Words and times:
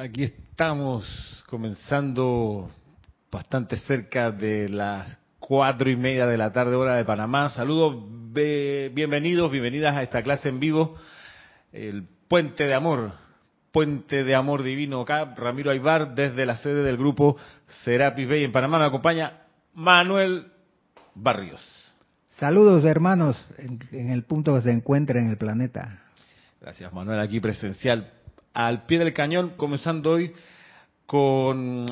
Aquí 0.00 0.24
estamos 0.24 1.44
comenzando 1.46 2.70
bastante 3.30 3.76
cerca 3.76 4.30
de 4.30 4.70
las 4.70 5.18
cuatro 5.38 5.90
y 5.90 5.96
media 5.96 6.26
de 6.26 6.38
la 6.38 6.54
tarde 6.54 6.74
hora 6.74 6.94
de 6.94 7.04
Panamá. 7.04 7.50
Saludos, 7.50 8.02
bienvenidos, 8.32 9.50
bienvenidas 9.50 9.94
a 9.94 10.02
esta 10.02 10.22
clase 10.22 10.48
en 10.48 10.58
vivo, 10.58 10.96
el 11.70 12.08
Puente 12.28 12.64
de 12.64 12.72
Amor, 12.72 13.12
Puente 13.72 14.24
de 14.24 14.34
Amor 14.34 14.62
Divino 14.62 15.02
acá, 15.02 15.34
Ramiro 15.36 15.70
Aybar 15.70 16.14
desde 16.14 16.46
la 16.46 16.56
sede 16.56 16.82
del 16.82 16.96
grupo 16.96 17.36
Serapis 17.84 18.26
Bay 18.26 18.42
en 18.42 18.52
Panamá. 18.52 18.78
Me 18.78 18.86
acompaña 18.86 19.42
Manuel 19.74 20.46
Barrios. 21.14 21.60
Saludos 22.38 22.86
hermanos 22.86 23.36
en, 23.58 24.10
el 24.10 24.24
punto 24.24 24.54
que 24.54 24.62
se 24.62 24.70
encuentra 24.70 25.20
en 25.20 25.28
el 25.28 25.36
planeta. 25.36 26.04
Gracias 26.58 26.90
Manuel, 26.90 27.20
aquí 27.20 27.38
presencial 27.38 28.23
al 28.54 28.86
pie 28.86 29.00
del 29.00 29.12
cañón, 29.12 29.54
comenzando 29.56 30.12
hoy 30.12 30.32
con 31.06 31.86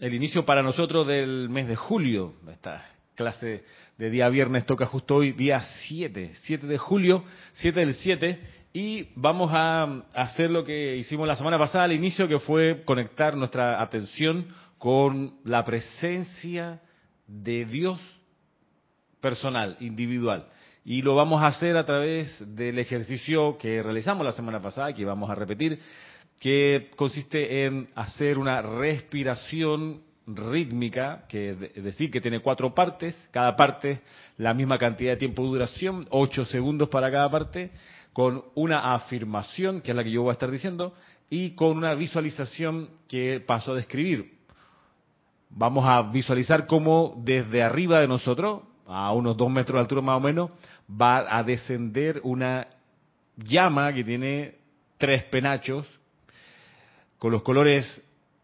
el 0.00 0.14
inicio 0.14 0.44
para 0.44 0.62
nosotros 0.62 1.06
del 1.06 1.48
mes 1.50 1.68
de 1.68 1.76
julio. 1.76 2.34
Esta 2.50 2.84
clase 3.14 3.62
de 3.98 4.10
día 4.10 4.28
viernes 4.30 4.64
toca 4.64 4.86
justo 4.86 5.16
hoy, 5.16 5.32
día 5.32 5.60
7, 5.60 6.32
7 6.42 6.66
de 6.66 6.78
julio, 6.78 7.22
7 7.52 7.78
del 7.78 7.94
7, 7.94 8.40
y 8.72 9.08
vamos 9.14 9.50
a 9.52 9.82
hacer 10.14 10.50
lo 10.50 10.64
que 10.64 10.96
hicimos 10.96 11.28
la 11.28 11.36
semana 11.36 11.58
pasada 11.58 11.84
al 11.84 11.92
inicio, 11.92 12.26
que 12.26 12.38
fue 12.38 12.82
conectar 12.84 13.36
nuestra 13.36 13.82
atención 13.82 14.46
con 14.78 15.34
la 15.44 15.62
presencia 15.64 16.80
de 17.26 17.66
Dios 17.66 18.00
personal, 19.20 19.76
individual. 19.80 20.46
Y 20.84 21.02
lo 21.02 21.14
vamos 21.14 21.42
a 21.42 21.48
hacer 21.48 21.76
a 21.76 21.84
través 21.84 22.42
del 22.56 22.78
ejercicio 22.78 23.58
que 23.58 23.82
realizamos 23.82 24.24
la 24.24 24.32
semana 24.32 24.60
pasada, 24.60 24.92
que 24.94 25.04
vamos 25.04 25.28
a 25.28 25.34
repetir, 25.34 25.78
que 26.40 26.90
consiste 26.96 27.66
en 27.66 27.88
hacer 27.94 28.38
una 28.38 28.62
respiración 28.62 30.02
rítmica, 30.26 31.24
que 31.28 31.70
es 31.74 31.84
decir, 31.84 32.10
que 32.10 32.20
tiene 32.20 32.40
cuatro 32.40 32.74
partes, 32.74 33.16
cada 33.30 33.56
parte 33.56 34.00
la 34.38 34.54
misma 34.54 34.78
cantidad 34.78 35.12
de 35.12 35.18
tiempo 35.18 35.42
de 35.42 35.48
duración, 35.48 36.06
ocho 36.10 36.44
segundos 36.44 36.88
para 36.88 37.10
cada 37.10 37.28
parte, 37.28 37.70
con 38.12 38.44
una 38.54 38.94
afirmación, 38.94 39.82
que 39.82 39.90
es 39.90 39.96
la 39.96 40.04
que 40.04 40.10
yo 40.10 40.22
voy 40.22 40.30
a 40.30 40.32
estar 40.32 40.50
diciendo, 40.50 40.94
y 41.28 41.50
con 41.50 41.76
una 41.76 41.94
visualización 41.94 42.90
que 43.06 43.40
paso 43.40 43.72
a 43.72 43.76
describir. 43.76 44.38
Vamos 45.50 45.84
a 45.86 46.02
visualizar 46.02 46.66
cómo 46.66 47.14
desde 47.18 47.62
arriba 47.62 48.00
de 48.00 48.08
nosotros, 48.08 48.62
a 48.90 49.12
unos 49.12 49.36
dos 49.36 49.50
metros 49.50 49.76
de 49.76 49.80
altura 49.80 50.02
más 50.02 50.16
o 50.16 50.20
menos, 50.20 50.50
va 50.90 51.36
a 51.36 51.42
descender 51.42 52.20
una 52.24 52.66
llama 53.36 53.92
que 53.92 54.04
tiene 54.04 54.56
tres 54.98 55.24
penachos, 55.24 55.86
con 57.18 57.32
los 57.32 57.42
colores 57.42 58.02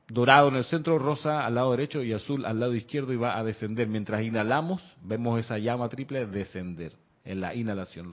dorado 0.09 0.49
en 0.49 0.57
el 0.57 0.65
centro, 0.65 0.99
rosa 0.99 1.45
al 1.45 1.55
lado 1.55 1.73
derecho 1.73 2.03
y 2.03 2.13
azul 2.13 2.45
al 2.45 2.61
lado 2.61 2.75
izquierdo 2.75 3.13
y 3.13 3.17
va 3.17 3.37
a 3.37 3.43
descender. 3.43 3.89
Mientras 3.89 4.23
inhalamos, 4.23 4.83
vemos 5.03 5.41
esa 5.41 5.59
llama 5.59 5.89
triple 5.89 6.27
descender 6.27 6.93
en 7.25 7.41
la 7.41 7.55
inhalación, 7.55 8.13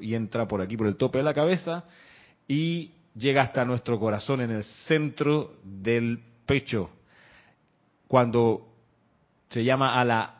y 0.00 0.14
entra 0.14 0.48
por 0.48 0.60
aquí, 0.60 0.76
por 0.76 0.88
el 0.88 0.96
tope 0.96 1.18
de 1.18 1.24
la 1.24 1.32
cabeza 1.32 1.84
y 2.48 2.90
llega 3.14 3.42
hasta 3.42 3.64
nuestro 3.64 4.00
corazón 4.00 4.40
en 4.40 4.50
el 4.50 4.64
centro 4.64 5.54
del 5.62 6.20
pecho. 6.44 6.90
Cuando 8.08 8.66
se 9.48 9.62
llama 9.62 10.00
a 10.00 10.04
la 10.04 10.37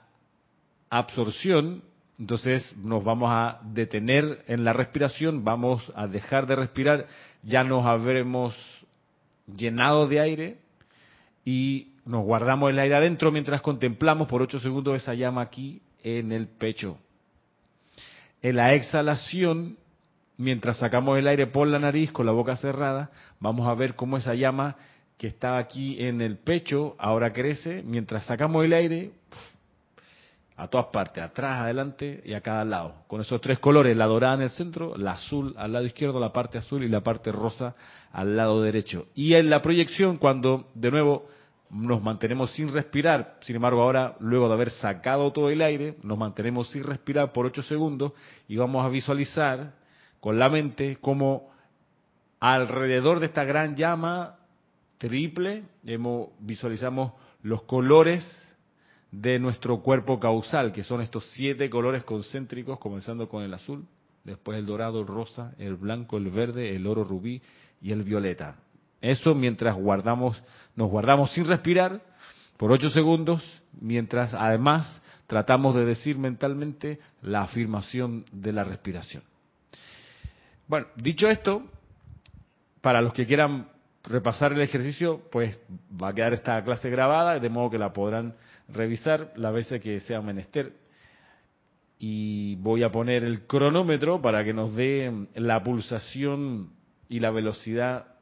absorción, 0.90 1.82
entonces 2.18 2.76
nos 2.76 3.04
vamos 3.04 3.30
a 3.32 3.60
detener 3.62 4.44
en 4.48 4.64
la 4.64 4.72
respiración, 4.72 5.44
vamos 5.44 5.92
a 5.94 6.06
dejar 6.06 6.46
de 6.46 6.56
respirar, 6.56 7.06
ya 7.42 7.62
nos 7.62 7.86
habremos 7.86 8.56
llenado 9.46 10.08
de 10.08 10.20
aire 10.20 10.58
y 11.44 11.92
nos 12.04 12.24
guardamos 12.24 12.70
el 12.70 12.78
aire 12.78 12.96
adentro 12.96 13.30
mientras 13.30 13.60
contemplamos 13.60 14.28
por 14.28 14.42
ocho 14.42 14.58
segundos 14.58 14.96
esa 14.96 15.14
llama 15.14 15.42
aquí 15.42 15.82
en 16.02 16.32
el 16.32 16.48
pecho. 16.48 16.98
En 18.42 18.56
la 18.56 18.74
exhalación, 18.74 19.76
mientras 20.36 20.78
sacamos 20.78 21.18
el 21.18 21.28
aire 21.28 21.46
por 21.46 21.66
la 21.68 21.78
nariz 21.78 22.12
con 22.12 22.26
la 22.26 22.32
boca 22.32 22.56
cerrada, 22.56 23.10
vamos 23.40 23.68
a 23.68 23.74
ver 23.74 23.94
cómo 23.94 24.16
esa 24.16 24.34
llama 24.34 24.76
que 25.18 25.26
estaba 25.26 25.58
aquí 25.58 26.02
en 26.02 26.20
el 26.20 26.38
pecho 26.38 26.94
ahora 26.98 27.32
crece. 27.32 27.82
Mientras 27.84 28.24
sacamos 28.24 28.64
el 28.64 28.72
aire, 28.72 29.10
a 30.58 30.66
todas 30.66 30.86
partes, 30.86 31.22
atrás, 31.22 31.60
adelante 31.60 32.20
y 32.24 32.34
a 32.34 32.40
cada 32.40 32.64
lado. 32.64 33.04
Con 33.06 33.20
esos 33.20 33.40
tres 33.40 33.60
colores, 33.60 33.96
la 33.96 34.06
dorada 34.06 34.34
en 34.34 34.42
el 34.42 34.50
centro, 34.50 34.96
la 34.96 35.12
azul 35.12 35.54
al 35.56 35.72
lado 35.72 35.86
izquierdo, 35.86 36.18
la 36.18 36.32
parte 36.32 36.58
azul 36.58 36.82
y 36.82 36.88
la 36.88 37.00
parte 37.00 37.30
rosa 37.30 37.76
al 38.12 38.36
lado 38.36 38.60
derecho. 38.60 39.06
Y 39.14 39.34
en 39.34 39.50
la 39.50 39.62
proyección, 39.62 40.16
cuando 40.16 40.68
de 40.74 40.90
nuevo 40.90 41.26
nos 41.70 42.02
mantenemos 42.02 42.50
sin 42.50 42.72
respirar, 42.72 43.36
sin 43.42 43.54
embargo 43.54 43.82
ahora, 43.82 44.16
luego 44.18 44.48
de 44.48 44.54
haber 44.54 44.70
sacado 44.70 45.30
todo 45.32 45.48
el 45.48 45.62
aire, 45.62 45.94
nos 46.02 46.18
mantenemos 46.18 46.68
sin 46.70 46.82
respirar 46.82 47.32
por 47.32 47.46
ocho 47.46 47.62
segundos 47.62 48.12
y 48.48 48.56
vamos 48.56 48.84
a 48.84 48.88
visualizar 48.88 49.74
con 50.18 50.40
la 50.40 50.48
mente 50.48 50.96
como 50.96 51.52
alrededor 52.40 53.20
de 53.20 53.26
esta 53.26 53.44
gran 53.44 53.76
llama 53.76 54.38
triple, 54.98 55.62
visualizamos 56.40 57.12
los 57.42 57.62
colores 57.62 58.47
de 59.10 59.38
nuestro 59.38 59.80
cuerpo 59.80 60.20
causal, 60.20 60.72
que 60.72 60.84
son 60.84 61.00
estos 61.00 61.24
siete 61.32 61.70
colores 61.70 62.04
concéntricos, 62.04 62.78
comenzando 62.78 63.28
con 63.28 63.42
el 63.42 63.54
azul, 63.54 63.86
después 64.24 64.58
el 64.58 64.66
dorado, 64.66 65.00
el 65.00 65.06
rosa, 65.06 65.54
el 65.58 65.76
blanco, 65.76 66.18
el 66.18 66.30
verde, 66.30 66.76
el 66.76 66.86
oro 66.86 67.04
rubí 67.04 67.40
y 67.80 67.92
el 67.92 68.02
violeta. 68.02 68.56
Eso 69.00 69.34
mientras 69.34 69.76
guardamos, 69.76 70.42
nos 70.74 70.90
guardamos 70.90 71.32
sin 71.32 71.46
respirar 71.46 72.02
por 72.56 72.72
ocho 72.72 72.90
segundos, 72.90 73.42
mientras 73.80 74.34
además 74.34 75.00
tratamos 75.26 75.74
de 75.74 75.84
decir 75.84 76.18
mentalmente 76.18 76.98
la 77.22 77.42
afirmación 77.42 78.24
de 78.32 78.52
la 78.52 78.64
respiración. 78.64 79.22
Bueno, 80.66 80.86
dicho 80.96 81.28
esto, 81.28 81.62
para 82.80 83.00
los 83.00 83.12
que 83.12 83.26
quieran 83.26 83.68
repasar 84.04 84.52
el 84.52 84.60
ejercicio, 84.60 85.22
pues 85.30 85.58
va 85.90 86.08
a 86.08 86.14
quedar 86.14 86.32
esta 86.32 86.62
clase 86.64 86.90
grabada, 86.90 87.38
de 87.38 87.48
modo 87.48 87.70
que 87.70 87.78
la 87.78 87.92
podrán 87.92 88.34
revisar 88.68 89.32
las 89.36 89.52
veces 89.52 89.80
que 89.80 90.00
sea 90.00 90.20
menester. 90.20 90.72
Y 91.98 92.56
voy 92.56 92.84
a 92.84 92.92
poner 92.92 93.24
el 93.24 93.46
cronómetro 93.46 94.22
para 94.22 94.44
que 94.44 94.52
nos 94.52 94.74
dé 94.76 95.26
la 95.34 95.62
pulsación 95.62 96.72
y 97.08 97.18
la 97.18 97.30
velocidad 97.30 98.14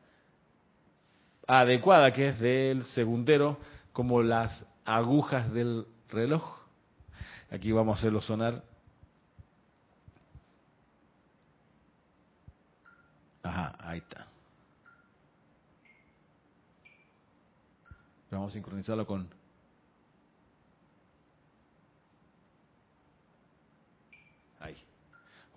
adecuada, 1.46 2.12
que 2.12 2.28
es 2.28 2.40
del 2.40 2.84
segundero, 2.84 3.58
como 3.92 4.22
las 4.22 4.66
agujas 4.84 5.52
del 5.52 5.86
reloj. 6.08 6.58
Aquí 7.50 7.70
vamos 7.72 7.96
a 7.96 7.98
hacerlo 7.98 8.20
sonar. 8.20 8.64
Ajá, 13.42 13.76
ahí 13.78 13.98
está. 13.98 14.26
Vamos 18.30 18.50
a 18.50 18.54
sincronizarlo 18.54 19.06
con 19.06 19.28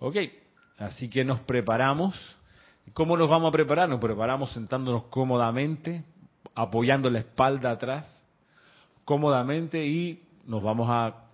Ok, 0.02 0.16
así 0.78 1.10
que 1.10 1.24
nos 1.24 1.40
preparamos. 1.40 2.18
¿Cómo 2.94 3.18
nos 3.18 3.28
vamos 3.28 3.50
a 3.50 3.52
preparar? 3.52 3.86
Nos 3.86 4.00
preparamos 4.00 4.50
sentándonos 4.52 5.04
cómodamente, 5.10 6.04
apoyando 6.54 7.10
la 7.10 7.18
espalda 7.18 7.72
atrás, 7.72 8.06
cómodamente 9.04 9.84
y 9.84 10.22
nos 10.46 10.62
vamos 10.62 10.88
a 10.90 11.26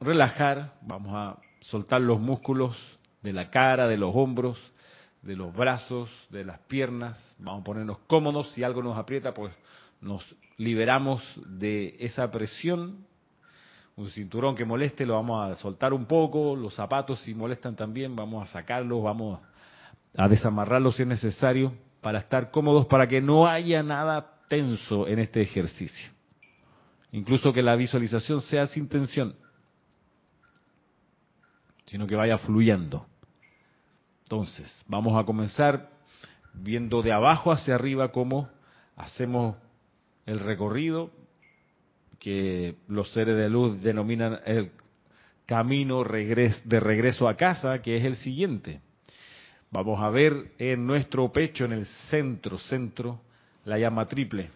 relajar, 0.00 0.74
vamos 0.82 1.12
a 1.14 1.38
soltar 1.60 2.00
los 2.00 2.18
músculos 2.18 2.76
de 3.22 3.32
la 3.32 3.50
cara, 3.50 3.86
de 3.86 3.98
los 3.98 4.10
hombros, 4.16 4.58
de 5.22 5.36
los 5.36 5.54
brazos, 5.54 6.10
de 6.30 6.44
las 6.44 6.58
piernas, 6.62 7.36
vamos 7.38 7.60
a 7.60 7.64
ponernos 7.64 7.98
cómodos, 8.08 8.50
si 8.50 8.64
algo 8.64 8.82
nos 8.82 8.98
aprieta, 8.98 9.32
pues 9.32 9.54
nos 10.00 10.24
liberamos 10.56 11.22
de 11.46 11.94
esa 12.00 12.32
presión 12.32 13.06
un 13.96 14.10
cinturón 14.10 14.54
que 14.54 14.66
moleste 14.66 15.06
lo 15.06 15.14
vamos 15.14 15.50
a 15.50 15.56
soltar 15.56 15.94
un 15.94 16.04
poco, 16.04 16.54
los 16.54 16.74
zapatos 16.74 17.20
si 17.20 17.34
molestan 17.34 17.74
también 17.74 18.14
vamos 18.14 18.44
a 18.44 18.52
sacarlos, 18.52 19.02
vamos 19.02 19.40
a 20.14 20.28
desamarrarlos 20.28 20.96
si 20.96 21.02
es 21.02 21.08
necesario 21.08 21.72
para 22.02 22.18
estar 22.18 22.50
cómodos, 22.50 22.86
para 22.86 23.06
que 23.06 23.22
no 23.22 23.46
haya 23.46 23.82
nada 23.82 24.34
tenso 24.48 25.08
en 25.08 25.18
este 25.18 25.40
ejercicio. 25.40 26.10
Incluso 27.10 27.54
que 27.54 27.62
la 27.62 27.74
visualización 27.74 28.42
sea 28.42 28.66
sin 28.66 28.86
tensión, 28.86 29.34
sino 31.86 32.06
que 32.06 32.16
vaya 32.16 32.36
fluyendo. 32.36 33.06
Entonces, 34.24 34.70
vamos 34.86 35.18
a 35.18 35.24
comenzar 35.24 35.88
viendo 36.52 37.00
de 37.00 37.12
abajo 37.12 37.50
hacia 37.50 37.76
arriba 37.76 38.12
cómo 38.12 38.50
hacemos 38.94 39.56
el 40.26 40.40
recorrido, 40.40 41.10
que 42.26 42.74
los 42.88 43.12
seres 43.12 43.36
de 43.36 43.48
luz 43.48 43.80
denominan 43.80 44.40
el 44.46 44.72
camino 45.46 46.02
de 46.02 46.80
regreso 46.80 47.28
a 47.28 47.36
casa, 47.36 47.80
que 47.80 47.94
es 47.94 48.04
el 48.04 48.16
siguiente. 48.16 48.80
Vamos 49.70 50.00
a 50.00 50.10
ver 50.10 50.50
en 50.58 50.84
nuestro 50.88 51.30
pecho, 51.30 51.66
en 51.66 51.70
el 51.70 51.86
centro, 52.10 52.58
centro, 52.58 53.20
la 53.64 53.78
llama 53.78 54.06
triple. 54.06 54.50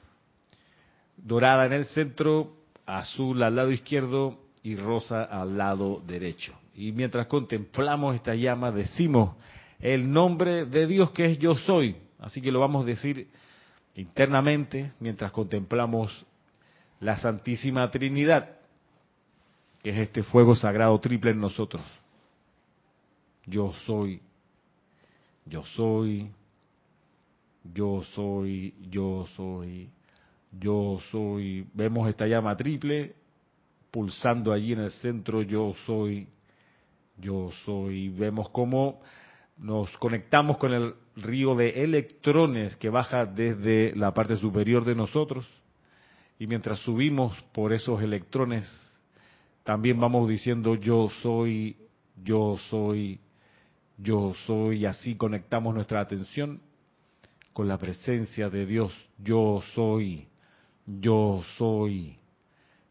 Dorada 1.17 1.65
en 1.67 1.75
el 1.75 1.85
centro, 1.85 2.57
azul 2.87 3.41
al 3.41 3.55
lado 3.55 3.71
izquierdo 3.71 4.41
y 4.65 4.75
rosa 4.75 5.23
al 5.23 5.57
lado 5.57 6.03
derecho. 6.05 6.53
Y 6.75 6.91
mientras 6.91 7.29
contemplamos 7.29 8.17
esta 8.17 8.35
llama, 8.35 8.73
decimos 8.73 9.37
el 9.79 10.13
nombre 10.13 10.65
de 10.65 10.89
Dios 10.89 11.13
que 11.13 11.27
es 11.27 11.39
yo 11.39 11.55
soy. 11.55 11.95
Así 12.19 12.43
que 12.43 12.51
lo 12.51 12.59
vamos 12.59 12.83
a 12.83 12.87
decir 12.87 13.29
internamente 13.95 14.91
mientras 14.99 15.31
contemplamos 15.31 16.27
la 17.01 17.17
Santísima 17.17 17.91
Trinidad, 17.91 18.59
que 19.83 19.91
es 19.91 19.99
este 19.99 20.23
fuego 20.23 20.55
sagrado 20.55 20.99
triple 21.01 21.31
en 21.31 21.41
nosotros. 21.41 21.83
Yo 23.47 23.73
soy, 23.87 24.21
yo 25.47 25.65
soy, 25.65 26.31
yo 27.65 28.03
soy, 28.15 28.75
yo 28.91 29.27
soy, 29.35 29.91
yo 30.53 30.99
soy. 31.11 31.67
Vemos 31.73 32.09
esta 32.09 32.27
llama 32.27 32.57
triple 32.57 33.15
pulsando 33.91 34.53
allí 34.53 34.75
en 34.75 34.81
el 34.81 34.91
centro, 34.91 35.43
yo 35.43 35.73
soy, 35.87 36.29
yo 37.17 37.51
soy. 37.65 38.11
Vemos 38.11 38.51
cómo 38.51 39.01
nos 39.57 39.91
conectamos 39.97 40.59
con 40.59 40.75
el 40.75 40.95
río 41.17 41.55
de 41.55 41.83
electrones 41.83 42.77
que 42.77 42.91
baja 42.91 43.25
desde 43.25 43.97
la 43.97 44.13
parte 44.13 44.37
superior 44.37 44.85
de 44.85 44.95
nosotros 44.95 45.49
y 46.41 46.47
mientras 46.47 46.79
subimos 46.79 47.39
por 47.53 47.75
esos 47.75 48.03
electrones 48.03 48.67
también 49.63 50.01
vamos 50.01 50.27
diciendo 50.27 50.75
yo 50.75 51.11
soy, 51.23 51.77
yo 52.25 52.57
soy, 52.71 53.21
yo 53.99 54.33
soy 54.47 54.79
y 54.79 54.87
así 54.87 55.17
conectamos 55.17 55.75
nuestra 55.75 56.01
atención 56.01 56.63
con 57.53 57.69
la 57.69 57.77
presencia 57.77 58.49
de 58.49 58.65
Dios. 58.65 58.91
Yo 59.19 59.61
soy, 59.75 60.29
yo 60.87 61.43
soy, 61.59 62.17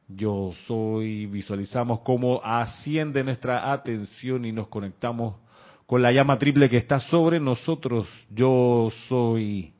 yo 0.07 0.51
soy. 0.67 1.25
Visualizamos 1.25 2.01
cómo 2.01 2.41
asciende 2.43 3.23
nuestra 3.23 3.73
atención 3.73 4.45
y 4.45 4.51
nos 4.51 4.67
conectamos 4.67 5.37
con 5.87 6.03
la 6.03 6.11
llama 6.11 6.37
triple 6.37 6.69
que 6.69 6.77
está 6.77 6.99
sobre 6.99 7.39
nosotros. 7.39 8.07
Yo 8.29 8.89
soy, 9.07 9.73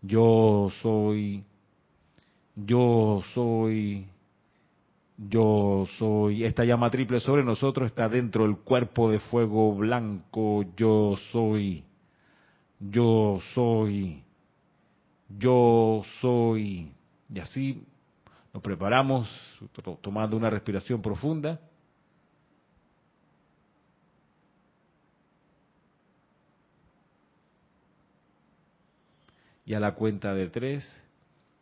yo 0.00 0.70
soy, 0.80 1.44
yo 2.56 3.22
soy, 3.34 4.06
yo 5.18 5.86
soy. 5.98 6.44
Esta 6.44 6.64
llama 6.64 6.90
triple 6.90 7.20
sobre 7.20 7.44
nosotros 7.44 7.86
está 7.86 8.08
dentro 8.08 8.44
del 8.44 8.56
cuerpo 8.56 9.10
de 9.10 9.18
fuego 9.18 9.74
blanco. 9.74 10.64
Yo 10.76 11.16
soy, 11.30 11.84
yo 12.80 13.38
soy, 13.54 14.22
yo 15.28 16.02
soy. 16.20 16.92
Y 17.32 17.40
así 17.40 17.84
nos 18.54 18.62
preparamos 18.62 19.28
tomando 20.00 20.36
una 20.36 20.48
respiración 20.48 21.02
profunda. 21.02 21.60
Y 29.66 29.74
a 29.74 29.80
la 29.80 29.96
cuenta 29.96 30.32
de 30.32 30.48
tres, 30.48 31.05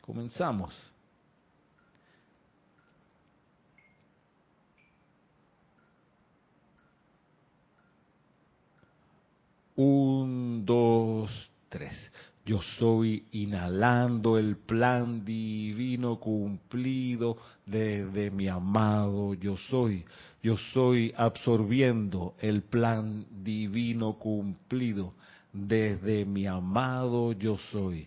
comenzamos. 0.05 0.75
Un, 9.77 10.63
dos, 10.67 11.31
tres. 11.71 11.95
Yo 12.45 12.61
soy 12.79 13.25
inhalando 13.33 14.37
el 14.37 14.59
plan 14.59 15.25
divino 15.25 16.21
cumplido 16.21 17.39
desde 17.65 18.31
mi 18.31 18.47
amado 18.47 19.33
yo 19.33 19.57
soy. 19.57 20.05
Yo 20.43 20.59
soy 20.75 21.15
absorbiendo 21.17 22.35
el 22.41 22.63
plan 22.63 23.25
divino 23.43 24.19
cumplido 24.19 25.15
desde 25.51 26.27
mi 26.27 26.47
amado 26.47 27.33
yo 27.33 27.57
soy. 27.73 28.07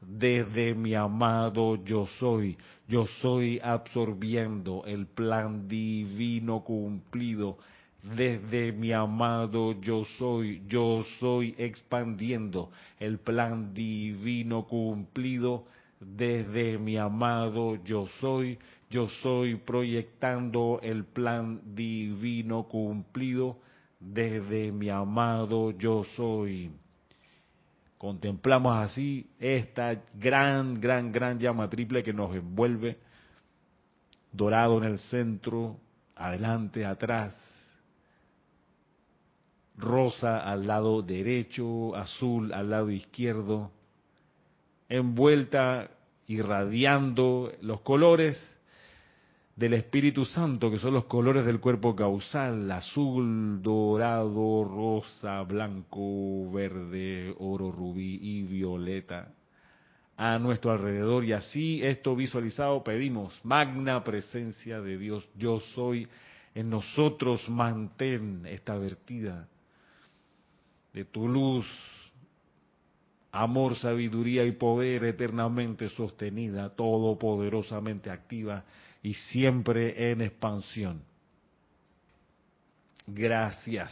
desde 0.00 0.74
mi 0.74 0.94
amado 0.94 1.76
yo 1.84 2.06
soy. 2.18 2.56
Yo 2.88 3.06
soy 3.20 3.60
absorbiendo 3.62 4.82
el 4.86 5.06
plan 5.06 5.68
divino 5.68 6.64
cumplido 6.64 7.58
desde 8.02 8.72
mi 8.72 8.92
amado 8.92 9.80
yo 9.80 10.04
soy. 10.18 10.62
Yo 10.66 11.02
soy 11.18 11.54
expandiendo 11.58 12.70
el 12.98 13.18
plan 13.18 13.74
divino 13.74 14.66
cumplido 14.66 15.66
desde 16.00 16.78
mi 16.78 16.96
amado 16.96 17.76
yo 17.84 18.06
soy. 18.20 18.58
Yo 18.88 19.08
soy 19.22 19.56
proyectando 19.56 20.80
el 20.82 21.04
plan 21.04 21.60
divino 21.74 22.64
cumplido 22.64 23.58
desde 24.00 24.72
mi 24.72 24.88
amado 24.88 25.70
yo 25.72 26.04
soy. 26.16 26.72
Contemplamos 28.00 28.78
así 28.78 29.28
esta 29.38 29.94
gran, 30.14 30.80
gran, 30.80 31.12
gran 31.12 31.38
llama 31.38 31.68
triple 31.68 32.02
que 32.02 32.14
nos 32.14 32.34
envuelve, 32.34 32.96
dorado 34.32 34.78
en 34.78 34.84
el 34.84 34.98
centro, 34.98 35.76
adelante, 36.16 36.86
atrás, 36.86 37.36
rosa 39.76 40.38
al 40.38 40.66
lado 40.66 41.02
derecho, 41.02 41.94
azul 41.94 42.54
al 42.54 42.70
lado 42.70 42.90
izquierdo, 42.90 43.70
envuelta, 44.88 45.90
irradiando 46.26 47.52
los 47.60 47.82
colores 47.82 48.40
del 49.60 49.74
Espíritu 49.74 50.24
Santo, 50.24 50.70
que 50.70 50.78
son 50.78 50.94
los 50.94 51.04
colores 51.04 51.44
del 51.44 51.60
cuerpo 51.60 51.94
causal, 51.94 52.72
azul, 52.72 53.60
dorado, 53.60 54.64
rosa, 54.64 55.42
blanco, 55.42 56.50
verde, 56.50 57.34
oro, 57.38 57.70
rubí 57.70 58.18
y 58.22 58.42
violeta, 58.44 59.34
a 60.16 60.38
nuestro 60.38 60.70
alrededor. 60.70 61.26
Y 61.26 61.34
así 61.34 61.82
esto 61.82 62.16
visualizado 62.16 62.82
pedimos, 62.82 63.38
magna 63.44 64.02
presencia 64.02 64.80
de 64.80 64.96
Dios, 64.96 65.28
yo 65.36 65.60
soy, 65.60 66.08
en 66.54 66.70
nosotros 66.70 67.46
mantén 67.50 68.46
esta 68.46 68.78
vertida 68.78 69.46
de 70.94 71.04
tu 71.04 71.28
luz, 71.28 71.66
amor, 73.30 73.76
sabiduría 73.76 74.46
y 74.46 74.52
poder 74.52 75.04
eternamente 75.04 75.90
sostenida, 75.90 76.70
todopoderosamente 76.70 78.10
activa 78.10 78.64
y 79.02 79.14
siempre 79.14 80.10
en 80.12 80.22
expansión. 80.22 81.02
Gracias. 83.06 83.90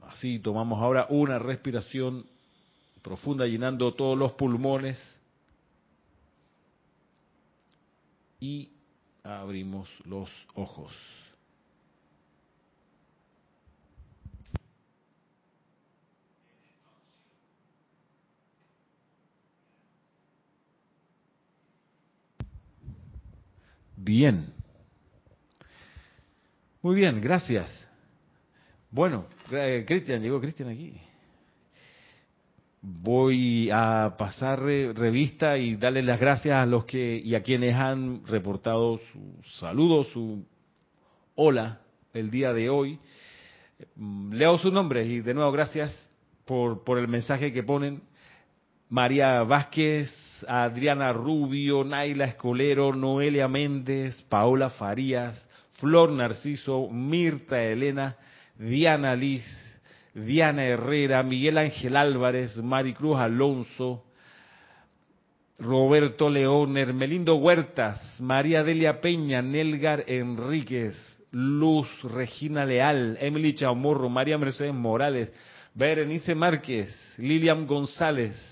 Así 0.00 0.38
tomamos 0.38 0.80
ahora 0.80 1.06
una 1.10 1.38
respiración 1.38 2.26
profunda 3.02 3.46
llenando 3.46 3.94
todos 3.94 4.16
los 4.16 4.32
pulmones 4.32 5.00
y 8.40 8.70
abrimos 9.22 9.88
los 10.04 10.30
ojos. 10.54 10.92
Bien. 24.04 24.52
Muy 26.82 26.96
bien, 26.96 27.20
gracias. 27.20 27.68
Bueno, 28.90 29.26
eh, 29.52 29.84
Cristian, 29.86 30.20
llegó 30.20 30.40
Cristian 30.40 30.70
aquí. 30.70 30.92
Voy 32.80 33.70
a 33.70 34.16
pasar 34.18 34.58
revista 34.58 35.56
y 35.56 35.76
darle 35.76 36.02
las 36.02 36.18
gracias 36.18 36.56
a 36.56 36.66
los 36.66 36.84
que 36.84 37.16
y 37.16 37.36
a 37.36 37.44
quienes 37.44 37.76
han 37.76 38.26
reportado 38.26 38.98
su 39.12 39.40
saludo, 39.60 40.02
su 40.02 40.44
hola 41.36 41.80
el 42.12 42.28
día 42.28 42.52
de 42.52 42.70
hoy. 42.70 42.98
Mm, 43.94 44.32
leo 44.32 44.58
sus 44.58 44.72
nombres 44.72 45.06
y 45.06 45.20
de 45.20 45.32
nuevo 45.32 45.52
gracias 45.52 45.96
por, 46.44 46.82
por 46.82 46.98
el 46.98 47.06
mensaje 47.06 47.52
que 47.52 47.62
ponen. 47.62 48.02
María 48.88 49.44
Vázquez, 49.44 50.12
Adriana 50.48 51.12
Rubio, 51.12 51.84
Naila 51.84 52.24
Escolero, 52.24 52.94
Noelia 52.94 53.48
Méndez, 53.48 54.22
Paola 54.28 54.70
Farías, 54.70 55.48
Flor 55.80 56.10
Narciso, 56.12 56.88
Mirta 56.90 57.62
Elena, 57.62 58.16
Diana 58.56 59.14
Liz, 59.16 59.44
Diana 60.14 60.64
Herrera, 60.64 61.22
Miguel 61.22 61.58
Ángel 61.58 61.96
Álvarez, 61.96 62.56
Maricruz 62.58 63.18
Alonso, 63.18 64.04
Roberto 65.58 66.28
León, 66.28 66.76
Hermelindo 66.76 67.36
Huertas, 67.36 68.20
María 68.20 68.62
Delia 68.62 69.00
Peña, 69.00 69.42
Nelgar 69.42 70.04
Enríquez, 70.06 70.96
Luz 71.30 71.88
Regina 72.02 72.66
Leal, 72.66 73.16
Emily 73.20 73.54
Chamorro, 73.54 74.08
María 74.08 74.36
Mercedes 74.38 74.74
Morales, 74.74 75.32
Berenice 75.74 76.34
Márquez, 76.34 77.14
Lilian 77.16 77.66
González, 77.66 78.51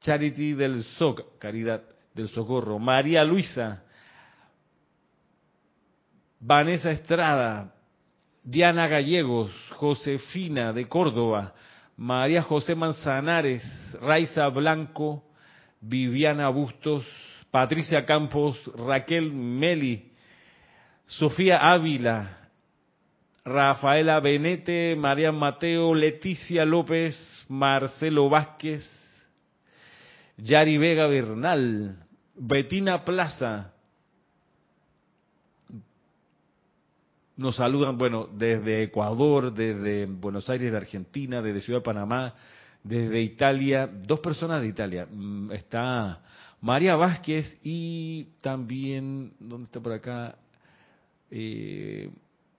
Charity 0.00 0.54
del 0.54 0.82
SOC, 0.82 1.38
Caridad 1.38 1.82
del 2.14 2.28
Socorro, 2.28 2.78
María 2.78 3.22
Luisa, 3.22 3.84
Vanessa 6.40 6.90
Estrada, 6.90 7.74
Diana 8.42 8.88
Gallegos, 8.88 9.52
Josefina 9.76 10.72
de 10.72 10.88
Córdoba, 10.88 11.54
María 11.96 12.42
José 12.42 12.74
Manzanares, 12.74 13.62
Raiza 14.00 14.48
Blanco, 14.48 15.22
Viviana 15.82 16.48
Bustos, 16.48 17.06
Patricia 17.50 18.06
Campos, 18.06 18.58
Raquel 18.74 19.30
Meli, 19.30 20.12
Sofía 21.06 21.58
Ávila, 21.58 22.48
Rafaela 23.44 24.18
Benete, 24.20 24.96
María 24.96 25.30
Mateo, 25.30 25.94
Leticia 25.94 26.64
López, 26.64 27.44
Marcelo 27.48 28.30
Vázquez, 28.30 28.99
Yari 30.42 30.78
Vega 30.78 31.06
Bernal, 31.06 31.96
Betina 32.34 33.04
Plaza, 33.04 33.72
nos 37.36 37.56
saludan, 37.56 37.96
bueno, 37.96 38.28
desde 38.32 38.82
Ecuador, 38.82 39.52
desde 39.52 40.06
Buenos 40.06 40.48
Aires, 40.50 40.74
Argentina, 40.74 41.40
desde 41.40 41.60
Ciudad 41.60 41.80
de 41.80 41.84
Panamá, 41.84 42.34
desde 42.82 43.20
Italia, 43.22 43.86
dos 43.86 44.20
personas 44.20 44.62
de 44.62 44.68
Italia. 44.68 45.06
Mm, 45.10 45.52
está 45.52 46.20
María 46.60 46.96
Vázquez 46.96 47.58
y 47.62 48.24
también, 48.42 49.32
¿dónde 49.38 49.66
está 49.66 49.80
por 49.80 49.92
acá? 49.92 50.36
Eh, 51.30 52.10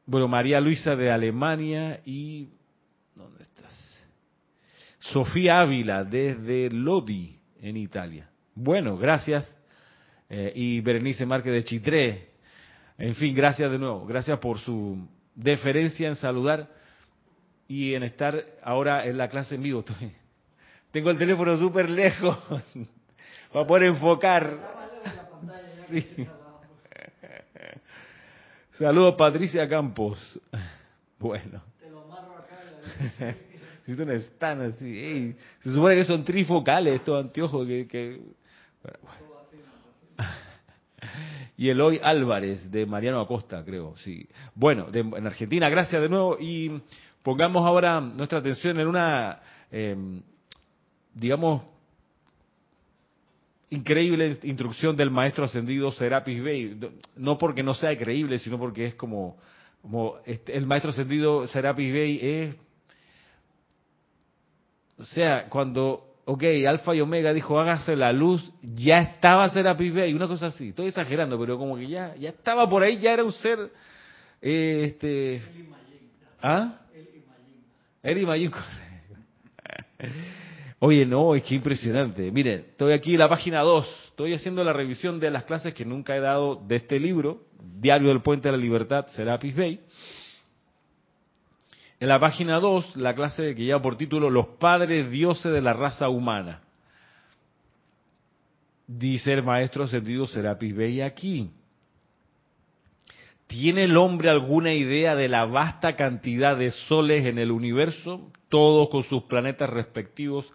bueno, 0.06 0.28
María 0.28 0.60
Luisa 0.60 0.96
de 0.96 1.12
Alemania 1.12 2.02
y, 2.06 2.48
¿dónde 3.16 3.44
estás? 3.44 3.74
Sofía 5.00 5.62
Ávila 5.62 6.04
desde 6.04 6.70
Lodi, 6.70 7.41
en 7.62 7.78
Italia. 7.78 8.30
Bueno, 8.56 8.98
gracias. 8.98 9.56
Eh, 10.30 10.52
y 10.56 10.82
Berenice 10.82 11.26
Márquez 11.26 11.54
de 11.54 11.64
Chitré, 11.64 12.30
en 12.98 13.16
fin, 13.16 13.34
gracias 13.34 13.72
de 13.72 13.78
nuevo. 13.78 14.06
Gracias 14.06 14.40
por 14.40 14.60
su 14.60 15.08
deferencia 15.36 16.08
en 16.08 16.16
saludar 16.16 16.70
y 17.68 17.96
en 17.96 18.04
estar 18.04 18.46
ahora 18.64 19.06
en 19.06 19.18
la 19.18 19.28
clase 19.28 19.56
en 19.56 19.64
vivo. 19.64 19.84
Tengo 20.92 21.10
el 21.10 21.18
teléfono 21.18 21.58
súper 21.58 21.90
lejos 21.90 22.38
para 23.54 23.66
poder 23.66 23.84
enfocar. 23.84 24.58
Saludos 28.72 29.16
Patricia 29.18 29.68
Campos. 29.68 30.40
Bueno. 31.20 31.62
Te 31.80 31.88
lo 31.88 32.02
acá. 32.12 33.36
Están 34.00 34.62
así. 34.62 35.36
se 35.60 35.72
supone 35.72 35.96
que 35.96 36.04
son 36.04 36.24
trifocales 36.24 36.96
estos 36.96 37.24
anteojos 37.24 37.68
que... 37.68 38.22
y 41.58 41.70
Eloy 41.70 42.00
Álvarez 42.02 42.70
de 42.72 42.86
Mariano 42.86 43.22
Acosta, 43.22 43.64
creo, 43.64 43.96
sí. 43.98 44.28
Bueno, 44.56 44.88
en 44.94 45.26
Argentina, 45.28 45.70
gracias 45.70 46.02
de 46.02 46.10
nuevo 46.10 46.38
y 46.40 46.82
pongamos 47.24 47.66
ahora 47.66 48.00
nuestra 48.02 48.40
atención 48.40 48.80
en 48.80 48.88
una, 48.88 49.40
em, 49.72 50.22
digamos, 51.14 51.64
increíble 53.70 54.38
instrucción 54.44 54.96
del 54.96 55.10
maestro 55.10 55.46
ascendido 55.46 55.92
Serapis 55.92 56.44
Bey, 56.44 56.78
no 57.16 57.38
porque 57.38 57.64
no 57.64 57.74
sea 57.74 57.96
creíble, 57.98 58.38
sino 58.38 58.60
porque 58.60 58.86
es 58.86 58.96
como, 58.96 59.38
como 59.82 60.18
este, 60.26 60.56
el 60.58 60.68
maestro 60.68 60.92
ascendido 60.92 61.48
Serapis 61.48 61.94
Bey 61.94 62.20
es, 62.22 62.56
o 65.02 65.04
sea, 65.04 65.50
cuando 65.50 66.12
ok, 66.26 66.44
Alfa 66.68 66.96
y 66.96 67.02
Omega 67.02 67.34
dijo, 67.34 67.60
hágase 67.60 67.96
la 67.96 68.14
luz, 68.14 68.52
ya 68.62 69.00
estaba 69.00 69.50
Serapis 69.50 69.94
y 70.08 70.14
una 70.14 70.28
cosa 70.28 70.48
así. 70.48 70.70
Estoy 70.70 70.88
exagerando, 70.88 71.40
pero 71.40 71.58
como 71.58 71.76
que 71.76 71.88
ya, 71.88 72.16
ya 72.16 72.30
estaba 72.30 72.70
por 72.70 72.84
ahí, 72.84 72.98
ya 72.98 73.14
era 73.14 73.24
un 73.24 73.32
ser, 73.32 73.60
eh, 74.42 74.84
este... 74.86 75.42
¿Ah? 76.42 76.80
El 78.02 78.18
Imagín. 78.18 78.52
Oye, 80.80 81.06
no, 81.06 81.36
es 81.36 81.44
que 81.44 81.54
impresionante. 81.54 82.32
Miren, 82.32 82.66
estoy 82.72 82.94
aquí 82.94 83.14
en 83.14 83.20
la 83.20 83.30
página 83.30 83.60
2, 83.60 84.08
estoy 84.10 84.34
haciendo 84.34 84.64
la 84.64 84.74
revisión 84.74 85.20
de 85.20 85.30
las 85.30 85.44
clases 85.44 85.74
que 85.74 85.86
nunca 85.86 86.16
he 86.16 86.20
dado 86.20 86.56
de 86.56 86.78
este 86.78 87.00
libro, 87.00 87.44
Diario 87.60 88.08
del 88.08 88.22
Puente 88.22 88.48
de 88.48 88.54
la 88.54 88.58
Libertad, 88.58 89.06
Serapis 89.08 89.56
Bay. 89.56 89.82
En 92.02 92.08
la 92.08 92.20
página 92.20 92.60
2, 92.60 92.96
la 92.96 93.14
clase 93.14 93.54
que 93.54 93.64
lleva 93.64 93.80
por 93.80 93.96
título 93.96 94.32
Los 94.32 94.48
padres 94.60 95.12
dioses 95.12 95.52
de 95.52 95.62
la 95.62 95.72
raza 95.72 96.10
humana. 96.10 96.64
Dice 98.88 99.34
el 99.34 99.44
maestro 99.44 99.84
ascendido 99.84 100.26
Serapis 100.26 100.76
Bey 100.76 101.02
aquí. 101.02 101.52
¿Tiene 103.46 103.84
el 103.84 103.96
hombre 103.98 104.32
alguna 104.32 104.74
idea 104.74 105.16
de 105.16 105.28
la 105.28 105.46
vasta 105.46 105.96
cantidad 105.96 106.58
de 106.58 106.72
soles 106.72 107.24
en 107.28 107.38
el 107.38 107.52
universo, 107.52 108.32
todos 108.50 108.90
con 108.90 109.04
sus 109.04 109.26
planetas 109.26 109.70
respectivos 109.70 110.52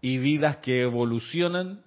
y 0.00 0.18
vidas 0.18 0.56
que 0.56 0.82
evolucionan? 0.82 1.80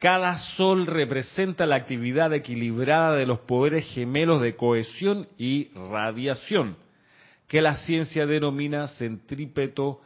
Cada 0.00 0.38
sol 0.56 0.86
representa 0.86 1.66
la 1.66 1.76
actividad 1.76 2.32
equilibrada 2.32 3.16
de 3.16 3.26
los 3.26 3.40
poderes 3.40 3.86
gemelos 3.92 4.40
de 4.40 4.56
cohesión 4.56 5.28
y 5.36 5.68
radiación, 5.74 6.76
que 7.46 7.60
la 7.60 7.74
ciencia 7.76 8.24
denomina 8.24 8.88
centrípeto 8.88 10.00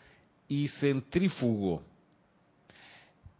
y 0.48 0.66
centrífugo. 0.66 1.82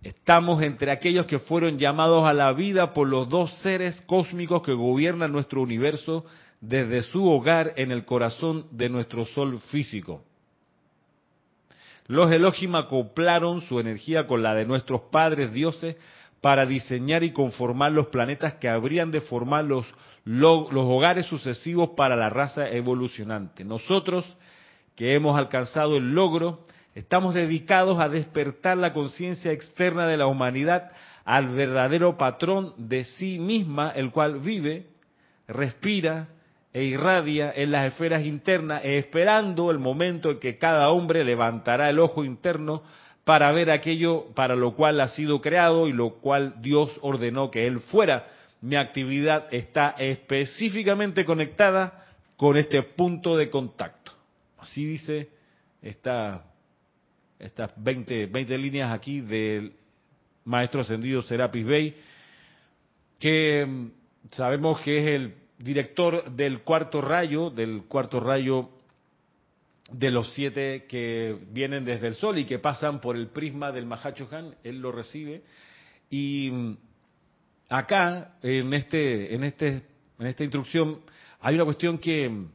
Estamos 0.00 0.62
entre 0.62 0.92
aquellos 0.92 1.26
que 1.26 1.40
fueron 1.40 1.76
llamados 1.76 2.24
a 2.24 2.32
la 2.32 2.52
vida 2.52 2.92
por 2.92 3.08
los 3.08 3.28
dos 3.28 3.52
seres 3.62 4.00
cósmicos 4.02 4.62
que 4.62 4.74
gobiernan 4.74 5.32
nuestro 5.32 5.60
universo 5.60 6.24
desde 6.60 7.02
su 7.02 7.28
hogar 7.28 7.72
en 7.76 7.90
el 7.90 8.04
corazón 8.04 8.68
de 8.70 8.88
nuestro 8.88 9.24
sol 9.24 9.58
físico. 9.72 10.22
Los 12.06 12.30
Elohim 12.30 12.76
acoplaron 12.76 13.62
su 13.62 13.80
energía 13.80 14.26
con 14.26 14.42
la 14.42 14.54
de 14.54 14.66
nuestros 14.66 15.00
padres 15.10 15.52
dioses 15.52 15.96
para 16.44 16.66
diseñar 16.66 17.24
y 17.24 17.32
conformar 17.32 17.92
los 17.92 18.08
planetas 18.08 18.52
que 18.56 18.68
habrían 18.68 19.10
de 19.10 19.22
formar 19.22 19.64
los, 19.64 19.86
los 20.26 20.68
hogares 20.74 21.24
sucesivos 21.24 21.92
para 21.96 22.16
la 22.16 22.28
raza 22.28 22.68
evolucionante. 22.68 23.64
Nosotros, 23.64 24.36
que 24.94 25.14
hemos 25.14 25.38
alcanzado 25.38 25.96
el 25.96 26.14
logro, 26.14 26.66
estamos 26.94 27.32
dedicados 27.32 27.98
a 27.98 28.10
despertar 28.10 28.76
la 28.76 28.92
conciencia 28.92 29.52
externa 29.52 30.06
de 30.06 30.18
la 30.18 30.26
humanidad 30.26 30.92
al 31.24 31.48
verdadero 31.48 32.18
patrón 32.18 32.74
de 32.76 33.04
sí 33.04 33.38
misma, 33.38 33.92
el 33.92 34.10
cual 34.10 34.40
vive, 34.40 34.88
respira 35.48 36.28
e 36.74 36.84
irradia 36.84 37.54
en 37.56 37.72
las 37.72 37.86
esferas 37.86 38.22
internas, 38.26 38.82
esperando 38.84 39.70
el 39.70 39.78
momento 39.78 40.32
en 40.32 40.40
que 40.40 40.58
cada 40.58 40.90
hombre 40.90 41.24
levantará 41.24 41.88
el 41.88 42.00
ojo 42.00 42.22
interno 42.22 42.82
para 43.24 43.50
ver 43.52 43.70
aquello 43.70 44.26
para 44.34 44.54
lo 44.54 44.74
cual 44.74 45.00
ha 45.00 45.08
sido 45.08 45.40
creado 45.40 45.88
y 45.88 45.92
lo 45.92 46.16
cual 46.16 46.60
Dios 46.60 46.96
ordenó 47.00 47.50
que 47.50 47.66
él 47.66 47.80
fuera. 47.80 48.26
Mi 48.60 48.76
actividad 48.76 49.46
está 49.50 49.94
específicamente 49.98 51.24
conectada 51.24 52.06
con 52.36 52.56
este 52.56 52.82
punto 52.82 53.36
de 53.36 53.50
contacto. 53.50 54.12
Así 54.58 54.84
dice 54.84 55.30
esta, 55.82 56.44
estas 57.38 57.72
20, 57.76 58.26
20 58.26 58.58
líneas 58.58 58.92
aquí 58.92 59.20
del 59.20 59.72
maestro 60.44 60.82
ascendido 60.82 61.22
Serapis 61.22 61.64
Bey. 61.64 61.96
que 63.18 63.64
mm, 63.66 63.86
sabemos 64.32 64.80
que 64.80 64.98
es 64.98 65.06
el 65.06 65.34
director 65.58 66.30
del 66.30 66.60
cuarto 66.60 67.00
rayo, 67.00 67.50
del 67.50 67.84
cuarto 67.84 68.20
rayo 68.20 68.68
de 69.90 70.10
los 70.10 70.32
siete 70.32 70.86
que 70.88 71.36
vienen 71.50 71.84
desde 71.84 72.08
el 72.08 72.14
sol 72.14 72.38
y 72.38 72.46
que 72.46 72.58
pasan 72.58 73.00
por 73.00 73.16
el 73.16 73.28
prisma 73.28 73.70
del 73.70 73.86
Mahachohan, 73.86 74.54
él 74.64 74.78
lo 74.80 74.92
recibe. 74.92 75.42
Y 76.10 76.50
mm, 76.50 76.76
acá, 77.68 78.36
en, 78.42 78.72
este, 78.72 79.34
en, 79.34 79.44
este, 79.44 79.82
en 80.18 80.26
esta 80.26 80.42
instrucción, 80.42 81.00
hay 81.40 81.56
una 81.56 81.64
cuestión 81.64 81.98
que, 81.98 82.46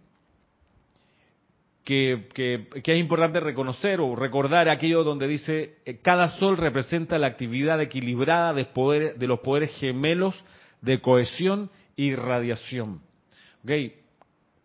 que, 1.84 2.28
que, 2.34 2.94
es 2.94 3.00
importante 3.00 3.40
reconocer 3.40 4.02
o 4.02 4.16
recordar 4.16 4.68
aquello 4.70 5.04
donde 5.04 5.28
dice, 5.28 5.78
eh, 5.86 6.00
cada 6.02 6.30
sol 6.40 6.58
representa 6.58 7.18
la 7.18 7.28
actividad 7.28 7.80
equilibrada 7.82 8.54
de, 8.54 8.66
poder, 8.66 9.18
de 9.18 9.28
los 9.28 9.40
poderes 9.40 9.76
gemelos 9.80 10.36
de 10.82 11.02
cohesión 11.02 11.70
y 11.96 12.16
radiación. 12.16 13.02
¿Okay? 13.64 14.00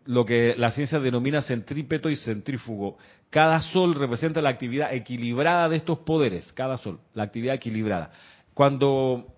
Lo 0.05 0.25
que 0.25 0.55
la 0.57 0.71
ciencia 0.71 0.99
denomina 0.99 1.41
centrípeto 1.41 2.09
y 2.09 2.15
centrífugo. 2.15 2.97
Cada 3.29 3.61
sol 3.61 3.95
representa 3.95 4.41
la 4.41 4.49
actividad 4.49 4.93
equilibrada 4.93 5.67
de 5.67 5.77
estos 5.77 5.99
poderes, 5.99 6.51
cada 6.53 6.77
sol, 6.77 6.99
la 7.13 7.23
actividad 7.23 7.55
equilibrada. 7.55 8.11
Cuando 8.53 9.33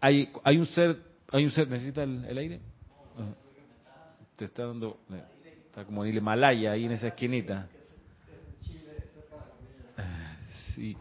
hay, 0.00 0.30
hay 0.44 0.58
un 0.58 0.66
ser, 0.66 0.98
hay 1.30 1.44
un 1.44 1.50
ser, 1.50 1.68
¿necesita 1.68 2.02
el, 2.02 2.38
aire? 2.38 2.60
Te 4.36 4.44
está 4.44 4.66
dando, 4.66 4.98
está 5.66 5.84
como 5.84 6.04
en 6.04 6.10
el 6.10 6.18
Himalaya, 6.18 6.72
ahí 6.72 6.84
en 6.84 6.92
esa 6.92 7.08
esquinita. 7.08 7.68
Sí. 10.74 10.96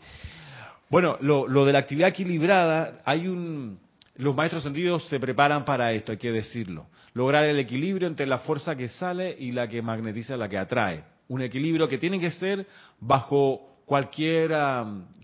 Bueno, 0.89 1.17
lo 1.21 1.65
de 1.65 1.73
la 1.73 1.79
actividad 1.79 2.09
equilibrada, 2.09 3.01
hay 3.05 3.27
un, 3.27 3.79
los 4.15 4.35
maestros 4.35 4.63
sentidos 4.63 5.07
se 5.07 5.19
preparan 5.19 5.65
para 5.65 5.91
esto, 5.93 6.11
hay 6.11 6.17
que 6.17 6.31
decirlo. 6.31 6.87
Lograr 7.13 7.45
el 7.45 7.59
equilibrio 7.59 8.07
entre 8.07 8.25
la 8.25 8.39
fuerza 8.39 8.75
que 8.75 8.87
sale 8.87 9.35
y 9.37 9.51
la 9.51 9.67
que 9.67 9.81
magnetiza, 9.81 10.37
la 10.37 10.49
que 10.49 10.57
atrae. 10.57 11.03
Un 11.27 11.41
equilibrio 11.41 11.87
que 11.87 11.97
tiene 11.97 12.19
que 12.19 12.31
ser 12.31 12.67
bajo 12.99 13.71
cualquier, 13.85 14.51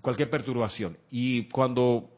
cualquier 0.01 0.29
perturbación. 0.29 0.97
Y 1.11 1.49
cuando 1.49 2.09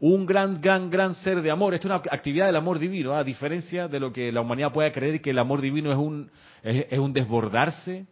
un 0.00 0.26
gran, 0.26 0.60
gran, 0.60 0.90
gran 0.90 1.14
ser 1.14 1.42
de 1.42 1.50
amor, 1.50 1.74
esto 1.74 1.88
es 1.88 1.94
una 1.94 2.02
actividad 2.10 2.46
del 2.46 2.56
amor 2.56 2.78
divino, 2.78 3.14
a 3.14 3.24
diferencia 3.24 3.88
de 3.88 3.98
lo 3.98 4.12
que 4.12 4.30
la 4.30 4.40
humanidad 4.40 4.72
puede 4.72 4.92
creer 4.92 5.20
que 5.20 5.30
el 5.30 5.38
amor 5.38 5.60
divino 5.60 5.90
es 5.90 5.98
un, 5.98 6.30
es 6.62 6.98
un 6.98 7.12
desbordarse, 7.12 8.06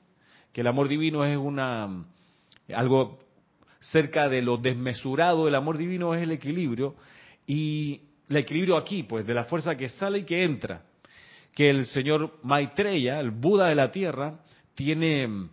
que 0.53 0.63
el 0.63 0.67
amor 0.67 0.89
divino 0.89 1.25
es 1.25 1.37
una 1.37 2.07
algo 2.75 3.19
cerca 3.81 4.29
de 4.29 4.43
lo 4.43 4.57
desmesurado, 4.57 5.49
el 5.49 5.55
amor 5.55 5.79
divino 5.79 6.15
es 6.15 6.23
el 6.23 6.33
equilibrio. 6.33 6.97
Y 7.47 8.01
el 8.29 8.37
equilibrio 8.37 8.77
aquí, 8.77 9.03
pues, 9.03 9.27
de 9.27 9.35
la 9.35 9.45
fuerza 9.45 9.77
que 9.77 9.89
sale 9.89 10.19
y 10.19 10.25
que 10.25 10.43
entra. 10.45 10.83
Que 11.55 11.71
el 11.71 11.87
señor 11.87 12.39
Maitreya, 12.43 13.21
el 13.21 13.31
Buda 13.31 13.69
de 13.69 13.75
la 13.75 13.91
Tierra, 13.91 14.41
tiene, 14.75 15.49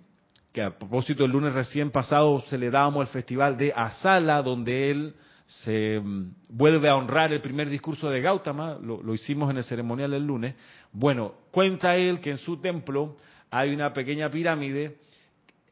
que 0.52 0.62
a 0.62 0.78
propósito 0.78 1.24
el 1.24 1.32
lunes 1.32 1.54
recién 1.54 1.92
pasado 1.92 2.42
celebrábamos 2.50 3.08
el 3.08 3.14
festival 3.14 3.58
de 3.58 3.72
Asala, 3.76 4.42
donde 4.42 4.92
él 4.92 5.16
se 5.46 6.00
mm, 6.00 6.34
vuelve 6.50 6.90
a 6.90 6.96
honrar 6.96 7.32
el 7.32 7.42
primer 7.42 7.70
discurso 7.70 8.10
de 8.10 8.22
Gautama, 8.22 8.78
lo, 8.82 9.02
lo 9.02 9.14
hicimos 9.14 9.52
en 9.52 9.58
el 9.58 9.64
ceremonial 9.64 10.12
del 10.12 10.26
lunes. 10.26 10.56
Bueno, 10.92 11.34
cuenta 11.52 11.96
él 11.96 12.20
que 12.20 12.32
en 12.32 12.38
su 12.38 12.58
templo 12.58 13.18
hay 13.52 13.74
una 13.74 13.94
pequeña 13.94 14.30
pirámide 14.30 14.98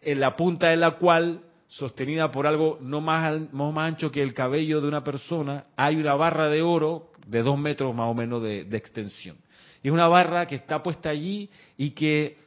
en 0.01 0.19
la 0.19 0.35
punta 0.35 0.67
de 0.67 0.77
la 0.77 0.91
cual 0.91 1.41
sostenida 1.71 2.29
por 2.31 2.45
algo 2.45 2.77
no 2.81 2.99
más, 2.99 3.53
más 3.53 3.77
ancho 3.77 4.11
que 4.11 4.21
el 4.21 4.33
cabello 4.33 4.81
de 4.81 4.89
una 4.89 5.05
persona, 5.05 5.67
hay 5.77 5.95
una 5.95 6.15
barra 6.15 6.49
de 6.49 6.61
oro 6.61 7.11
de 7.25 7.41
dos 7.41 7.57
metros 7.57 7.95
más 7.95 8.09
o 8.09 8.13
menos 8.13 8.43
de, 8.43 8.61
extensión. 8.73 9.37
Y 9.81 9.87
es 9.87 9.93
una 9.93 10.09
barra 10.09 10.45
que 10.45 10.55
está 10.55 10.83
puesta 10.83 11.09
allí 11.09 11.49
y 11.77 11.91
que 11.91 12.37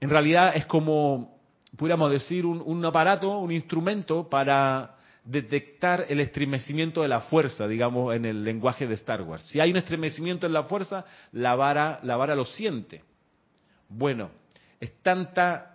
en 0.00 0.08
realidad 0.08 0.56
es 0.56 0.64
como, 0.64 1.38
pudiéramos 1.76 2.10
decir, 2.10 2.46
un, 2.46 2.62
un 2.64 2.82
aparato, 2.86 3.38
un 3.38 3.52
instrumento 3.52 4.30
para 4.30 4.96
detectar 5.24 6.06
el 6.08 6.20
estremecimiento 6.20 7.02
de 7.02 7.08
la 7.08 7.20
fuerza, 7.20 7.68
digamos, 7.68 8.16
en 8.16 8.24
el 8.24 8.42
lenguaje 8.42 8.86
de 8.86 8.94
Star 8.94 9.20
Wars. 9.20 9.42
Si 9.42 9.60
hay 9.60 9.70
un 9.72 9.76
estremecimiento 9.76 10.46
en 10.46 10.54
la 10.54 10.62
fuerza, 10.62 11.04
la 11.32 11.54
vara, 11.54 12.00
la 12.02 12.16
vara 12.16 12.34
lo 12.34 12.46
siente. 12.46 13.04
Bueno, 13.90 14.30
es 14.80 15.02
tanta 15.02 15.69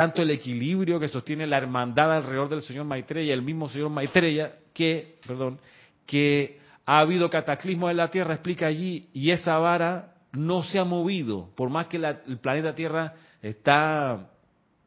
tanto 0.00 0.22
el 0.22 0.30
equilibrio 0.30 0.98
que 0.98 1.08
sostiene 1.08 1.46
la 1.46 1.58
hermandad 1.58 2.10
alrededor 2.10 2.48
del 2.48 2.62
señor 2.62 2.86
Maitreya, 2.86 3.34
el 3.34 3.42
mismo 3.42 3.68
señor 3.68 3.90
Maitreya, 3.90 4.54
que, 4.72 5.18
perdón, 5.26 5.60
que 6.06 6.58
ha 6.86 7.00
habido 7.00 7.28
cataclismo 7.28 7.90
en 7.90 7.98
la 7.98 8.10
Tierra, 8.10 8.32
explica 8.32 8.66
allí, 8.66 9.10
y 9.12 9.30
esa 9.30 9.58
vara 9.58 10.14
no 10.32 10.62
se 10.62 10.78
ha 10.78 10.84
movido, 10.84 11.50
por 11.54 11.68
más 11.68 11.88
que 11.88 11.98
el 11.98 12.38
planeta 12.38 12.74
Tierra 12.74 13.12
está 13.42 14.30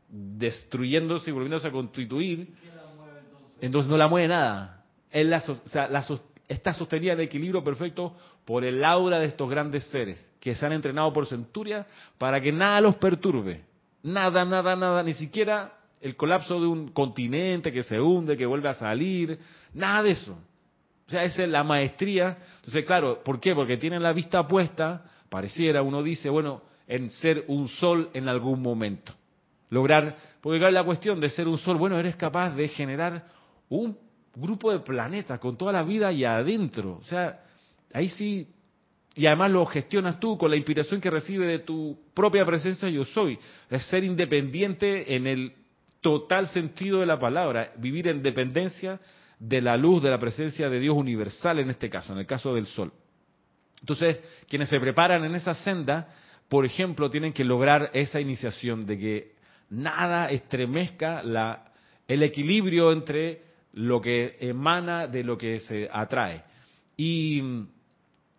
destruyéndose 0.10 1.30
y 1.30 1.34
volviéndose 1.34 1.68
a 1.68 1.72
constituir, 1.72 2.52
entonces? 3.62 3.92
no 3.92 3.98
la 3.98 4.08
mueve 4.08 4.30
nada. 4.30 4.84
La, 5.14 5.44
la, 5.92 6.06
está 6.48 6.74
sostenida 6.74 7.14
en 7.14 7.20
equilibrio 7.20 7.64
perfecto 7.64 8.16
por 8.46 8.64
el 8.64 8.84
aura 8.84 9.20
de 9.20 9.28
estos 9.28 9.48
grandes 9.48 9.84
seres 9.92 10.28
que 10.40 10.56
se 10.56 10.66
han 10.66 10.74
entrenado 10.74 11.14
por 11.14 11.28
centurias 11.28 11.86
para 12.18 12.42
que 12.42 12.52
nada 12.52 12.82
los 12.82 12.96
perturbe. 12.96 13.73
Nada, 14.04 14.44
nada, 14.44 14.76
nada, 14.76 15.02
ni 15.02 15.14
siquiera 15.14 15.78
el 16.02 16.18
colapso 16.18 16.60
de 16.60 16.68
un 16.68 16.90
continente 16.90 17.72
que 17.72 17.84
se 17.84 18.00
hunde, 18.00 18.36
que 18.36 18.46
vuelve 18.46 18.68
a 18.68 18.74
salir, 18.74 19.40
nada 19.74 20.04
de 20.04 20.12
eso. 20.12 20.38
O 21.08 21.10
sea, 21.10 21.24
esa 21.24 21.44
es 21.44 21.50
la 21.50 21.64
maestría. 21.64 22.38
Entonces, 22.58 22.86
claro, 22.86 23.24
¿por 23.24 23.40
qué? 23.40 23.56
Porque 23.56 23.78
tienen 23.78 24.04
la 24.04 24.12
vista 24.12 24.46
puesta, 24.46 25.06
pareciera, 25.30 25.82
uno 25.82 26.04
dice, 26.04 26.30
bueno, 26.30 26.62
en 26.88 27.10
ser 27.10 27.46
un 27.48 27.70
sol 27.70 28.10
en 28.14 28.28
algún 28.28 28.62
momento. 28.62 29.14
Lograr, 29.70 30.18
porque 30.42 30.60
claro, 30.60 30.74
la 30.74 30.84
cuestión 30.84 31.22
de 31.22 31.30
ser 31.30 31.48
un 31.48 31.58
sol, 31.58 31.78
bueno, 31.78 31.98
eres 31.98 32.18
capaz 32.18 32.50
de 32.52 32.68
generar 32.68 33.26
un 33.70 33.98
grupo 34.36 34.72
de 34.72 34.80
planetas 34.80 35.40
con 35.40 35.58
toda 35.58 35.72
la 35.72 35.84
vida 35.84 36.12
y 36.12 36.26
adentro. 36.26 36.98
O 37.02 37.04
sea, 37.06 37.40
ahí 37.94 38.10
sí 38.10 38.48
y 39.16 39.28
además 39.28 39.52
lo 39.52 39.66
gestionas 39.66 40.20
tú 40.20 40.38
con 40.38 40.50
la 40.50 40.58
inspiración 40.58 41.00
que 41.00 41.10
recibe 41.10 41.46
de 41.46 41.60
tu 41.60 41.98
propia 42.14 42.46
presencia 42.46 42.90
yo 42.90 43.06
soy. 43.06 43.38
Es 43.70 43.86
ser 43.86 44.04
independiente 44.04 45.16
en 45.16 45.28
el 45.28 45.54
total 46.02 46.50
sentido 46.50 47.00
de 47.00 47.06
la 47.06 47.20
palabra, 47.20 47.72
vivir 47.78 48.08
en 48.08 48.24
dependencia 48.24 49.00
de 49.40 49.62
la 49.62 49.78
luz 49.78 50.02
de 50.02 50.10
la 50.10 50.20
presencia 50.20 50.70
de 50.70 50.80
Dios 50.80 50.96
universal 50.98 51.60
en 51.60 51.70
este 51.70 51.90
caso, 51.90 52.14
en 52.14 52.20
el 52.20 52.26
caso 52.26 52.56
del 52.56 52.66
sol. 52.66 52.92
Entonces, 53.82 54.20
quienes 54.48 54.70
se 54.70 54.80
preparan 54.80 55.24
en 55.26 55.36
esa 55.36 55.54
senda, 55.54 56.08
por 56.50 56.66
ejemplo, 56.66 57.10
tienen 57.10 57.34
que 57.34 57.44
lograr 57.44 57.92
esa 57.94 58.20
iniciación 58.20 58.86
de 58.86 58.98
que 58.98 59.32
nada 59.70 60.30
estremezca 60.30 61.22
la, 61.22 61.72
el 62.08 62.24
equilibrio 62.24 62.92
entre 62.92 63.42
lo 63.74 64.02
que 64.02 64.38
emana 64.40 65.08
de 65.08 65.24
lo 65.24 65.38
que 65.38 65.60
se 65.60 65.90
atrae. 65.92 66.42
Y 66.96 67.42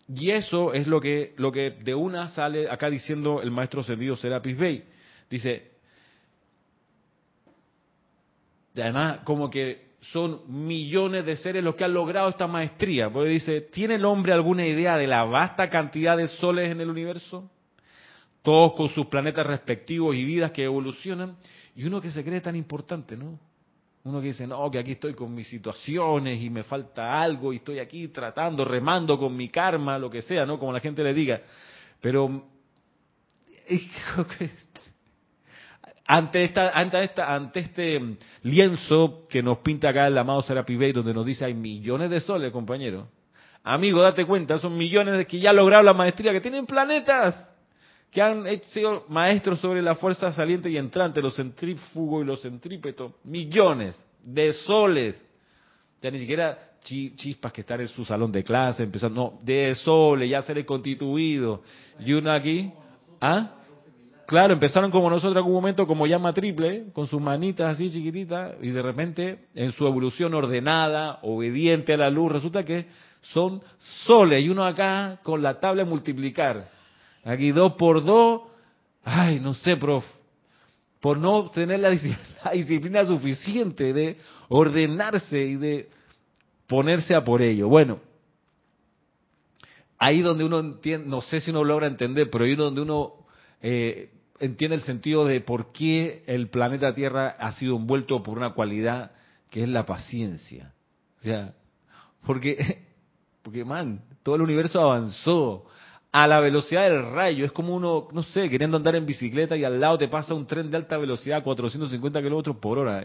y 0.08 0.30
eso 0.30 0.72
es 0.74 0.86
lo 0.86 1.00
que, 1.00 1.34
lo 1.36 1.50
que 1.50 1.70
de 1.70 1.94
una 1.94 2.28
sale 2.28 2.68
acá 2.68 2.90
diciendo 2.90 3.40
el 3.40 3.50
maestro 3.50 3.80
ascendido 3.80 4.16
Serapis 4.16 4.56
Bey. 4.56 4.84
Dice, 5.30 5.70
además 8.76 9.20
como 9.24 9.48
que 9.48 9.94
son 10.00 10.42
millones 10.48 11.24
de 11.24 11.36
seres 11.36 11.64
los 11.64 11.76
que 11.76 11.84
han 11.84 11.94
logrado 11.94 12.28
esta 12.28 12.46
maestría. 12.46 13.10
Porque 13.10 13.30
dice, 13.30 13.62
¿tiene 13.62 13.94
el 13.94 14.04
hombre 14.04 14.32
alguna 14.32 14.66
idea 14.66 14.98
de 14.98 15.06
la 15.06 15.24
vasta 15.24 15.70
cantidad 15.70 16.16
de 16.16 16.28
soles 16.28 16.70
en 16.70 16.80
el 16.80 16.90
universo? 16.90 17.50
Todos 18.42 18.74
con 18.74 18.90
sus 18.90 19.06
planetas 19.06 19.46
respectivos 19.46 20.14
y 20.14 20.24
vidas 20.24 20.52
que 20.52 20.64
evolucionan. 20.64 21.36
Y 21.74 21.84
uno 21.84 22.02
que 22.02 22.10
se 22.10 22.22
cree 22.22 22.42
tan 22.42 22.56
importante, 22.56 23.16
¿no? 23.16 23.38
Uno 24.04 24.20
que 24.20 24.28
dice, 24.28 24.46
no, 24.46 24.70
que 24.70 24.78
aquí 24.78 24.92
estoy 24.92 25.14
con 25.14 25.34
mis 25.34 25.48
situaciones 25.48 26.42
y 26.42 26.50
me 26.50 26.62
falta 26.62 27.22
algo 27.22 27.54
y 27.54 27.56
estoy 27.56 27.78
aquí 27.78 28.08
tratando, 28.08 28.62
remando 28.62 29.18
con 29.18 29.34
mi 29.34 29.48
karma, 29.48 29.98
lo 29.98 30.10
que 30.10 30.20
sea, 30.20 30.44
¿no? 30.44 30.58
Como 30.58 30.74
la 30.74 30.80
gente 30.80 31.02
le 31.02 31.14
diga. 31.14 31.40
Pero 32.02 32.44
ante 36.06 36.44
esta, 36.44 36.68
ante 36.68 37.02
esta, 37.02 37.34
ante 37.34 37.60
este 37.60 38.18
lienzo 38.42 39.26
que 39.26 39.42
nos 39.42 39.58
pinta 39.58 39.88
acá 39.88 40.06
el 40.06 40.18
amado 40.18 40.42
Serapi 40.42 40.76
Bey, 40.76 40.92
donde 40.92 41.14
nos 41.14 41.24
dice 41.24 41.46
hay 41.46 41.54
millones 41.54 42.10
de 42.10 42.20
soles, 42.20 42.52
compañero. 42.52 43.08
Amigo, 43.62 44.02
date 44.02 44.26
cuenta, 44.26 44.58
son 44.58 44.76
millones 44.76 45.16
de 45.16 45.26
que 45.26 45.40
ya 45.40 45.54
lograron 45.54 45.86
la 45.86 45.94
maestría, 45.94 46.32
que 46.32 46.42
tienen 46.42 46.66
planetas 46.66 47.53
que 48.14 48.22
han 48.22 48.46
sido 48.66 49.04
maestros 49.08 49.58
sobre 49.58 49.82
la 49.82 49.96
fuerza 49.96 50.30
saliente 50.30 50.70
y 50.70 50.76
entrante, 50.76 51.20
los 51.20 51.34
centrífugos 51.34 52.22
y 52.22 52.26
los 52.26 52.40
centrípetos, 52.40 53.12
millones 53.24 54.02
de 54.22 54.52
soles. 54.52 55.20
Ya 56.00 56.12
ni 56.12 56.20
siquiera 56.20 56.56
chispas 56.80 57.52
que 57.52 57.62
están 57.62 57.80
en 57.80 57.88
su 57.88 58.04
salón 58.04 58.30
de 58.30 58.44
clase, 58.44 58.84
empezando, 58.84 59.32
no, 59.32 59.44
de 59.44 59.74
soles, 59.74 60.30
ya 60.30 60.42
se 60.42 60.54
le 60.54 60.64
constituido. 60.64 61.62
Y 61.98 62.12
uno 62.12 62.30
aquí, 62.30 62.70
¿ah? 63.20 63.56
Claro, 64.28 64.52
empezaron 64.52 64.92
como 64.92 65.10
nosotros 65.10 65.32
en 65.32 65.38
algún 65.38 65.54
momento 65.54 65.84
como 65.84 66.06
llama 66.06 66.32
triple, 66.32 66.92
con 66.92 67.08
sus 67.08 67.20
manitas 67.20 67.74
así 67.74 67.90
chiquititas, 67.90 68.54
y 68.62 68.70
de 68.70 68.80
repente 68.80 69.46
en 69.56 69.72
su 69.72 69.88
evolución 69.88 70.34
ordenada, 70.34 71.18
obediente 71.22 71.94
a 71.94 71.96
la 71.96 72.10
luz, 72.10 72.30
resulta 72.30 72.64
que 72.64 72.86
son 73.22 73.60
soles. 74.06 74.44
Y 74.44 74.50
uno 74.50 74.64
acá 74.64 75.18
con 75.24 75.42
la 75.42 75.58
tabla 75.58 75.84
multiplicar. 75.84 76.73
Aquí 77.24 77.52
dos 77.52 77.72
por 77.74 78.04
dos, 78.04 78.42
ay, 79.02 79.40
no 79.40 79.54
sé, 79.54 79.76
prof, 79.76 80.04
por 81.00 81.18
no 81.18 81.50
tener 81.50 81.80
la 81.80 81.90
disciplina, 81.90 83.04
suficiente 83.04 83.92
de 83.92 84.18
ordenarse 84.48 85.38
y 85.38 85.56
de 85.56 85.88
ponerse 86.66 87.14
a 87.14 87.24
por 87.24 87.42
ello. 87.42 87.68
Bueno, 87.68 88.00
ahí 89.98 90.20
donde 90.20 90.44
uno 90.44 90.60
entiende, 90.60 91.08
no 91.08 91.20
sé 91.20 91.40
si 91.40 91.50
uno 91.50 91.64
logra 91.64 91.86
entender, 91.86 92.30
pero 92.30 92.44
ahí 92.44 92.54
donde 92.54 92.82
uno 92.82 93.14
eh, 93.62 94.10
entiende 94.40 94.76
el 94.76 94.82
sentido 94.82 95.24
de 95.24 95.40
por 95.40 95.72
qué 95.72 96.22
el 96.26 96.48
planeta 96.48 96.94
Tierra 96.94 97.36
ha 97.38 97.52
sido 97.52 97.76
envuelto 97.76 98.22
por 98.22 98.36
una 98.36 98.54
cualidad 98.54 99.12
que 99.50 99.62
es 99.62 99.68
la 99.68 99.86
paciencia. 99.86 100.72
O 101.20 101.22
sea, 101.22 101.54
porque, 102.26 102.82
porque 103.42 103.64
man, 103.64 104.02
todo 104.22 104.36
el 104.36 104.42
universo 104.42 104.80
avanzó, 104.80 105.66
a 106.14 106.28
la 106.28 106.38
velocidad 106.38 106.88
del 106.88 107.10
rayo. 107.10 107.44
Es 107.44 107.50
como 107.50 107.74
uno, 107.74 108.06
no 108.12 108.22
sé, 108.22 108.48
queriendo 108.48 108.76
andar 108.76 108.94
en 108.94 109.04
bicicleta 109.04 109.56
y 109.56 109.64
al 109.64 109.80
lado 109.80 109.98
te 109.98 110.06
pasa 110.06 110.32
un 110.32 110.46
tren 110.46 110.70
de 110.70 110.76
alta 110.76 110.96
velocidad, 110.96 111.42
450 111.42 112.22
kilómetros 112.22 112.56
por 112.58 112.78
hora. 112.78 113.04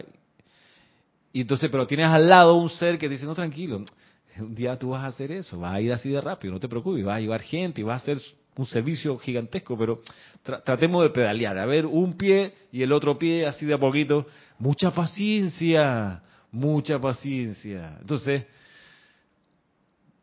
Y 1.32 1.40
entonces, 1.40 1.68
pero 1.72 1.88
tienes 1.88 2.06
al 2.06 2.28
lado 2.28 2.54
un 2.54 2.70
ser 2.70 2.98
que 2.98 3.08
dice, 3.08 3.26
no, 3.26 3.34
tranquilo, 3.34 3.84
un 4.38 4.54
día 4.54 4.78
tú 4.78 4.90
vas 4.90 5.02
a 5.02 5.08
hacer 5.08 5.32
eso, 5.32 5.58
vas 5.58 5.74
a 5.74 5.80
ir 5.80 5.92
así 5.92 6.08
de 6.08 6.20
rápido, 6.20 6.54
no 6.54 6.60
te 6.60 6.68
preocupes, 6.68 7.04
vas 7.04 7.16
a 7.16 7.20
llevar 7.20 7.42
gente 7.42 7.80
y 7.80 7.84
vas 7.84 8.00
a 8.00 8.12
hacer 8.12 8.22
un 8.54 8.66
servicio 8.66 9.18
gigantesco, 9.18 9.76
pero 9.76 10.02
tratemos 10.44 11.02
de 11.02 11.10
pedalear, 11.10 11.58
a 11.58 11.66
ver, 11.66 11.86
un 11.86 12.16
pie 12.16 12.54
y 12.70 12.80
el 12.84 12.92
otro 12.92 13.18
pie 13.18 13.44
así 13.44 13.66
de 13.66 13.74
a 13.74 13.78
poquito. 13.78 14.24
Mucha 14.56 14.92
paciencia, 14.92 16.22
mucha 16.52 17.00
paciencia. 17.00 17.96
Entonces, 18.00 18.46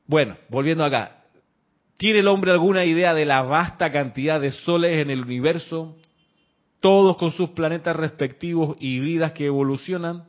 bueno, 0.05 0.37
volviendo 0.47 0.85
acá, 0.85 1.16
¿Tiene 1.97 2.19
el 2.19 2.27
hombre 2.27 2.51
alguna 2.51 2.85
idea 2.85 3.15
de 3.15 3.25
la 3.25 3.41
vasta 3.41 3.91
cantidad 3.91 4.39
de 4.39 4.51
soles 4.51 4.99
en 4.99 5.09
el 5.09 5.21
universo? 5.21 5.97
Todos 6.79 7.17
con 7.17 7.31
sus 7.31 7.49
planetas 7.49 7.95
respectivos 7.95 8.77
y 8.79 8.99
vidas 8.99 9.31
que 9.31 9.47
evolucionan. 9.47 10.25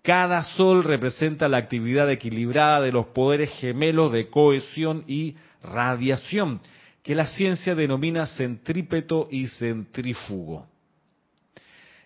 Cada 0.00 0.42
sol 0.42 0.84
representa 0.84 1.48
la 1.48 1.58
actividad 1.58 2.10
equilibrada 2.10 2.80
de 2.80 2.92
los 2.92 3.08
poderes 3.08 3.50
gemelos 3.58 4.10
de 4.10 4.30
cohesión 4.30 5.04
y 5.06 5.36
radiación, 5.62 6.60
que 7.02 7.14
la 7.14 7.26
ciencia 7.26 7.74
denomina 7.74 8.26
centrípeto 8.26 9.28
y 9.30 9.48
centrífugo. 9.48 10.66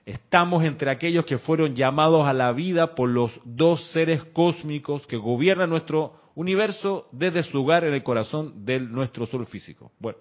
Estamos 0.05 0.65
entre 0.65 0.91
aquellos 0.91 1.25
que 1.25 1.39
fueron 1.39 1.75
llamados 1.75 2.27
a 2.27 2.33
la 2.33 2.53
vida 2.53 2.95
por 2.95 3.09
los 3.09 3.41
dos 3.45 3.93
seres 3.93 4.25
cósmicos 4.33 5.07
que 5.07 5.17
gobiernan 5.17 5.71
nuestro 5.71 6.15
universo 6.35 7.09
desde 7.13 7.43
su 7.45 7.57
lugar 7.59 7.85
en 7.85 7.95
el 7.95 8.03
corazón 8.03 8.65
de 8.65 8.81
nuestro 8.81 9.27
sol 9.27 9.47
físico. 9.47 9.93
Bueno, 10.01 10.19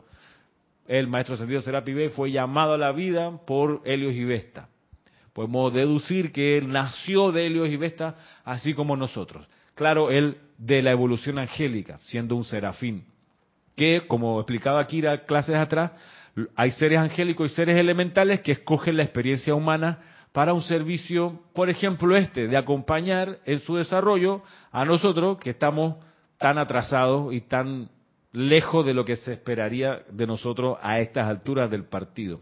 el 0.87 1.07
maestro 1.07 1.35
ascendido 1.35 1.61
Serapi 1.61 1.93
B 1.93 2.09
fue 2.09 2.31
llamado 2.31 2.73
a 2.73 2.77
la 2.77 2.91
vida 2.91 3.31
por 3.45 3.81
Helios 3.85 4.13
y 4.13 4.23
Vesta. 4.23 4.69
Podemos 5.33 5.73
deducir 5.73 6.31
que 6.31 6.57
él 6.57 6.69
nació 6.71 7.31
de 7.31 7.45
Helios 7.45 7.69
y 7.69 7.77
Vesta, 7.77 8.15
así 8.43 8.73
como 8.73 8.97
nosotros. 8.97 9.47
Claro, 9.73 10.11
él 10.11 10.37
de 10.57 10.81
la 10.81 10.91
evolución 10.91 11.39
angélica, 11.39 11.97
siendo 12.03 12.35
un 12.35 12.43
serafín. 12.43 13.05
Que, 13.75 14.05
como 14.07 14.39
explicaba 14.39 14.85
Kira 14.85 15.25
clases 15.25 15.55
atrás, 15.55 15.91
hay 16.55 16.71
seres 16.71 16.99
angélicos 16.99 17.51
y 17.51 17.55
seres 17.55 17.77
elementales 17.77 18.41
que 18.41 18.53
escogen 18.53 18.97
la 18.97 19.03
experiencia 19.03 19.53
humana 19.53 19.99
para 20.31 20.53
un 20.53 20.61
servicio, 20.61 21.41
por 21.53 21.69
ejemplo 21.69 22.15
este, 22.15 22.47
de 22.47 22.57
acompañar 22.57 23.39
en 23.45 23.59
su 23.59 23.75
desarrollo 23.75 24.41
a 24.71 24.85
nosotros 24.85 25.37
que 25.39 25.49
estamos 25.49 25.97
tan 26.37 26.57
atrasados 26.57 27.33
y 27.33 27.41
tan 27.41 27.89
lejos 28.31 28.85
de 28.85 28.93
lo 28.93 29.03
que 29.03 29.17
se 29.17 29.33
esperaría 29.33 30.03
de 30.09 30.25
nosotros 30.25 30.77
a 30.81 30.99
estas 30.99 31.27
alturas 31.27 31.69
del 31.69 31.83
partido. 31.83 32.39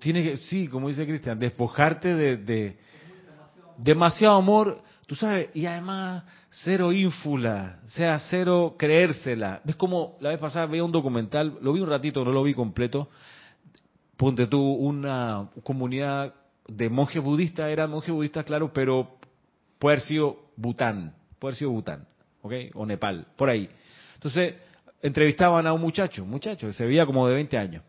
Tiene 0.00 0.22
que, 0.22 0.36
sí, 0.38 0.66
como 0.66 0.88
dice 0.88 1.06
Cristian, 1.06 1.38
despojarte 1.38 2.14
de, 2.14 2.36
de 2.38 2.78
demasiado 3.76 4.36
amor, 4.36 4.82
tú 5.10 5.16
sabes, 5.16 5.48
y 5.54 5.66
además 5.66 6.22
cero 6.50 6.92
ínfula, 6.92 7.80
o 7.84 7.88
sea, 7.88 8.16
cero 8.30 8.76
creérsela. 8.78 9.60
¿Ves 9.64 9.74
como 9.74 10.16
la 10.20 10.28
vez 10.28 10.38
pasada 10.38 10.66
veía 10.66 10.84
un 10.84 10.92
documental, 10.92 11.58
lo 11.62 11.72
vi 11.72 11.80
un 11.80 11.88
ratito, 11.88 12.24
no 12.24 12.30
lo 12.30 12.44
vi 12.44 12.54
completo, 12.54 13.08
ponte 14.16 14.46
tú 14.46 14.60
una 14.60 15.50
comunidad 15.64 16.32
de 16.68 16.88
monjes 16.88 17.20
budistas, 17.20 17.70
eran 17.70 17.90
monjes 17.90 18.14
budistas, 18.14 18.44
claro, 18.44 18.72
pero 18.72 19.16
puede 19.80 19.96
haber 19.96 20.06
sido 20.06 20.36
Bután, 20.54 21.12
puede 21.40 21.50
haber 21.50 21.58
sido 21.58 21.70
Bután, 21.72 22.06
¿ok? 22.42 22.52
O 22.74 22.86
Nepal, 22.86 23.26
por 23.34 23.50
ahí. 23.50 23.68
Entonces, 24.14 24.54
entrevistaban 25.02 25.66
a 25.66 25.72
un 25.72 25.80
muchacho, 25.80 26.22
un 26.22 26.30
muchacho, 26.30 26.72
se 26.72 26.86
veía 26.86 27.04
como 27.04 27.26
de 27.26 27.34
20 27.34 27.58
años, 27.58 27.82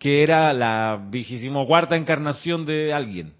que 0.00 0.24
era 0.24 0.52
la 0.52 1.00
vigésimo 1.10 1.64
cuarta 1.64 1.94
encarnación 1.94 2.66
de 2.66 2.92
alguien. 2.92 3.34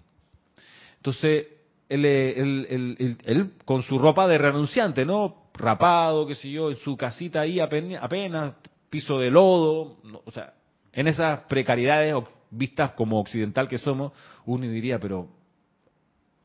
Entonces, 0.95 1.56
él, 1.89 3.17
él, 3.23 3.51
con 3.65 3.81
su 3.83 3.97
ropa 3.97 4.27
de 4.27 4.37
renunciante, 4.37 5.05
¿no? 5.05 5.47
Rapado, 5.53 6.27
qué 6.27 6.35
sé 6.35 6.51
yo, 6.51 6.69
en 6.69 6.77
su 6.77 6.97
casita 6.97 7.41
ahí 7.41 7.59
apenas, 7.59 8.53
piso 8.89 9.19
de 9.19 9.31
lodo, 9.31 9.97
o 10.25 10.31
sea, 10.31 10.53
en 10.93 11.07
esas 11.07 11.41
precariedades 11.41 12.15
vistas 12.51 12.91
como 12.91 13.19
occidental 13.19 13.67
que 13.67 13.77
somos, 13.77 14.13
uno 14.45 14.65
diría, 14.67 14.99
pero, 14.99 15.27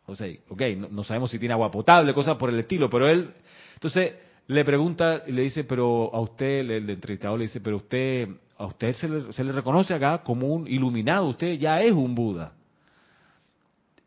o 0.06 0.14
sea, 0.14 0.28
ok, 0.48 0.62
no, 0.90 1.04
sabemos 1.04 1.30
si 1.30 1.38
tiene 1.38 1.52
agua 1.52 1.70
potable, 1.70 2.14
cosas 2.14 2.36
por 2.36 2.50
el 2.50 2.58
estilo, 2.58 2.88
pero 2.88 3.08
él, 3.08 3.32
entonces 3.74 4.14
le 4.46 4.64
pregunta 4.64 5.22
y 5.26 5.32
le 5.32 5.42
dice, 5.42 5.64
pero 5.64 6.10
a 6.14 6.20
usted, 6.20 6.70
el, 6.70 6.88
entrevistador 6.88 7.38
le 7.38 7.44
dice, 7.46 7.60
pero 7.60 7.76
usted, 7.76 8.28
a 8.56 8.66
usted 8.66 8.92
se 8.94 9.08
le, 9.08 9.32
se 9.32 9.44
le 9.44 9.52
reconoce 9.52 9.94
acá 9.94 10.22
como 10.22 10.48
un 10.48 10.66
iluminado, 10.66 11.28
usted 11.28 11.54
ya 11.58 11.80
es 11.80 11.92
un 11.92 12.14
Buda. 12.14 12.54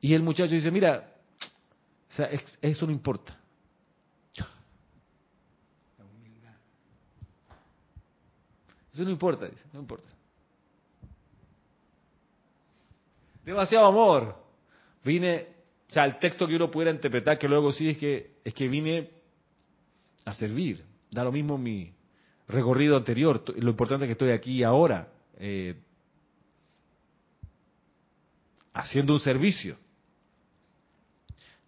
Y 0.01 0.13
el 0.13 0.21
muchacho 0.21 0.53
dice, 0.53 0.69
mira, 0.69 1.14
o 2.15 2.17
sea, 2.17 2.29
eso 2.61 2.85
no 2.85 2.91
importa. 2.93 3.37
Eso 8.93 9.03
no 9.03 9.09
importa, 9.09 9.45
dice, 9.47 9.65
no 9.73 9.81
importa. 9.81 10.07
demasiado 13.43 13.87
amor. 13.87 14.35
Vine, 15.03 15.47
o 15.89 15.93
sea, 15.93 16.05
el 16.05 16.17
texto 16.17 16.47
que 16.47 16.55
uno 16.55 16.71
pudiera 16.71 16.91
interpretar 16.91 17.37
que 17.37 17.47
luego 17.47 17.73
sí 17.73 17.89
es 17.89 17.97
que 17.97 18.37
es 18.43 18.53
que 18.53 18.69
vine 18.69 19.11
a 20.23 20.33
servir. 20.33 20.83
Da 21.11 21.23
lo 21.23 21.31
mismo 21.31 21.57
mi 21.57 21.93
recorrido 22.47 22.97
anterior. 22.97 23.43
Lo 23.61 23.69
importante 23.69 24.05
es 24.05 24.07
que 24.07 24.13
estoy 24.13 24.31
aquí 24.31 24.63
ahora, 24.63 25.09
eh, 25.37 25.75
haciendo 28.73 29.13
un 29.13 29.19
servicio. 29.19 29.77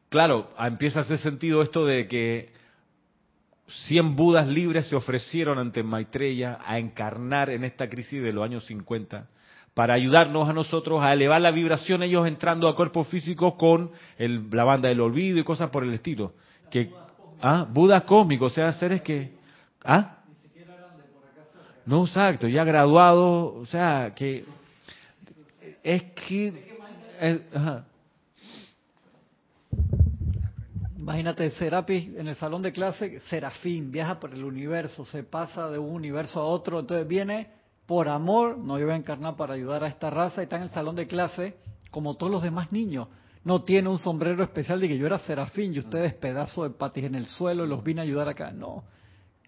Claro, 0.09 0.51
empieza 0.59 0.99
a 0.99 1.01
hacer 1.03 1.19
sentido 1.19 1.61
esto 1.61 1.85
de 1.85 2.07
que 2.07 2.49
100 3.67 4.15
Budas 4.15 4.47
libres 4.47 4.87
se 4.87 4.95
ofrecieron 4.95 5.59
ante 5.59 5.83
Maitreya 5.83 6.59
a 6.65 6.79
encarnar 6.79 7.49
en 7.49 7.65
esta 7.65 7.89
crisis 7.89 8.23
de 8.23 8.31
los 8.31 8.43
años 8.43 8.65
50 8.65 9.27
para 9.73 9.93
ayudarnos 9.93 10.49
a 10.49 10.53
nosotros 10.53 11.03
a 11.03 11.13
elevar 11.13 11.39
la 11.39 11.51
vibración, 11.51 12.01
ellos 12.01 12.25
entrando 12.25 12.67
a 12.67 12.75
cuerpos 12.75 13.07
físicos 13.09 13.53
con 13.59 13.91
el, 14.17 14.49
la 14.49 14.63
banda 14.63 14.89
del 14.89 15.01
olvido 15.01 15.37
y 15.37 15.43
cosas 15.43 15.69
por 15.69 15.83
el 15.83 15.93
estilo. 15.93 16.33
Que, 16.71 16.91
ah, 17.41 17.67
Buda 17.69 18.01
cósmico, 18.01 18.45
o 18.45 18.49
sea, 18.49 18.71
seres 18.71 19.03
que... 19.03 19.33
¿Ah? 19.83 20.15
No, 21.85 22.05
exacto, 22.05 22.47
ya 22.47 22.63
graduados, 22.63 23.53
o 23.55 23.65
sea, 23.67 24.13
que... 24.15 24.45
Es 25.83 26.03
que... 26.27 26.53
Imagínate, 31.07 31.49
Serapis 31.51 32.17
en 32.17 32.27
el 32.27 32.35
salón 32.35 32.61
de 32.61 32.73
clase, 32.73 33.21
Serafín, 33.29 33.93
viaja 33.93 34.19
por 34.19 34.33
el 34.33 34.43
universo, 34.43 35.05
se 35.05 35.23
pasa 35.23 35.69
de 35.69 35.79
un 35.79 35.91
universo 35.91 36.41
a 36.41 36.43
otro, 36.43 36.81
entonces 36.81 37.07
viene 37.07 37.47
por 37.85 38.09
amor, 38.09 38.57
no 38.57 38.77
iba 38.77 38.91
a 38.91 38.97
encarnar 38.97 39.37
para 39.37 39.53
ayudar 39.53 39.85
a 39.85 39.87
esta 39.87 40.09
raza 40.09 40.41
y 40.41 40.43
está 40.43 40.57
en 40.57 40.63
el 40.63 40.69
salón 40.69 40.97
de 40.97 41.07
clase 41.07 41.55
como 41.91 42.17
todos 42.17 42.29
los 42.29 42.43
demás 42.43 42.73
niños. 42.73 43.07
No 43.45 43.63
tiene 43.63 43.87
un 43.87 43.99
sombrero 43.99 44.43
especial 44.43 44.81
de 44.81 44.89
que 44.89 44.97
yo 44.97 45.07
era 45.07 45.17
serafín 45.19 45.73
y 45.73 45.79
ustedes 45.79 46.13
pedazo 46.13 46.63
de 46.63 46.71
patis 46.71 47.05
en 47.05 47.15
el 47.15 47.25
suelo 47.25 47.63
y 47.63 47.69
los 47.69 47.85
vine 47.85 48.01
a 48.01 48.03
ayudar 48.03 48.27
acá. 48.27 48.51
No. 48.51 48.83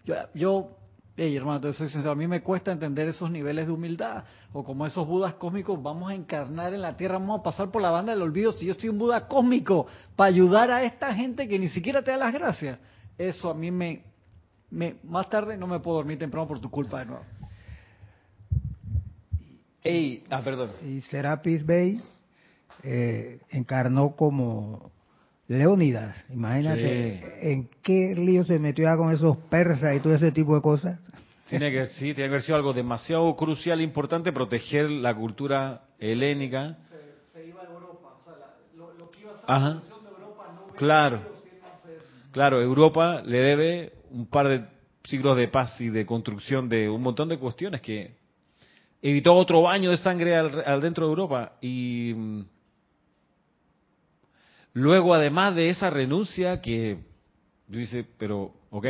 Yo, 0.06 0.14
yo 0.32 0.78
hey, 1.22 1.36
hermano, 1.36 1.56
entonces 1.56 2.06
a 2.06 2.14
mí 2.14 2.26
me 2.26 2.40
cuesta 2.40 2.72
entender 2.72 3.06
esos 3.08 3.30
niveles 3.30 3.66
de 3.66 3.72
humildad. 3.72 4.24
O 4.54 4.64
como 4.64 4.86
esos 4.86 5.06
budas 5.06 5.34
cósmicos, 5.34 5.80
vamos 5.82 6.10
a 6.10 6.14
encarnar 6.14 6.72
en 6.72 6.80
la 6.80 6.96
tierra, 6.96 7.18
vamos 7.18 7.40
a 7.40 7.42
pasar 7.42 7.70
por 7.70 7.82
la 7.82 7.90
banda 7.90 8.12
del 8.12 8.22
olvido 8.22 8.52
si 8.52 8.64
yo 8.64 8.72
soy 8.72 8.88
un 8.88 8.98
buda 8.98 9.28
cósmico 9.28 9.86
para 10.16 10.28
ayudar 10.28 10.70
a 10.70 10.82
esta 10.82 11.12
gente 11.12 11.46
que 11.46 11.58
ni 11.58 11.68
siquiera 11.68 12.02
te 12.02 12.10
da 12.10 12.16
las 12.16 12.32
gracias. 12.32 12.78
Eso 13.18 13.50
a 13.50 13.54
mí 13.54 13.70
me, 13.70 14.02
me 14.70 14.96
más 15.04 15.28
tarde 15.28 15.58
no 15.58 15.66
me 15.66 15.78
puedo 15.80 15.98
dormir 15.98 16.18
temprano 16.18 16.48
por 16.48 16.58
tu 16.58 16.70
culpa 16.70 17.00
de 17.00 17.04
nuevo. 17.04 17.24
Ey, 19.84 20.24
ah, 20.30 20.40
perdón. 20.42 20.70
Y 20.86 21.02
Serapis 21.02 21.66
Bey 21.66 22.00
eh, 22.82 23.40
encarnó 23.50 24.16
como 24.16 24.90
Leónidas. 25.50 26.16
Imagínate 26.30 27.50
en 27.50 27.68
qué 27.82 28.14
lío 28.14 28.44
se 28.44 28.60
metió 28.60 28.84
ya 28.84 28.96
con 28.96 29.12
esos 29.12 29.36
persas 29.50 29.96
y 29.96 29.98
todo 29.98 30.14
ese 30.14 30.30
tipo 30.30 30.54
de 30.54 30.62
cosas. 30.62 31.00
Tiene 31.48 31.72
que, 31.72 31.86
sí, 31.86 32.14
tiene 32.14 32.14
que 32.14 32.24
haber 32.26 32.42
sido 32.42 32.54
algo 32.54 32.72
demasiado 32.72 33.34
crucial 33.34 33.80
e 33.80 33.82
importante 33.82 34.32
proteger 34.32 34.88
la 34.88 35.12
cultura 35.12 35.82
helénica. 35.98 36.78
Se, 37.32 37.48
iba 37.48 37.62
a 37.62 37.64
Europa, 37.64 38.14
o 38.20 38.24
sea, 38.24 38.34
lo, 38.76 38.92
lo, 38.92 39.10
que 39.10 39.22
iba 39.22 39.32
a 39.32 39.34
ser 39.34 39.44
Ajá. 39.48 39.68
la 39.70 39.80
de 39.80 40.08
Europa 40.14 40.52
no 40.54 40.74
Claro. 40.76 41.20
Claro, 42.30 42.62
Europa 42.62 43.20
le 43.24 43.38
debe 43.38 43.92
un 44.12 44.26
par 44.26 44.46
de 44.46 44.64
siglos 45.02 45.36
de 45.36 45.48
paz 45.48 45.80
y 45.80 45.88
de 45.88 46.06
construcción 46.06 46.68
de 46.68 46.88
un 46.88 47.02
montón 47.02 47.28
de 47.28 47.38
cuestiones 47.38 47.80
que 47.80 48.14
evitó 49.02 49.34
otro 49.34 49.62
baño 49.62 49.90
de 49.90 49.96
sangre 49.96 50.36
al, 50.36 50.62
al 50.64 50.80
dentro 50.80 51.06
de 51.06 51.10
Europa 51.10 51.54
y 51.60 52.14
mm, 52.14 52.40
luego 54.72 55.14
además 55.14 55.54
de 55.54 55.68
esa 55.68 55.90
renuncia 55.90 56.60
que 56.60 56.98
yo 57.68 57.78
dice, 57.78 58.04
pero 58.18 58.52
ok, 58.70 58.86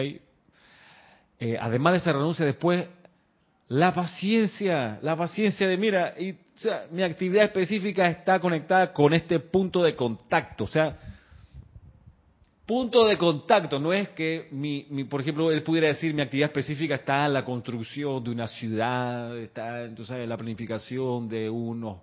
eh, 1.39 1.59
además 1.61 1.93
de 1.95 1.99
esa 1.99 2.13
renuncia 2.13 2.45
después 2.45 2.87
la 3.69 3.95
paciencia, 3.95 4.99
la 5.03 5.17
paciencia 5.17 5.69
de 5.69 5.77
mira, 5.77 6.15
y, 6.19 6.33
o 6.33 6.37
sea, 6.57 6.87
mi 6.91 7.03
actividad 7.03 7.45
específica 7.45 8.07
está 8.09 8.41
conectada 8.41 8.93
con 8.93 9.15
este 9.15 9.39
punto 9.39 9.83
de 9.83 9.95
contacto, 9.95 10.65
o 10.65 10.69
sea, 10.69 10.99
punto 12.67 13.07
de 13.07 13.17
contacto, 13.17 13.79
no 13.79 13.93
es 13.93 14.09
que 14.11 14.49
mi, 14.51 14.87
mi, 14.91 15.05
por 15.05 15.21
ejemplo, 15.21 15.51
él 15.51 15.63
pudiera 15.63 15.89
decir 15.89 16.15
mi 16.15 16.23
actividad 16.23 16.49
específica 16.51 16.97
está 16.97 17.27
en 17.27 17.35
la 17.35 17.45
construcción 17.45 18.23
de 18.23 18.31
una 18.31 18.49
ciudad, 18.49 19.37
está 19.39 19.85
entonces 19.85 20.17
en 20.17 20.29
la 20.29 20.37
planificación 20.37 21.29
de 21.29 21.49
unos 21.49 21.99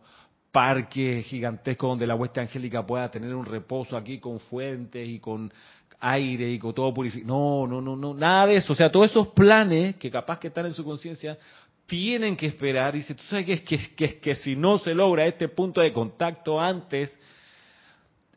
parques 0.51 1.25
gigantescos 1.25 1.89
donde 1.89 2.07
la 2.07 2.15
hueste 2.15 2.39
angélica 2.39 2.85
pueda 2.85 3.09
tener 3.11 3.33
un 3.35 3.45
reposo 3.45 3.95
aquí 3.97 4.19
con 4.19 4.39
fuentes 4.39 5.07
y 5.07 5.19
con 5.19 5.51
aire 5.99 6.51
y 6.51 6.59
con 6.59 6.73
todo 6.73 6.93
purificado. 6.93 7.27
No, 7.27 7.67
no, 7.67 7.81
no, 7.81 7.95
no, 7.95 8.13
nada 8.13 8.47
de 8.47 8.57
eso. 8.57 8.73
O 8.73 8.75
sea, 8.75 8.91
todos 8.91 9.11
esos 9.11 9.29
planes 9.29 9.95
que 9.97 10.11
capaz 10.11 10.39
que 10.39 10.47
están 10.47 10.65
en 10.65 10.73
su 10.73 10.83
conciencia 10.83 11.37
tienen 11.85 12.35
que 12.35 12.47
esperar. 12.47 12.95
Y 12.95 13.03
tú 13.03 13.23
sabes 13.29 13.45
que 13.45 13.53
es 13.53 13.61
que, 13.61 13.95
que, 13.95 14.19
que 14.19 14.35
si 14.35 14.55
no 14.55 14.77
se 14.77 14.93
logra 14.93 15.25
este 15.25 15.47
punto 15.49 15.81
de 15.81 15.93
contacto 15.93 16.59
antes, 16.59 17.17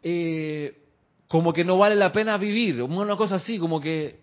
eh, 0.02 0.76
como 1.28 1.52
que 1.52 1.64
no 1.64 1.78
vale 1.78 1.96
la 1.96 2.12
pena 2.12 2.36
vivir, 2.38 2.82
una 2.82 3.16
cosa 3.16 3.36
así, 3.36 3.58
como 3.58 3.80
que... 3.80 4.20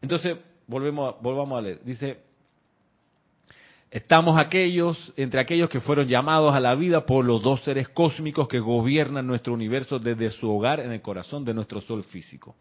Entonces, 0.00 0.36
volvemos 0.66 1.14
a, 1.14 1.18
volvamos 1.20 1.58
a 1.58 1.60
leer. 1.60 1.80
Dice, 1.84 2.18
estamos 3.92 4.38
aquellos, 4.38 5.12
entre 5.16 5.38
aquellos 5.38 5.68
que 5.68 5.80
fueron 5.80 6.08
llamados 6.08 6.54
a 6.54 6.60
la 6.60 6.74
vida 6.74 7.04
por 7.04 7.24
los 7.24 7.42
dos 7.42 7.62
seres 7.62 7.88
cósmicos 7.90 8.48
que 8.48 8.58
gobiernan 8.58 9.26
nuestro 9.26 9.52
universo 9.52 9.98
desde 9.98 10.30
su 10.30 10.50
hogar 10.50 10.80
en 10.80 10.92
el 10.92 11.02
corazón 11.02 11.44
de 11.44 11.52
nuestro 11.52 11.82
sol 11.82 12.02
físico. 12.02 12.56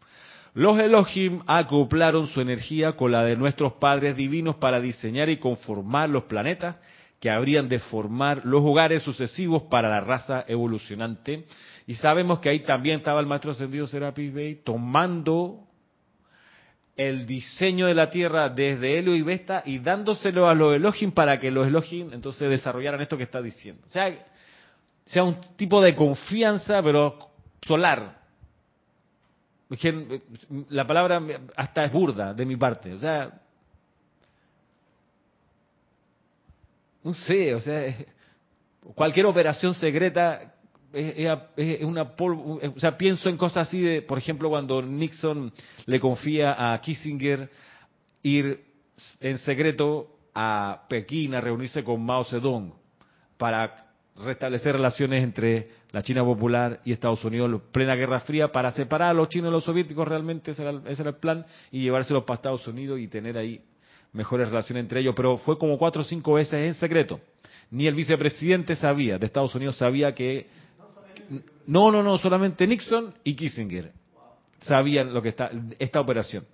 Los 0.53 0.77
Elohim 0.77 1.41
acoplaron 1.47 2.27
su 2.27 2.41
energía 2.41 2.97
con 2.97 3.13
la 3.13 3.23
de 3.23 3.37
nuestros 3.37 3.73
padres 3.73 4.17
divinos 4.17 4.57
para 4.57 4.81
diseñar 4.81 5.29
y 5.29 5.37
conformar 5.37 6.09
los 6.09 6.23
planetas 6.23 6.75
que 7.21 7.29
habrían 7.29 7.69
de 7.69 7.79
formar 7.79 8.41
los 8.43 8.61
hogares 8.61 9.01
sucesivos 9.01 9.63
para 9.63 9.87
la 9.87 10.01
raza 10.01 10.43
evolucionante. 10.49 11.45
Y 11.87 11.93
sabemos 11.93 12.39
que 12.39 12.49
ahí 12.49 12.59
también 12.59 12.97
estaba 12.97 13.21
el 13.21 13.27
maestro 13.27 13.51
ascendido 13.51 13.87
Serapis 13.87 14.33
Bey 14.33 14.55
tomando 14.65 15.59
el 17.07 17.25
diseño 17.25 17.87
de 17.87 17.93
la 17.93 18.09
Tierra 18.09 18.49
desde 18.49 18.99
Helio 18.99 19.15
y 19.15 19.21
Vesta 19.21 19.63
y 19.65 19.79
dándoselo 19.79 20.47
a 20.47 20.53
los 20.53 20.75
Elohim 20.75 21.11
para 21.11 21.39
que 21.39 21.51
los 21.51 21.67
Elohim 21.67 22.13
entonces 22.13 22.49
desarrollaran 22.49 23.01
esto 23.01 23.17
que 23.17 23.23
está 23.23 23.41
diciendo. 23.41 23.81
O 23.87 23.91
sea, 23.91 24.25
sea 25.05 25.23
un 25.23 25.39
tipo 25.55 25.81
de 25.81 25.95
confianza, 25.95 26.81
pero 26.83 27.31
solar. 27.65 28.19
La 30.69 30.85
palabra 30.85 31.21
hasta 31.55 31.85
es 31.85 31.91
burda 31.91 32.33
de 32.33 32.45
mi 32.45 32.57
parte. 32.57 32.93
O 32.93 32.99
sea, 32.99 33.31
no 37.03 37.13
sé, 37.13 37.55
o 37.55 37.61
sea, 37.61 37.95
cualquier 38.93 39.25
operación 39.25 39.73
secreta 39.73 40.53
es, 40.93 41.39
es 41.55 41.83
una 41.83 42.15
polvo, 42.15 42.59
o 42.75 42.79
sea, 42.79 42.97
pienso 42.97 43.29
en 43.29 43.37
cosas 43.37 43.67
así 43.67 43.81
de, 43.81 44.01
por 44.01 44.17
ejemplo, 44.17 44.49
cuando 44.49 44.81
Nixon 44.81 45.51
le 45.85 45.99
confía 45.99 46.73
a 46.73 46.79
Kissinger 46.81 47.49
ir 48.23 48.63
en 49.19 49.37
secreto 49.39 50.07
a 50.33 50.83
Pekín 50.87 51.35
a 51.35 51.41
reunirse 51.41 51.83
con 51.83 52.03
Mao 52.05 52.23
Zedong 52.23 52.73
para 53.37 53.87
restablecer 54.23 54.73
relaciones 54.73 55.23
entre 55.23 55.69
la 55.91 56.01
China 56.01 56.23
popular 56.23 56.79
y 56.85 56.91
Estados 56.91 57.23
Unidos, 57.25 57.61
plena 57.71 57.95
Guerra 57.95 58.19
Fría, 58.21 58.51
para 58.51 58.71
separar 58.71 59.09
a 59.09 59.13
los 59.13 59.29
chinos 59.29 59.49
y 59.49 59.51
los 59.51 59.63
soviéticos, 59.63 60.07
realmente 60.07 60.51
ese 60.51 60.61
era, 60.61 60.79
ese 60.87 61.01
era 61.01 61.11
el 61.11 61.17
plan, 61.17 61.45
y 61.71 61.81
llevárselos 61.81 62.23
para 62.23 62.35
Estados 62.35 62.67
Unidos 62.67 62.99
y 62.99 63.07
tener 63.07 63.37
ahí 63.37 63.61
mejores 64.13 64.49
relaciones 64.49 64.83
entre 64.83 65.01
ellos, 65.01 65.13
pero 65.15 65.37
fue 65.37 65.57
como 65.57 65.77
cuatro 65.77 66.01
o 66.01 66.05
cinco 66.05 66.33
veces 66.33 66.53
en 66.53 66.73
secreto. 66.75 67.19
Ni 67.71 67.87
el 67.87 67.95
vicepresidente 67.95 68.75
sabía, 68.75 69.17
de 69.17 69.25
Estados 69.25 69.55
Unidos 69.55 69.77
sabía 69.77 70.13
que... 70.13 70.61
No, 71.67 71.91
no, 71.91 72.03
no, 72.03 72.17
solamente 72.17 72.65
Nixon 72.67 73.13
y 73.23 73.35
Kissinger 73.35 73.91
sabían 74.61 75.13
lo 75.13 75.21
que 75.21 75.29
está, 75.29 75.51
esta 75.79 75.99
operación. 75.99 76.45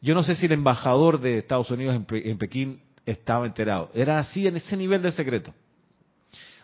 Yo 0.00 0.14
no 0.14 0.22
sé 0.22 0.34
si 0.34 0.46
el 0.46 0.52
embajador 0.52 1.20
de 1.20 1.38
Estados 1.38 1.70
Unidos 1.70 1.96
en, 1.96 2.06
en 2.10 2.38
Pekín 2.38 2.82
estaba 3.04 3.46
enterado. 3.46 3.90
Era 3.94 4.18
así 4.18 4.46
en 4.46 4.56
ese 4.56 4.76
nivel 4.76 5.02
de 5.02 5.12
secreto. 5.12 5.52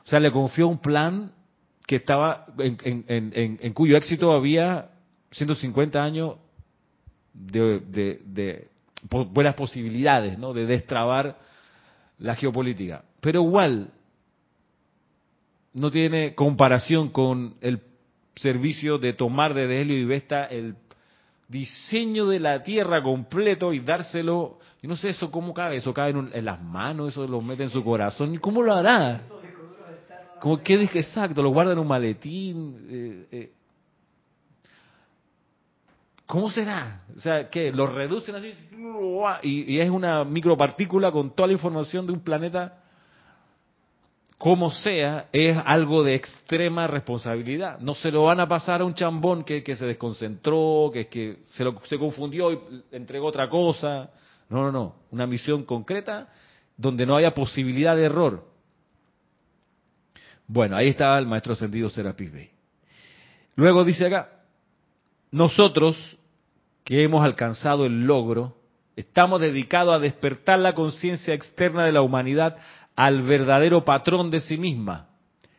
O 0.05 0.09
sea, 0.09 0.21
le 0.21 0.31
confió 0.31 0.69
un 0.69 0.79
plan 0.79 1.33
que 1.87 1.97
estaba, 1.97 2.47
en, 2.59 2.79
en, 2.85 3.05
en, 3.09 3.59
en 3.61 3.73
cuyo 3.73 3.97
éxito 3.97 4.33
había 4.33 4.91
150 5.33 6.03
años 6.03 6.37
de, 7.33 7.81
de, 7.81 8.21
de, 8.25 8.69
buenas 9.11 9.55
posibilidades, 9.55 10.39
¿no? 10.39 10.53
De 10.53 10.67
destrabar 10.67 11.39
la 12.19 12.37
geopolítica. 12.37 13.05
Pero 13.21 13.43
igual 13.43 13.91
no 15.75 15.91
tiene 15.91 16.35
comparación 16.35 17.11
con 17.11 17.57
el 17.61 17.81
servicio 18.37 18.99
de 18.99 19.13
tomar 19.13 19.55
de 19.55 19.81
Helio 19.81 19.99
y 19.99 20.05
Vesta 20.05 20.45
el 20.45 20.77
diseño 21.49 22.27
de 22.27 22.41
la 22.41 22.63
Tierra 22.63 23.03
completo 23.03 23.73
y 23.73 23.81
dárselo. 23.81 24.59
Yo 24.83 24.89
no 24.89 24.97
sé 24.97 25.11
eso 25.11 25.31
cómo 25.31 25.53
cabe, 25.53 25.77
eso 25.77 25.93
cabe 25.93 26.11
en, 26.11 26.31
en 26.33 26.45
las 26.45 26.63
manos, 26.63 27.11
eso 27.11 27.27
lo 27.27 27.41
mete 27.41 27.65
en 27.65 27.71
su 27.71 27.83
corazón. 27.85 28.35
¿Y 28.35 28.39
cómo 28.39 28.63
lo 28.63 28.75
hará? 28.75 29.21
Como 30.41 30.63
que 30.63 30.75
exacto, 30.75 31.43
lo 31.43 31.51
guarda 31.51 31.73
en 31.73 31.79
un 31.79 31.89
maletín. 31.89 32.87
Eh, 32.89 33.27
eh. 33.33 33.53
¿Cómo 36.27 36.51
será? 36.51 37.03
O 37.17 37.21
sea, 37.21 37.49
que 37.49 37.73
lo 37.73 37.87
reducen 37.87 38.35
así 38.35 38.55
y, 39.43 39.75
y, 39.75 39.81
es 39.81 39.91
una 39.91 40.25
micropartícula 40.25 41.11
con 41.13 41.35
toda 41.35 41.47
la 41.49 41.53
información 41.53 42.07
de 42.07 42.13
un 42.13 42.21
planeta, 42.21 42.84
como 44.45 44.71
sea, 44.71 45.31
es 45.33 45.57
algo 45.65 46.05
de 46.05 46.17
extrema 46.17 46.87
responsabilidad. 46.87 47.79
No 47.79 47.95
se 47.95 48.11
lo 48.11 48.25
van 48.25 48.41
a 48.41 48.47
pasar 48.47 48.83
a 48.83 48.85
un 48.85 48.93
chambón 48.93 49.43
que, 49.43 49.63
se 49.75 49.87
desconcentró, 49.87 50.91
que, 50.93 51.39
se, 51.45 51.99
confundió 51.99 52.53
y 52.53 52.59
entregó 52.93 53.29
otra 53.29 53.49
cosa. 53.49 54.11
No, 54.51 54.65
no, 54.65 54.71
no. 54.71 54.97
Una 55.11 55.27
misión 55.27 55.65
concreta 55.65 56.29
donde 56.77 57.07
no 57.07 57.17
haya 57.17 57.33
posibilidad 57.33 57.97
de 57.97 58.05
error. 58.05 58.45
Bueno, 60.47 60.77
ahí 60.77 60.89
estaba 60.89 61.19
el 61.19 61.25
maestro 61.25 61.55
ascendido 61.55 61.89
Serapis 61.89 62.31
Bey. 62.31 62.51
Luego 63.57 63.83
dice 63.83 64.05
acá, 64.05 64.29
nosotros 65.31 65.97
que 66.85 67.03
hemos 67.03 67.25
alcanzado 67.25 67.87
el 67.87 68.05
logro, 68.05 68.59
estamos 68.95 69.41
dedicados 69.41 69.95
a 69.95 70.01
despertar 70.01 70.59
la 70.59 70.75
conciencia 70.75 71.33
externa 71.33 71.87
de 71.87 71.93
la 71.93 72.03
humanidad 72.03 72.59
al 72.97 73.23
verdadero 73.23 73.85
patrón 73.85 74.31
de 74.31 74.41
sí 74.41 74.57
misma, 74.57 75.09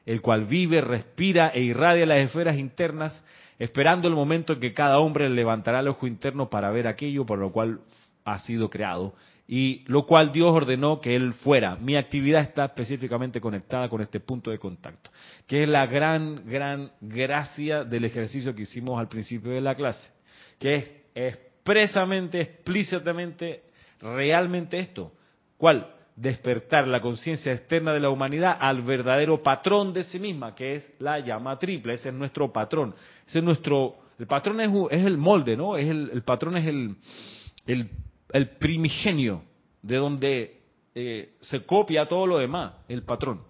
el 0.06 0.22
cual 0.22 0.46
vive, 0.46 0.82
respira 0.82 1.50
e 1.50 1.62
irradia 1.62 2.06
las 2.06 2.20
esferas 2.20 2.58
internas, 2.58 3.24
esperando 3.60 4.08
el 4.08 4.14
momento 4.14 4.54
en 4.54 4.60
que 4.60 4.74
cada 4.74 5.00
hombre 5.00 5.30
levantará 5.30 5.80
el 5.80 5.88
ojo 5.88 6.08
interno 6.08 6.50
para 6.50 6.72
ver 6.72 6.88
aquello 6.88 7.26
por 7.26 7.40
lo 7.40 7.52
cual 7.52 7.80
ha 8.24 8.40
sido 8.40 8.70
creado 8.70 9.14
y 9.48 9.84
lo 9.88 10.06
cual 10.06 10.32
Dios 10.32 10.52
ordenó 10.52 11.00
que 11.00 11.16
él 11.16 11.34
fuera. 11.34 11.76
Mi 11.76 11.96
actividad 11.96 12.42
está 12.42 12.66
específicamente 12.66 13.40
conectada 13.40 13.90
con 13.90 14.02
este 14.02 14.20
punto 14.20 14.50
de 14.50 14.58
contacto, 14.58 15.12
que 15.46 15.64
es 15.64 15.70
la 15.70 15.86
gran, 15.86 16.48
gran 16.48 16.92
gracia 17.00 17.84
del 17.84 18.06
ejercicio 18.06 18.56
que 18.56 18.64
hicimos 18.64 19.00
al 19.00 19.08
principio 19.08 19.52
de 19.52 19.62
la 19.62 19.76
clase, 19.76 20.12
que 20.60 20.76
es 20.76 20.92
expresamente, 21.14 22.42
explícitamente, 22.42 23.64
realmente 24.02 24.80
esto. 24.80 25.12
¿Cuál? 25.58 25.95
Despertar 26.16 26.88
la 26.88 27.02
conciencia 27.02 27.52
externa 27.52 27.94
de 27.94 28.00
la 28.00 28.10
humanidad 28.10 28.58
al 28.60 28.82
verdadero 28.82 29.44
patrón 29.44 29.94
de 29.94 30.04
sí 30.06 30.20
misma, 30.20 30.56
que 30.56 30.76
es 30.76 30.90
la 31.00 31.20
llama 31.20 31.60
triple, 31.60 31.94
ese 31.94 32.10
es 32.10 32.16
nuestro 32.16 32.54
patrón, 32.54 32.96
ese 33.28 33.40
es 33.40 33.44
nuestro, 33.44 33.96
el 34.18 34.28
patrón 34.28 34.62
es, 34.62 34.70
es 34.92 35.06
el 35.06 35.18
molde, 35.18 35.58
¿no? 35.58 35.76
Es 35.76 35.90
el, 35.90 36.10
el 36.14 36.24
patrón 36.24 36.56
es 36.56 36.66
el, 36.68 37.90
el 38.32 38.50
primigenio, 38.50 39.44
de 39.82 39.98
donde 39.98 40.62
eh, 40.96 41.34
se 41.42 41.64
copia 41.64 42.08
todo 42.08 42.26
lo 42.26 42.38
demás, 42.38 42.74
el 42.88 43.04
patrón. 43.04 43.42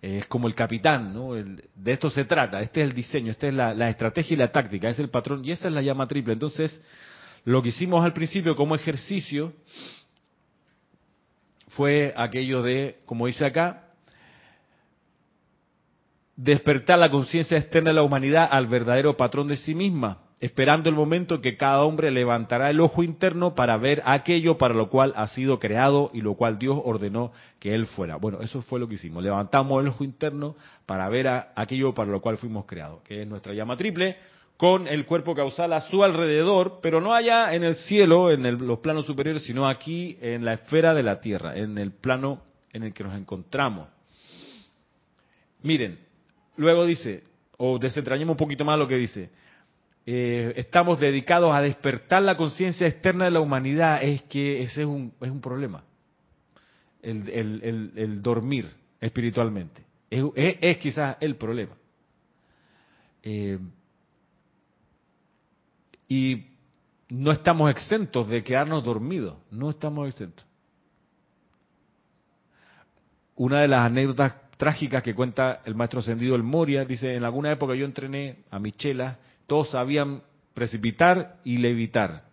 Es 0.00 0.26
como 0.26 0.48
el 0.48 0.54
capitán, 0.54 1.12
¿no? 1.12 1.34
de 1.34 1.92
esto 1.92 2.08
se 2.08 2.24
trata, 2.24 2.62
este 2.62 2.80
es 2.80 2.88
el 2.88 2.94
diseño, 2.94 3.32
esta 3.32 3.48
es 3.48 3.54
la, 3.54 3.74
la 3.74 3.90
estrategia 3.90 4.34
y 4.34 4.38
la 4.38 4.50
táctica, 4.50 4.88
es 4.88 4.98
el 4.98 5.10
patrón 5.10 5.44
y 5.44 5.50
esa 5.50 5.68
es 5.68 5.74
la 5.74 5.82
llama 5.82 6.06
triple. 6.06 6.32
Entonces, 6.32 6.80
lo 7.44 7.60
que 7.62 7.68
hicimos 7.68 8.02
al 8.02 8.14
principio 8.14 8.56
como 8.56 8.74
ejercicio 8.74 9.52
fue 11.70 12.12
aquello 12.16 12.62
de, 12.62 12.98
como 13.06 13.26
dice 13.26 13.44
acá, 13.44 13.84
despertar 16.36 16.98
la 16.98 17.10
conciencia 17.10 17.58
externa 17.58 17.90
de 17.90 17.94
la 17.94 18.02
humanidad 18.02 18.48
al 18.50 18.66
verdadero 18.66 19.16
patrón 19.16 19.48
de 19.48 19.56
sí 19.56 19.74
misma, 19.74 20.18
esperando 20.40 20.88
el 20.88 20.94
momento 20.94 21.34
en 21.34 21.42
que 21.42 21.56
cada 21.56 21.82
hombre 21.82 22.10
levantará 22.10 22.70
el 22.70 22.80
ojo 22.80 23.02
interno 23.02 23.54
para 23.54 23.76
ver 23.76 24.02
aquello 24.06 24.56
para 24.56 24.74
lo 24.74 24.88
cual 24.88 25.12
ha 25.16 25.26
sido 25.28 25.58
creado 25.58 26.10
y 26.14 26.22
lo 26.22 26.34
cual 26.34 26.58
Dios 26.58 26.80
ordenó 26.82 27.32
que 27.58 27.74
él 27.74 27.86
fuera. 27.86 28.16
Bueno, 28.16 28.40
eso 28.40 28.62
fue 28.62 28.80
lo 28.80 28.88
que 28.88 28.94
hicimos. 28.94 29.22
Levantamos 29.22 29.82
el 29.82 29.88
ojo 29.88 30.02
interno 30.02 30.56
para 30.86 31.08
ver 31.08 31.28
aquello 31.54 31.94
para 31.94 32.10
lo 32.10 32.20
cual 32.20 32.38
fuimos 32.38 32.64
creados, 32.64 33.02
que 33.02 33.22
es 33.22 33.28
nuestra 33.28 33.52
llama 33.52 33.76
triple, 33.76 34.16
con 34.60 34.86
el 34.86 35.06
cuerpo 35.06 35.34
causal 35.34 35.72
a 35.72 35.80
su 35.80 36.04
alrededor, 36.04 36.80
pero 36.82 37.00
no 37.00 37.14
allá 37.14 37.54
en 37.54 37.64
el 37.64 37.76
cielo, 37.76 38.30
en 38.30 38.66
los 38.66 38.80
planos 38.80 39.06
superiores, 39.06 39.42
sino 39.44 39.66
aquí 39.66 40.18
en 40.20 40.44
la 40.44 40.52
esfera 40.52 40.92
de 40.92 41.02
la 41.02 41.18
tierra, 41.18 41.56
en 41.56 41.78
el 41.78 41.92
plano 41.92 42.42
en 42.70 42.82
el 42.82 42.92
que 42.92 43.02
nos 43.02 43.14
encontramos. 43.14 43.88
Miren, 45.62 45.98
luego 46.58 46.84
dice, 46.84 47.24
o 47.56 47.78
desentrañemos 47.78 48.34
un 48.34 48.36
poquito 48.36 48.62
más 48.62 48.78
lo 48.78 48.86
que 48.86 48.96
dice, 48.96 49.30
eh, 50.04 50.52
estamos 50.56 51.00
dedicados 51.00 51.54
a 51.54 51.62
despertar 51.62 52.22
la 52.22 52.36
conciencia 52.36 52.86
externa 52.86 53.24
de 53.24 53.30
la 53.30 53.40
humanidad, 53.40 54.02
es 54.02 54.20
que 54.24 54.60
ese 54.60 54.82
es 54.82 54.86
un, 54.86 55.14
es 55.22 55.30
un 55.30 55.40
problema, 55.40 55.84
el, 57.00 58.20
dormir 58.20 58.68
espiritualmente. 59.00 59.82
Es, 60.10 60.76
quizás 60.76 61.16
el 61.18 61.36
problema. 61.36 61.72
Eh, 63.22 63.58
y 66.10 66.48
no 67.08 67.30
estamos 67.30 67.70
exentos 67.70 68.28
de 68.28 68.42
quedarnos 68.42 68.82
dormidos, 68.82 69.36
no 69.52 69.70
estamos 69.70 70.08
exentos. 70.08 70.44
Una 73.36 73.60
de 73.60 73.68
las 73.68 73.86
anécdotas 73.86 74.34
trágicas 74.56 75.04
que 75.04 75.14
cuenta 75.14 75.62
el 75.64 75.76
maestro 75.76 76.00
ascendido 76.00 76.34
el 76.34 76.42
Moria, 76.42 76.84
dice, 76.84 77.14
en 77.14 77.22
alguna 77.22 77.52
época 77.52 77.76
yo 77.76 77.84
entrené 77.86 78.40
a 78.50 78.58
Michela, 78.58 79.18
todos 79.46 79.70
sabían 79.70 80.22
precipitar 80.52 81.36
y 81.44 81.58
levitar. 81.58 82.24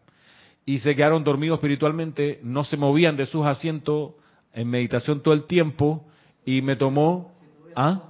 Y 0.66 0.80
se 0.80 0.96
quedaron 0.96 1.24
dormidos 1.24 1.60
espiritualmente, 1.60 2.40
no 2.42 2.66
se 2.66 2.78
movían 2.78 3.16
de 3.16 3.28
sus 3.28 3.46
asientos 3.46 4.14
en 4.54 4.70
meditación 4.70 5.22
todo 5.22 5.36
el 5.36 5.44
tiempo 5.44 6.04
y 6.46 6.64
me 6.64 6.76
tomó... 6.76 7.32
¿Ah? 7.76 8.02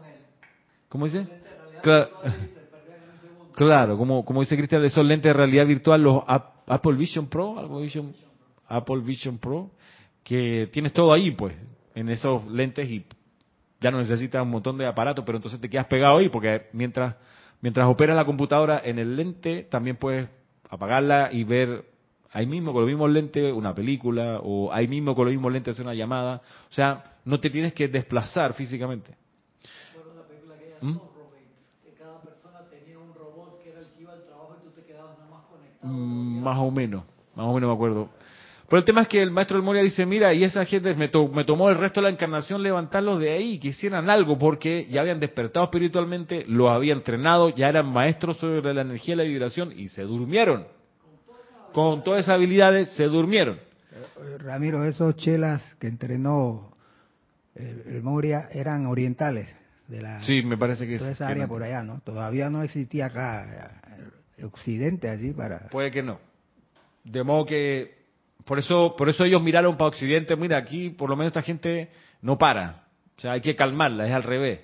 ¿Cómo 0.87 1.05
dice? 1.05 1.27
Claro, 1.83 2.09
como, 3.97 4.23
como 4.23 4.41
dice 4.41 4.55
Cristian, 4.55 4.81
de 4.81 4.87
esos 4.87 5.05
lentes 5.05 5.29
de 5.29 5.33
realidad 5.33 5.65
virtual, 5.65 6.03
los 6.03 6.23
Apple 6.27 6.93
Vision 6.93 7.27
Pro, 7.27 7.57
Apple 8.67 9.01
Vision 9.01 9.37
Pro, 9.39 9.71
que 10.23 10.69
tienes 10.71 10.93
todo 10.93 11.11
ahí, 11.11 11.31
pues, 11.31 11.55
en 11.95 12.09
esos 12.09 12.45
lentes 12.47 12.87
y 12.89 13.05
ya 13.79 13.89
no 13.89 13.99
necesitas 13.99 14.43
un 14.43 14.51
montón 14.51 14.77
de 14.77 14.85
aparatos, 14.85 15.23
pero 15.25 15.37
entonces 15.37 15.59
te 15.59 15.69
quedas 15.69 15.87
pegado 15.87 16.17
ahí, 16.17 16.29
porque 16.29 16.67
mientras, 16.73 17.15
mientras 17.61 17.87
operas 17.87 18.15
la 18.15 18.25
computadora 18.25 18.81
en 18.83 18.99
el 18.99 19.15
lente, 19.15 19.63
también 19.63 19.95
puedes 19.95 20.29
apagarla 20.69 21.29
y 21.31 21.43
ver 21.43 21.85
ahí 22.31 22.45
mismo 22.45 22.73
con 22.73 22.81
los 22.81 22.89
mismos 22.89 23.09
lentes 23.09 23.53
una 23.53 23.73
película, 23.73 24.39
o 24.43 24.71
ahí 24.71 24.87
mismo 24.87 25.15
con 25.15 25.25
los 25.25 25.33
mismos 25.33 25.51
lentes 25.51 25.73
hacer 25.73 25.85
una 25.85 25.95
llamada. 25.95 26.41
O 26.69 26.73
sea, 26.73 27.15
no 27.25 27.39
te 27.39 27.49
tienes 27.49 27.73
que 27.73 27.87
desplazar 27.87 28.53
físicamente. 28.53 29.15
Mm, 30.81 31.16
más 35.81 36.57
o 36.59 36.71
menos, 36.71 37.03
más 37.35 37.45
o 37.45 37.53
menos 37.53 37.69
me 37.69 37.73
acuerdo. 37.73 38.09
Pero 38.69 38.79
el 38.79 38.85
tema 38.85 39.03
es 39.03 39.07
que 39.07 39.21
el 39.21 39.31
maestro 39.31 39.55
del 39.55 39.65
Moria 39.65 39.81
dice, 39.81 40.05
mira, 40.05 40.33
y 40.33 40.43
esa 40.43 40.65
gente 40.65 40.93
me, 40.93 41.09
me, 41.33 41.45
tomó 41.45 41.69
el 41.69 41.77
resto 41.77 42.01
de 42.01 42.07
la 42.07 42.13
encarnación 42.13 42.61
levantarlos 42.61 43.19
de 43.19 43.31
ahí, 43.31 43.59
que 43.59 43.69
hicieran 43.69 44.09
algo, 44.09 44.37
porque 44.37 44.87
ya 44.89 45.01
habían 45.01 45.21
despertado 45.21 45.65
espiritualmente, 45.65 46.43
lo 46.47 46.69
habían 46.69 46.97
entrenado, 46.97 47.49
ya 47.49 47.69
eran 47.69 47.87
maestros 47.87 48.37
sobre 48.37 48.73
la 48.73 48.81
energía 48.81 49.13
y 49.13 49.17
la 49.17 49.23
vibración, 49.23 49.71
y 49.73 49.87
se 49.87 50.01
durmieron. 50.01 50.67
Con 51.71 52.03
todas 52.03 52.21
esas 52.21 52.35
habilidades, 52.35 52.89
se 52.95 53.05
durmieron. 53.05 53.59
Ramiro, 54.39 54.83
esos 54.83 55.15
chelas 55.15 55.61
que 55.79 55.87
entrenó 55.87 56.73
el, 57.55 57.83
el 57.87 58.03
Moria 58.03 58.49
eran 58.51 58.85
orientales. 58.87 59.47
De 59.87 60.01
la, 60.01 60.21
sí, 60.23 60.41
me 60.41 60.57
parece 60.57 60.85
que 60.85 60.97
toda 60.97 61.11
esa 61.11 61.29
área 61.29 61.47
por 61.47 61.63
allá, 61.63 61.81
¿no? 61.81 62.01
Todavía 62.01 62.49
no 62.49 62.61
existía 62.61 63.05
acá 63.05 63.79
Occidente 64.43 65.09
allí 65.09 65.31
para... 65.31 65.67
Puede 65.69 65.91
que 65.91 66.03
no. 66.03 66.19
De 67.03 67.23
modo 67.23 67.45
que, 67.45 67.97
por 68.45 68.59
eso, 68.59 68.95
por 68.97 69.09
eso 69.09 69.23
ellos 69.23 69.41
miraron 69.41 69.77
para 69.77 69.89
Occidente, 69.89 70.35
mira, 70.35 70.57
aquí 70.57 70.89
por 70.89 71.09
lo 71.09 71.15
menos 71.15 71.31
esta 71.31 71.41
gente 71.41 71.89
no 72.21 72.37
para. 72.37 72.87
O 73.17 73.21
sea, 73.21 73.33
hay 73.33 73.41
que 73.41 73.55
calmarla, 73.55 74.07
es 74.07 74.13
al 74.13 74.23
revés. 74.23 74.59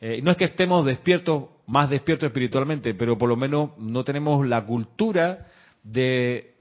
Eh, 0.00 0.20
no 0.22 0.32
es 0.32 0.36
que 0.36 0.44
estemos 0.44 0.84
despiertos, 0.84 1.44
más 1.66 1.88
despiertos 1.88 2.26
espiritualmente, 2.26 2.94
pero 2.94 3.16
por 3.16 3.28
lo 3.28 3.36
menos 3.36 3.70
no 3.78 4.04
tenemos 4.04 4.46
la 4.46 4.64
cultura 4.64 5.46
de 5.82 6.54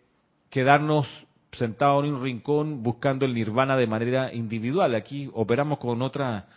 quedarnos 0.49 1.07
sentados 1.51 2.05
en 2.05 2.13
un 2.13 2.23
rincón 2.23 2.83
buscando 2.83 3.25
el 3.25 3.33
nirvana 3.33 3.75
de 3.75 3.87
manera 3.87 4.33
individual. 4.33 4.95
Aquí 4.95 5.29
operamos 5.33 5.79
con 5.79 6.01
otra, 6.01 6.47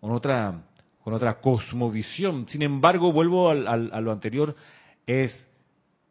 con 0.00 0.12
otra, 0.12 0.62
con 1.02 1.14
otra 1.14 1.40
cosmovisión. 1.40 2.48
Sin 2.48 2.62
embargo, 2.62 3.12
vuelvo 3.12 3.50
al, 3.50 3.66
a 3.66 4.00
lo 4.00 4.12
anterior, 4.12 4.54
es 5.06 5.47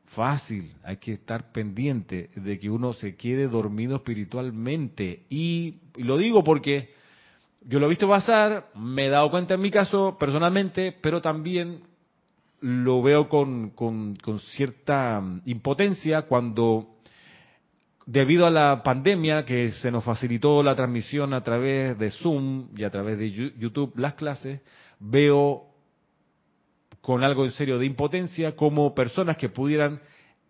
fácil, 0.08 0.72
hay 0.84 0.98
que 0.98 1.14
estar 1.14 1.52
pendiente 1.52 2.30
de 2.36 2.58
que 2.58 2.70
uno 2.70 2.94
se 2.94 3.16
quede 3.16 3.48
dormido 3.48 3.98
espiritualmente. 3.98 5.24
Y, 5.30 5.76
lo 5.98 6.18
digo 6.18 6.44
porque 6.44 6.94
yo 7.66 7.80
lo 7.80 7.88
he 7.88 7.90
visto 7.90 8.08
pasar, 8.08 8.70
me 8.76 9.08
he 9.08 9.10
dado 9.10 9.30
cuenta 9.30 9.56
en 9.56 9.62
mi 9.62 9.72
caso 9.72 10.18
personalmente, 10.20 10.96
pero 11.02 11.22
también 11.22 11.82
lo 12.62 13.02
veo 13.02 13.28
con, 13.30 13.70
con, 13.72 14.16
cierta 14.56 15.22
impotencia 15.46 16.24
cuando, 16.24 16.96
debido 18.06 18.46
a 18.46 18.50
la 18.50 18.82
pandemia 18.84 19.46
que 19.46 19.72
se 19.74 19.92
nos 19.92 20.04
facilitó 20.04 20.64
la 20.64 20.76
transmisión 20.76 21.34
a 21.34 21.44
través 21.44 21.98
de 22.00 22.10
Zoom 22.12 22.70
y 22.76 22.84
a 22.84 22.90
través 22.90 23.20
de 23.20 23.32
YouTube, 23.32 23.94
las 23.98 24.14
clases, 24.14 24.62
veo 25.00 25.67
con 27.08 27.24
algo 27.24 27.46
en 27.46 27.52
serio 27.52 27.80
de 27.80 27.86
impotencia, 27.86 28.54
como 28.58 28.94
personas 28.94 29.38
que 29.38 29.48
pudieran 29.48 30.02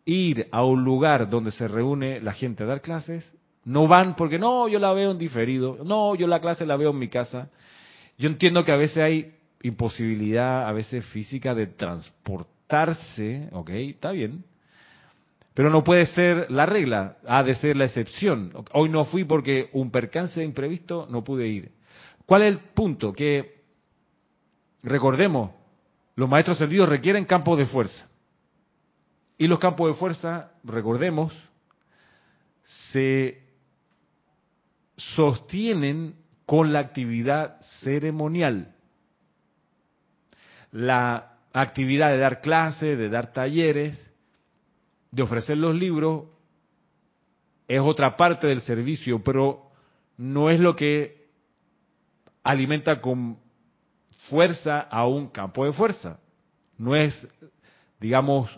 ir 0.06 0.48
a 0.52 0.64
un 0.64 0.84
lugar 0.84 1.30
donde 1.30 1.52
se 1.52 1.68
reúne 1.68 2.20
la 2.20 2.34
gente 2.34 2.64
a 2.64 2.66
dar 2.66 2.82
clases, 2.82 3.32
no 3.64 3.88
van 3.88 4.16
porque 4.16 4.40
no, 4.40 4.68
yo 4.68 4.80
la 4.80 4.92
veo 4.92 5.12
en 5.12 5.20
diferido, 5.20 5.78
no, 5.86 6.16
yo 6.16 6.26
la 6.26 6.42
clase 6.42 6.66
la 6.66 6.76
veo 6.76 6.90
en 6.90 6.98
mi 6.98 7.10
casa. 7.10 7.52
Yo 8.18 8.28
entiendo 8.28 8.66
que 8.66 8.72
a 8.72 8.76
veces 8.76 8.98
hay 8.98 9.36
imposibilidad, 9.62 10.68
a 10.68 10.72
veces 10.72 11.06
física, 11.06 11.54
de 11.54 11.68
transportarse, 11.68 13.50
ok, 13.52 13.70
está 13.70 14.10
bien, 14.10 14.44
pero 15.54 15.70
no 15.70 15.84
puede 15.84 16.08
ser 16.08 16.50
la 16.50 16.66
regla, 16.66 17.18
ha 17.28 17.44
de 17.44 17.54
ser 17.54 17.76
la 17.76 17.86
excepción. 17.86 18.52
Hoy 18.74 18.90
no 18.90 19.06
fui 19.06 19.26
porque 19.26 19.70
un 19.74 19.92
percance 19.92 20.44
imprevisto 20.44 21.06
no 21.08 21.24
pude 21.24 21.48
ir. 21.48 21.72
¿Cuál 22.26 22.42
es 22.42 22.54
el 22.54 22.60
punto? 22.74 23.14
Que 23.14 23.62
recordemos, 24.82 25.52
los 26.18 26.28
maestros 26.28 26.58
servidos 26.58 26.90
requieren 26.90 27.26
campos 27.26 27.60
de 27.60 27.68
fuerza. 27.68 28.08
Y 29.38 29.48
los 29.48 29.60
campos 29.60 29.92
de 29.92 30.00
fuerza, 30.00 30.52
recordemos, 30.64 31.32
se 32.64 33.44
sostienen 34.98 36.16
con 36.48 36.74
la 36.74 36.80
actividad 36.80 37.62
ceremonial. 37.82 38.76
La 40.72 41.38
actividad 41.54 42.10
de 42.10 42.18
dar 42.18 42.42
clases, 42.42 42.98
de 42.98 43.10
dar 43.10 43.32
talleres, 43.32 44.12
de 45.12 45.22
ofrecer 45.22 45.58
los 45.60 45.76
libros, 45.76 46.26
es 47.68 47.80
otra 47.80 48.18
parte 48.18 48.48
del 48.48 48.62
servicio, 48.62 49.24
pero 49.24 49.70
no 50.18 50.50
es 50.50 50.60
lo 50.60 50.76
que 50.76 51.28
alimenta 52.42 53.02
con 53.02 53.38
fuerza 54.30 54.82
a 54.82 55.08
un 55.08 55.30
campo 55.30 55.66
de 55.66 55.74
fuerza. 55.74 56.20
No 56.78 56.96
es, 56.96 57.28
digamos, 58.00 58.50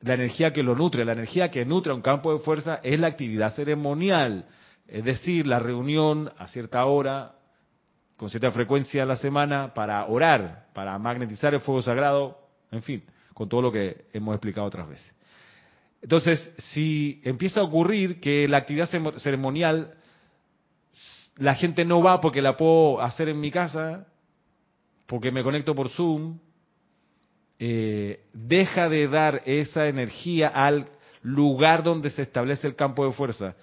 la 0.00 0.14
energía 0.14 0.52
que 0.52 0.62
lo 0.62 0.74
nutre. 0.74 1.04
La 1.04 1.12
energía 1.12 1.50
que 1.50 1.64
nutre 1.64 1.92
a 1.92 1.94
un 1.94 2.02
campo 2.02 2.32
de 2.32 2.40
fuerza 2.40 2.80
es 2.82 2.98
la 2.98 3.08
actividad 3.08 3.54
ceremonial, 3.54 4.46
es 4.86 5.04
decir, 5.04 5.46
la 5.46 5.58
reunión 5.58 6.30
a 6.38 6.48
cierta 6.48 6.84
hora, 6.84 7.36
con 8.16 8.30
cierta 8.30 8.50
frecuencia 8.50 9.02
a 9.02 9.06
la 9.06 9.16
semana, 9.16 9.72
para 9.74 10.04
orar, 10.06 10.66
para 10.74 10.98
magnetizar 10.98 11.54
el 11.54 11.60
fuego 11.60 11.82
sagrado, 11.82 12.38
en 12.70 12.82
fin, 12.82 13.04
con 13.34 13.48
todo 13.48 13.62
lo 13.62 13.72
que 13.72 14.06
hemos 14.12 14.34
explicado 14.34 14.66
otras 14.66 14.88
veces. 14.88 15.14
Entonces, 16.02 16.52
si 16.58 17.20
empieza 17.24 17.60
a 17.60 17.64
ocurrir 17.64 18.20
que 18.20 18.48
la 18.48 18.58
actividad 18.58 18.88
ceremonial 19.18 19.94
la 21.36 21.54
gente 21.54 21.84
no 21.84 22.02
va 22.02 22.20
porque 22.20 22.42
la 22.42 22.56
puedo 22.56 23.00
hacer 23.00 23.28
en 23.28 23.40
mi 23.40 23.50
casa, 23.50 24.06
porque 25.06 25.30
me 25.30 25.42
conecto 25.42 25.74
por 25.74 25.88
Zoom, 25.90 26.38
eh, 27.58 28.24
deja 28.32 28.88
de 28.88 29.08
dar 29.08 29.42
esa 29.46 29.86
energía 29.86 30.48
al 30.48 30.88
lugar 31.22 31.82
donde 31.82 32.10
se 32.10 32.22
establece 32.22 32.66
el 32.66 32.76
campo 32.76 33.04
de 33.04 33.12
fuerza. 33.12 33.54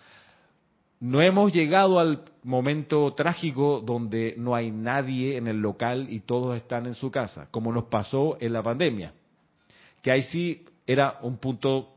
No 1.00 1.22
hemos 1.22 1.54
llegado 1.54 2.00
al 2.00 2.24
momento 2.44 3.14
trágico 3.14 3.82
donde 3.82 4.36
no 4.38 4.56
hay 4.56 4.72
nadie 4.72 5.38
en 5.38 5.48
el 5.48 5.62
local 5.62 6.08
y 6.10 6.22
todos 6.22 6.58
están 6.58 6.86
en 6.88 6.96
su 6.96 7.10
casa, 7.12 7.48
como 7.52 7.72
nos 7.72 7.86
pasó 7.86 8.38
en 8.40 8.54
la 8.54 8.64
pandemia, 8.64 9.14
que 10.02 10.12
ahí 10.12 10.24
sí 10.24 10.66
era 10.86 11.20
un 11.22 11.38
punto 11.38 11.94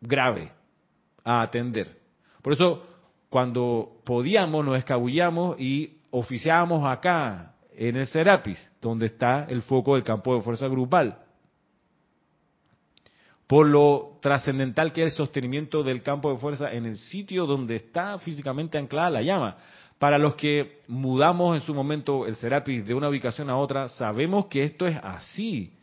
grave 0.00 0.52
a 1.24 1.42
atender. 1.42 1.98
Por 2.42 2.52
eso, 2.52 2.84
cuando 3.36 4.00
podíamos, 4.06 4.64
nos 4.64 4.78
escabullamos 4.78 5.60
y 5.60 5.98
oficiábamos 6.10 6.86
acá, 6.86 7.52
en 7.70 7.96
el 7.96 8.06
Serapis, 8.06 8.58
donde 8.80 9.04
está 9.04 9.44
el 9.50 9.60
foco 9.60 9.92
del 9.92 10.04
campo 10.04 10.34
de 10.34 10.40
fuerza 10.40 10.68
grupal. 10.68 11.18
Por 13.46 13.66
lo 13.66 14.18
trascendental 14.22 14.90
que 14.94 15.02
es 15.02 15.12
el 15.12 15.16
sostenimiento 15.18 15.82
del 15.82 16.02
campo 16.02 16.32
de 16.32 16.38
fuerza 16.38 16.72
en 16.72 16.86
el 16.86 16.96
sitio 16.96 17.44
donde 17.44 17.76
está 17.76 18.18
físicamente 18.18 18.78
anclada 18.78 19.10
la 19.10 19.20
llama. 19.20 19.58
Para 19.98 20.16
los 20.16 20.34
que 20.36 20.80
mudamos 20.88 21.56
en 21.56 21.60
su 21.60 21.74
momento 21.74 22.26
el 22.26 22.36
Serapis 22.36 22.86
de 22.86 22.94
una 22.94 23.10
ubicación 23.10 23.50
a 23.50 23.58
otra, 23.58 23.90
sabemos 23.90 24.46
que 24.46 24.62
esto 24.62 24.86
es 24.86 24.96
así. 25.02 25.74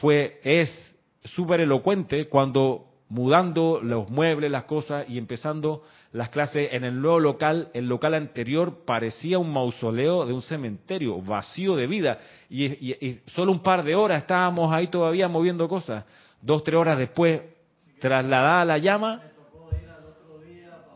Fue, 0.00 0.40
es 0.42 0.96
súper 1.22 1.60
elocuente 1.60 2.28
cuando 2.28 2.91
mudando 3.12 3.80
los 3.82 4.08
muebles, 4.08 4.50
las 4.50 4.64
cosas 4.64 5.06
y 5.06 5.18
empezando 5.18 5.82
las 6.12 6.30
clases 6.30 6.72
en 6.72 6.82
el 6.82 6.98
nuevo 6.98 7.20
local, 7.20 7.68
el 7.74 7.86
local 7.86 8.14
anterior 8.14 8.86
parecía 8.86 9.38
un 9.38 9.52
mausoleo 9.52 10.24
de 10.24 10.32
un 10.32 10.40
cementerio, 10.40 11.20
vacío 11.20 11.76
de 11.76 11.86
vida. 11.86 12.18
Y, 12.48 13.20
solo 13.26 13.52
un 13.52 13.60
par 13.60 13.84
de 13.84 13.94
horas 13.94 14.22
estábamos 14.22 14.72
ahí 14.72 14.86
todavía 14.86 15.28
moviendo 15.28 15.68
cosas. 15.68 16.06
Dos, 16.40 16.64
tres 16.64 16.76
horas 16.76 16.96
después, 16.96 17.42
trasladada 18.00 18.64
la 18.64 18.78
llama. 18.78 19.20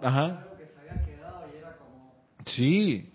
Ajá. 0.00 0.46
Sí, 2.46 3.12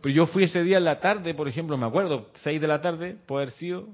pero 0.00 0.14
yo 0.14 0.24
fui 0.24 0.44
ese 0.44 0.62
día 0.62 0.78
en 0.78 0.84
la 0.84 1.00
tarde, 1.00 1.34
por 1.34 1.48
ejemplo, 1.48 1.76
me 1.76 1.86
acuerdo, 1.86 2.30
seis 2.36 2.62
de 2.62 2.66
la 2.66 2.80
tarde, 2.80 3.14
puede 3.26 3.42
haber 3.42 3.54
sido, 3.56 3.88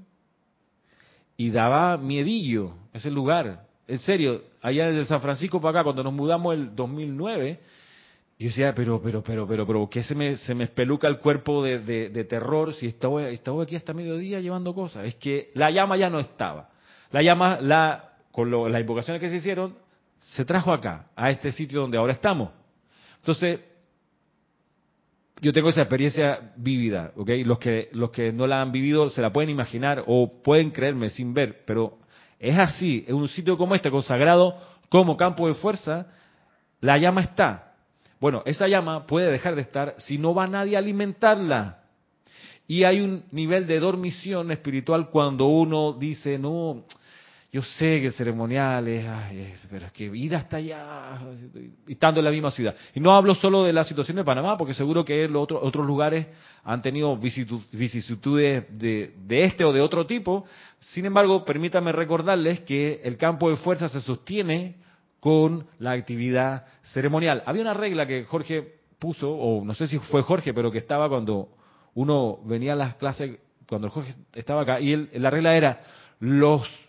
y 1.35 1.51
daba 1.51 1.97
miedillo 1.97 2.71
ese 2.93 3.11
lugar 3.11 3.64
en 3.87 3.99
serio, 3.99 4.41
allá 4.61 4.91
desde 4.91 5.05
San 5.05 5.21
Francisco 5.21 5.61
para 5.61 5.79
acá, 5.79 5.83
cuando 5.83 6.03
nos 6.03 6.13
mudamos 6.13 6.53
el 6.53 6.75
2009, 6.75 7.59
yo 8.37 8.47
decía, 8.47 8.73
pero, 8.75 9.01
pero, 9.01 9.23
pero, 9.23 9.47
pero, 9.47 9.65
pero, 9.65 9.89
¿qué 9.89 10.03
se 10.03 10.13
me, 10.13 10.35
se 10.37 10.53
me 10.53 10.65
espeluca 10.65 11.07
el 11.07 11.19
cuerpo 11.19 11.63
de, 11.63 11.79
de, 11.79 12.23
terror 12.25 12.73
si 12.73 12.87
estaba, 12.87 13.29
estaba 13.29 13.63
aquí 13.63 13.75
hasta 13.75 13.93
mediodía 13.93 14.41
llevando 14.41 14.73
cosas? 14.73 15.05
Es 15.05 15.15
que 15.15 15.51
la 15.53 15.71
llama 15.71 15.95
ya 15.95 16.09
no 16.09 16.19
estaba. 16.19 16.69
La 17.11 17.21
llama, 17.21 17.59
la, 17.61 18.15
con 18.31 18.51
las 18.51 18.81
invocaciones 18.81 19.21
que 19.21 19.29
se 19.29 19.37
hicieron, 19.37 19.75
se 20.19 20.43
trajo 20.43 20.73
acá, 20.73 21.07
a 21.15 21.29
este 21.29 21.51
sitio 21.51 21.81
donde 21.81 21.97
ahora 21.97 22.13
estamos. 22.13 22.49
Entonces, 23.19 23.59
yo 25.39 25.53
tengo 25.53 25.69
esa 25.69 25.81
experiencia 25.81 26.53
vívida, 26.57 27.13
¿ok? 27.15 27.29
Los 27.45 27.59
que, 27.59 27.89
los 27.93 28.09
que 28.09 28.33
no 28.33 28.47
la 28.47 28.61
han 28.61 28.71
vivido 28.71 29.09
se 29.09 29.21
la 29.21 29.31
pueden 29.31 29.49
imaginar 29.49 30.03
o 30.07 30.41
pueden 30.43 30.71
creerme 30.71 31.09
sin 31.09 31.33
ver, 31.33 31.63
pero 31.65 31.99
es 32.49 32.57
así, 32.57 33.03
en 33.07 33.15
un 33.15 33.27
sitio 33.27 33.57
como 33.57 33.73
este, 33.75 33.89
consagrado 33.89 34.55
como 34.89 35.17
campo 35.17 35.47
de 35.47 35.55
fuerza, 35.55 36.07
la 36.79 36.97
llama 36.97 37.21
está. 37.21 37.73
Bueno, 38.19 38.43
esa 38.45 38.67
llama 38.67 39.07
puede 39.07 39.31
dejar 39.31 39.55
de 39.55 39.61
estar 39.61 39.95
si 39.97 40.17
no 40.17 40.33
va 40.33 40.47
nadie 40.47 40.75
a 40.75 40.79
alimentarla. 40.79 41.79
Y 42.67 42.83
hay 42.83 43.01
un 43.01 43.23
nivel 43.31 43.67
de 43.67 43.79
dormición 43.79 44.51
espiritual 44.51 45.09
cuando 45.09 45.45
uno 45.45 45.93
dice, 45.93 46.37
no, 46.37 46.83
yo 47.55 47.61
sé 47.61 48.01
que 48.01 48.11
ceremoniales, 48.11 49.05
pero 49.69 49.85
es 49.85 49.91
que 49.93 50.03
ir 50.03 50.35
hasta 50.35 50.57
allá, 50.57 51.21
estando 51.87 52.19
en 52.19 52.25
la 52.25 52.31
misma 52.31 52.51
ciudad. 52.51 52.75
Y 52.93 52.99
no 52.99 53.13
hablo 53.13 53.33
solo 53.33 53.63
de 53.63 53.71
la 53.71 53.85
situación 53.85 54.17
de 54.17 54.25
Panamá, 54.25 54.57
porque 54.57 54.73
seguro 54.73 55.05
que 55.05 55.25
los 55.29 55.47
otros 55.49 55.87
lugares 55.87 56.27
han 56.65 56.81
tenido 56.81 57.15
vicisitudes 57.15 58.65
de, 58.77 59.13
de, 59.25 59.43
este 59.45 59.63
o 59.63 59.71
de 59.71 59.79
otro 59.79 60.05
tipo. 60.05 60.43
Sin 60.79 61.05
embargo, 61.05 61.45
permítanme 61.45 61.93
recordarles 61.93 62.59
que 62.59 62.99
el 63.05 63.15
campo 63.15 63.49
de 63.49 63.55
fuerza 63.55 63.87
se 63.87 64.01
sostiene 64.01 64.75
con 65.21 65.65
la 65.79 65.91
actividad 65.91 66.65
ceremonial. 66.81 67.41
Había 67.45 67.61
una 67.61 67.73
regla 67.73 68.05
que 68.05 68.25
Jorge 68.25 68.79
puso, 68.99 69.31
o 69.31 69.63
no 69.63 69.73
sé 69.75 69.87
si 69.87 69.97
fue 69.97 70.23
Jorge, 70.23 70.53
pero 70.53 70.73
que 70.73 70.79
estaba 70.79 71.07
cuando 71.07 71.47
uno 71.93 72.37
venía 72.43 72.73
a 72.73 72.75
las 72.75 72.95
clases, 72.95 73.39
cuando 73.65 73.89
Jorge 73.89 74.13
estaba 74.33 74.63
acá, 74.63 74.81
y 74.81 74.93
la 75.17 75.29
regla 75.29 75.55
era 75.55 75.79
los 76.19 76.84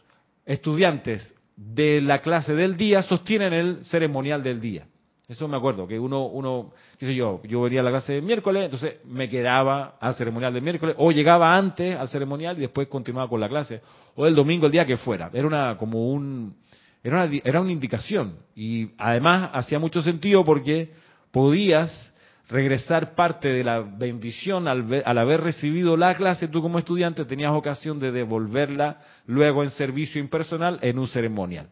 estudiantes 0.47 1.35
de 1.57 2.01
la 2.01 2.21
clase 2.21 2.55
del 2.55 2.77
día 2.77 3.03
sostienen 3.03 3.53
el 3.53 3.85
ceremonial 3.85 4.43
del 4.43 4.61
día. 4.61 4.87
Eso 5.29 5.49
me 5.49 5.57
acuerdo, 5.57 5.89
que 5.89 5.99
uno, 5.99 6.27
uno, 6.27 6.73
qué 6.99 7.07
sé 7.07 7.15
yo, 7.15 7.43
yo 7.43 7.63
venía 7.63 7.81
a 7.81 7.83
la 7.83 7.91
clase 7.91 8.13
de 8.13 8.23
miércoles, 8.23 8.65
entonces 8.67 8.99
me 9.05 9.29
quedaba 9.29 9.97
al 10.01 10.15
ceremonial 10.15 10.55
del 10.55 10.63
miércoles, 10.63 10.95
o 10.99 11.11
llegaba 11.11 11.57
antes 11.57 11.97
al 11.97 12.09
ceremonial 12.09 12.57
y 12.57 12.61
después 12.61 12.87
continuaba 12.87 13.29
con 13.29 13.41
la 13.41 13.49
clase, 13.49 13.81
o 14.15 14.25
el 14.25 14.37
domingo, 14.37 14.67
el 14.67 14.73
día 14.73 14.87
que 14.87 14.97
fuera. 14.97 15.29
Era 15.33 15.49
una, 15.49 15.77
como 15.79 16.13
un, 16.13 16.55
era 17.03 17.25
una, 17.25 17.41
era 17.43 17.61
una 17.61 17.73
indicación. 17.73 18.37
Y 18.55 18.91
además 18.99 19.51
hacía 19.53 19.81
mucho 19.81 20.01
sentido 20.01 20.45
porque 20.45 20.93
podías 21.33 22.15
regresar 22.49 23.15
parte 23.15 23.49
de 23.49 23.65
la 23.65 23.81
bendición 23.81 24.69
al, 24.69 25.19
haber 25.19 25.41
recibido 25.41 25.97
la 25.97 26.15
clase, 26.15 26.49
tú 26.49 26.63
como 26.63 26.79
estudiante 26.79 27.25
tenías 27.25 27.53
ocasión 27.53 27.99
de 27.99 28.13
devolverla 28.13 29.01
luego 29.27 29.65
en 29.65 29.71
servicio 29.71 30.21
impersonal 30.21 30.79
en 30.83 30.99
un 30.99 31.09
ceremonial. 31.09 31.69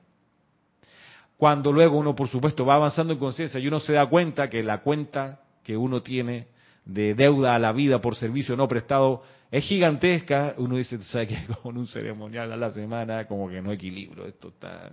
Cuando 1.36 1.72
luego 1.72 1.98
uno, 1.98 2.14
por 2.14 2.28
supuesto, 2.28 2.64
va 2.64 2.74
avanzando 2.74 3.12
en 3.12 3.18
conciencia 3.18 3.60
y 3.60 3.68
uno 3.68 3.80
se 3.80 3.92
da 3.92 4.06
cuenta 4.06 4.48
que 4.48 4.62
la 4.62 4.78
cuenta 4.82 5.40
que 5.62 5.76
uno 5.76 6.02
tiene 6.02 6.48
de 6.84 7.14
deuda 7.14 7.54
a 7.54 7.58
la 7.58 7.72
vida 7.72 8.00
por 8.00 8.16
servicio 8.16 8.56
no 8.56 8.68
prestado 8.68 9.22
es 9.50 9.64
gigantesca, 9.64 10.54
uno 10.58 10.76
dice, 10.76 10.98
tú 10.98 11.04
sabes 11.04 11.28
que 11.28 11.54
con 11.62 11.76
un 11.76 11.86
ceremonial 11.86 12.52
a 12.52 12.56
la 12.56 12.72
semana 12.72 13.26
como 13.26 13.48
que 13.48 13.62
no 13.62 13.72
equilibro, 13.72 14.26
esto 14.26 14.48
está... 14.48 14.90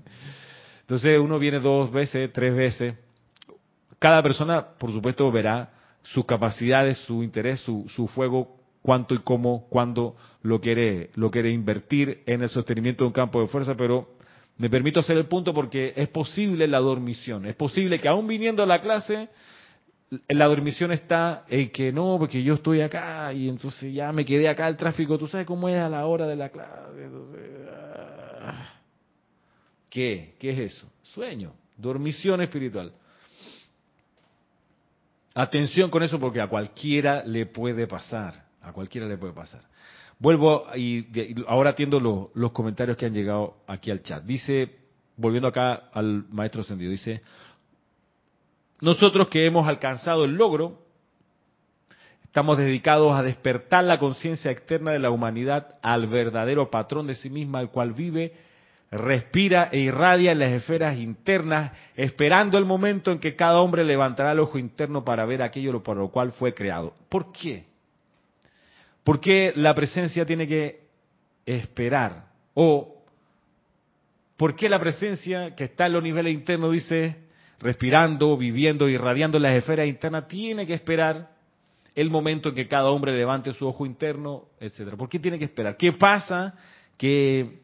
Entonces 0.82 1.20
uno 1.20 1.40
viene 1.40 1.60
dos 1.60 1.92
veces, 1.92 2.32
tres 2.34 2.54
veces, 2.54 2.96
cada 4.02 4.24
persona, 4.24 4.66
por 4.80 4.92
supuesto, 4.92 5.32
verá 5.32 5.70
sus 6.02 6.26
capacidades, 6.26 6.98
su 7.06 7.22
interés, 7.22 7.60
su, 7.60 7.86
su 7.88 8.08
fuego, 8.08 8.58
cuánto 8.82 9.14
y 9.14 9.20
cómo, 9.20 9.68
cuándo 9.70 10.16
lo 10.42 10.60
quiere, 10.60 11.12
lo 11.14 11.30
quiere 11.30 11.52
invertir 11.52 12.24
en 12.26 12.42
el 12.42 12.50
sostenimiento 12.50 13.04
de 13.04 13.10
un 13.10 13.14
campo 13.14 13.40
de 13.40 13.48
fuerza, 13.48 13.76
pero 13.76 14.10
me 14.58 14.72
permito 14.72 15.02
hacer 15.02 15.18
el 15.18 15.28
punto 15.28 15.54
porque 15.54 15.94
es 15.96 16.08
posible 16.08 16.68
la 16.68 16.80
dormición. 16.80 17.46
Es 17.46 17.54
posible 17.54 18.00
que 18.00 18.08
aún 18.08 18.26
viniendo 18.26 18.64
a 18.64 18.66
la 18.66 18.82
clase, 18.82 19.30
la 20.30 20.48
dormición 20.48 20.92
está 20.92 21.46
en 21.48 21.70
que 21.70 21.92
no, 21.92 22.18
porque 22.18 22.42
yo 22.42 22.56
estoy 22.56 22.82
acá 22.82 23.32
y 23.34 23.50
entonces 23.50 23.94
ya 23.94 24.12
me 24.12 24.26
quedé 24.26 24.50
acá 24.50 24.68
el 24.68 24.78
tráfico. 24.78 25.20
Tú 25.20 25.28
sabes 25.28 25.46
cómo 25.46 25.70
es 25.70 25.78
a 25.78 25.88
la 25.88 26.08
hora 26.08 26.26
de 26.26 26.36
la 26.38 26.50
clase. 26.50 27.08
Ah. 28.42 28.80
¿Qué? 29.92 30.34
¿Qué 30.40 30.50
es 30.50 30.74
eso? 30.74 30.92
Sueño, 31.04 31.54
dormición 31.78 32.42
espiritual. 32.42 32.94
Atención 35.34 35.90
con 35.90 36.04
eso 36.04 36.20
porque 36.20 36.42
a 36.42 36.48
cualquiera 36.48 37.24
le 37.26 37.46
puede 37.46 37.88
pasar, 37.88 38.46
a 38.62 38.74
cualquiera 38.74 39.08
le 39.08 39.18
puede 39.18 39.34
pasar. 39.34 39.62
Vuelvo 40.20 40.66
y, 40.76 41.06
ahora 41.48 41.72
atiendo 41.72 42.32
los 42.34 42.52
comentarios 42.52 42.98
que 42.98 43.06
han 43.06 43.14
llegado 43.14 43.58
aquí 43.66 43.90
al 43.92 44.04
chat. 44.04 44.24
Dice, 44.24 44.70
volviendo 45.16 45.48
acá 45.48 45.90
al 45.94 46.26
maestro 46.30 46.64
Sendido, 46.64 46.92
dice, 46.92 47.22
nosotros 48.82 49.30
que 49.30 49.46
hemos 49.46 49.68
alcanzado 49.68 50.26
el 50.26 50.36
logro, 50.36 50.80
estamos 52.26 52.58
dedicados 52.58 53.18
a 53.18 53.24
despertar 53.24 53.84
la 53.86 54.00
conciencia 54.00 54.52
externa 54.52 54.92
de 54.92 55.00
la 55.00 55.12
humanidad 55.12 55.76
al 55.82 56.08
verdadero 56.08 56.70
patrón 56.70 57.08
de 57.08 57.16
sí 57.16 57.30
misma, 57.30 57.62
el 57.62 57.70
cual 57.70 57.94
vive 57.94 58.34
respira 58.92 59.70
e 59.72 59.80
irradia 59.80 60.34
en 60.34 60.40
las 60.40 60.52
esferas 60.52 61.00
internas, 61.00 61.72
esperando 61.96 62.58
el 62.58 62.66
momento 62.66 63.12
en 63.12 63.20
que 63.20 63.36
cada 63.36 63.62
hombre 63.62 63.86
levantará 63.86 64.34
el 64.34 64.40
ojo 64.40 64.58
interno 64.58 65.06
para 65.06 65.26
ver 65.26 65.42
aquello 65.42 65.82
por 65.82 65.96
lo 65.96 66.10
cual 66.10 66.34
fue 66.34 66.54
creado. 66.54 66.94
¿Por 67.08 67.32
qué? 67.32 67.66
¿Por 69.04 69.22
qué 69.22 69.54
la 69.56 69.74
presencia 69.74 70.26
tiene 70.26 70.46
que 70.46 70.82
esperar? 71.46 72.26
O 72.54 72.98
¿por 74.36 74.56
qué 74.56 74.68
la 74.68 74.80
presencia 74.80 75.56
que 75.56 75.64
está 75.66 75.86
en 75.86 75.94
los 75.94 76.04
niveles 76.04 76.34
internos 76.34 76.74
dice, 76.74 77.16
respirando, 77.60 78.36
viviendo, 78.36 78.90
irradiando 78.90 79.38
en 79.38 79.44
las 79.44 79.56
esferas 79.56 79.88
internas, 79.88 80.28
tiene 80.28 80.68
que 80.68 80.74
esperar 80.74 81.30
el 81.96 82.10
momento 82.10 82.50
en 82.50 82.56
que 82.56 82.68
cada 82.68 82.90
hombre 82.90 83.16
levante 83.16 83.54
su 83.54 83.68
ojo 83.68 83.86
interno, 83.86 84.46
etcétera? 84.60 84.98
¿Por 84.98 85.08
qué 85.08 85.20
tiene 85.20 85.40
que 85.40 85.46
esperar? 85.46 85.78
¿Qué 85.78 85.94
pasa? 85.94 86.56
Que 86.98 87.62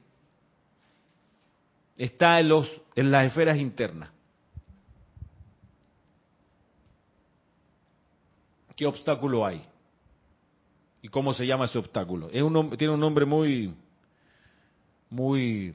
está 1.98 2.39
en, 2.39 2.50
los, 2.50 2.82
en 2.95 3.12
las 3.12 3.26
esferas 3.26 3.58
internas. 3.58 4.10
¿Qué 8.76 8.86
obstáculo 8.86 9.45
hay? 9.45 9.64
¿Y 11.02 11.08
cómo 11.08 11.34
se 11.34 11.48
llama 11.48 11.66
ese 11.66 11.80
obstáculo? 11.80 12.30
Es 12.32 12.43
un, 12.43 12.78
tiene 12.78 12.93
un 12.93 13.00
nombre 13.00 13.26
muy, 13.26 13.74
muy, 15.10 15.74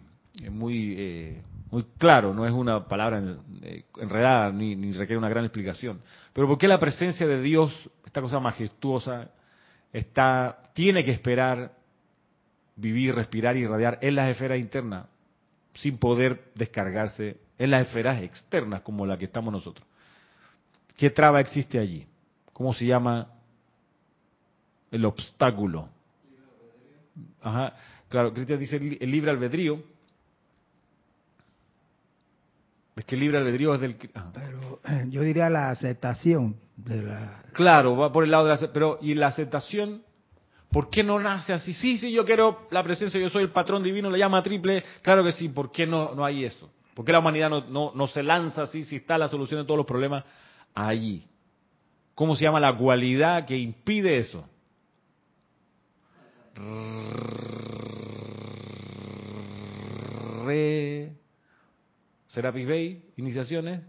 muy, 0.49 0.95
eh, 0.97 1.43
muy 1.71 1.85
claro, 1.99 2.33
no 2.33 2.47
es 2.47 2.53
una 2.53 2.87
palabra 2.87 3.21
eh, 3.63 3.85
enredada 3.97 4.53
ni, 4.53 4.77
ni 4.77 4.93
requiere 4.93 5.19
una 5.19 5.29
gran 5.29 5.45
explicación. 5.45 6.01
Pero 6.33 6.47
¿por 6.47 6.59
qué 6.59 6.69
la 6.69 6.79
presencia 6.79 7.27
de 7.27 7.43
Dios, 7.43 7.91
esta 8.05 8.21
cosa 8.21 8.39
majestuosa, 8.39 9.31
está, 9.93 10.71
tiene 10.73 11.05
que 11.05 11.11
esperar 11.11 11.73
vivir, 12.77 13.17
respirar 13.17 13.57
y 13.57 13.61
irradiar 13.61 13.99
en 14.01 14.15
las 14.15 14.29
esferas 14.29 14.61
internas 14.61 15.07
sin 15.75 15.99
poder 15.99 16.53
descargarse 16.55 17.39
en 17.59 17.71
las 17.71 17.87
esferas 17.87 18.23
externas 18.23 18.83
como 18.83 19.07
la 19.07 19.17
que 19.17 19.27
estamos 19.27 19.53
nosotros. 19.53 19.87
¿Qué 20.97 21.11
traba 21.11 21.41
existe 21.41 21.79
allí? 21.79 22.07
¿Cómo 22.53 22.75
se 22.75 22.87
llama 22.87 23.29
el 24.91 25.05
obstáculo? 25.05 25.89
Ajá. 27.41 27.75
Claro, 28.09 28.33
Cristian 28.35 28.59
dice 28.59 28.77
el 28.77 29.11
libre 29.11 29.31
albedrío. 29.31 29.83
Es 32.95 33.05
que 33.07 33.15
el 33.15 33.23
libre 33.23 33.39
albedrío 33.39 33.75
es 33.75 33.81
del... 33.81 33.97
Pero 33.97 34.81
eh, 34.87 35.07
yo 35.09 35.23
diría 35.23 35.49
la 35.49 35.71
aceptación 35.71 36.57
de 36.77 37.03
la... 37.03 37.43
Claro, 37.55 37.97
va 37.97 38.13
por 38.13 38.25
el 38.25 38.31
lado 38.31 38.45
de 38.47 38.55
la... 38.55 38.73
Pero, 38.73 38.99
¿y 39.01 39.15
la 39.15 39.29
aceptación? 39.29 40.03
¿Por 40.73 40.89
qué 40.89 41.03
no 41.03 41.21
nace 41.21 41.53
así? 41.53 41.75
Sí, 41.75 41.99
sí, 41.99 42.11
yo 42.11 42.25
quiero 42.25 42.67
la 42.71 42.83
presencia, 42.83 43.21
yo 43.21 43.29
soy 43.29 43.43
el 43.43 43.51
patrón 43.51 43.83
divino, 43.83 44.11
le 44.11 44.19
llama 44.19 44.43
triple. 44.43 44.83
Claro 45.03 45.23
que 45.23 45.33
sí, 45.33 45.51
¿por 45.51 45.71
qué 45.71 45.87
no, 45.87 46.15
no 46.15 46.25
hay 46.25 46.45
eso? 46.45 46.71
¿Por 46.95 47.05
qué 47.05 47.13
la 47.13 47.19
humanidad 47.19 47.51
no, 47.51 47.61
no, 47.69 47.93
no 47.95 48.07
se 48.07 48.23
lanza 48.23 48.63
así 48.63 48.83
si 48.83 48.97
está 48.97 49.19
la 49.19 49.29
solución 49.29 49.61
de 49.61 49.67
todos 49.67 49.77
los 49.77 49.87
problemas 49.87 50.25
allí? 50.75 51.27
¿Cómo 52.15 52.35
se 52.35 52.45
llama 52.45 52.59
la 52.59 52.75
cualidad 52.75 53.45
que 53.45 53.57
impide 53.57 54.17
eso? 54.17 54.49
Re... 60.45 61.13
Serapis 62.29 62.67
Bay, 62.67 63.05
iniciaciones. 63.19 63.83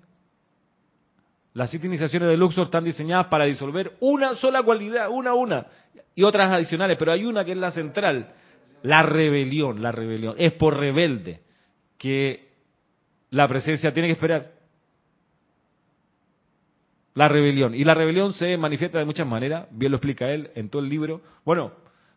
Las 1.53 1.69
siete 1.69 1.85
iniciaciones 1.87 2.29
de 2.29 2.37
Luxor 2.37 2.65
están 2.65 2.83
diseñadas 2.83 3.27
para 3.27 3.45
disolver 3.45 3.95
una 3.99 4.33
sola 4.35 4.63
cualidad, 4.63 5.09
una 5.09 5.31
a 5.31 5.35
una, 5.35 5.67
y 6.15 6.23
otras 6.23 6.51
adicionales, 6.51 6.97
pero 6.97 7.11
hay 7.11 7.25
una 7.25 7.45
que 7.45 7.51
es 7.51 7.57
la 7.57 7.71
central, 7.71 8.33
la 8.81 9.03
rebelión, 9.03 9.81
la 9.81 9.91
rebelión. 9.91 10.35
Es 10.37 10.53
por 10.53 10.77
rebelde 10.77 11.41
que 11.97 12.49
la 13.29 13.47
presencia 13.47 13.93
tiene 13.93 14.09
que 14.09 14.13
esperar. 14.13 14.51
La 17.13 17.27
rebelión. 17.27 17.75
Y 17.75 17.83
la 17.83 17.93
rebelión 17.93 18.33
se 18.33 18.57
manifiesta 18.57 18.97
de 18.97 19.05
muchas 19.05 19.27
maneras, 19.27 19.67
bien 19.71 19.91
lo 19.91 19.97
explica 19.97 20.31
él 20.31 20.49
en 20.55 20.69
todo 20.69 20.81
el 20.81 20.89
libro. 20.89 21.21
Bueno, 21.45 21.71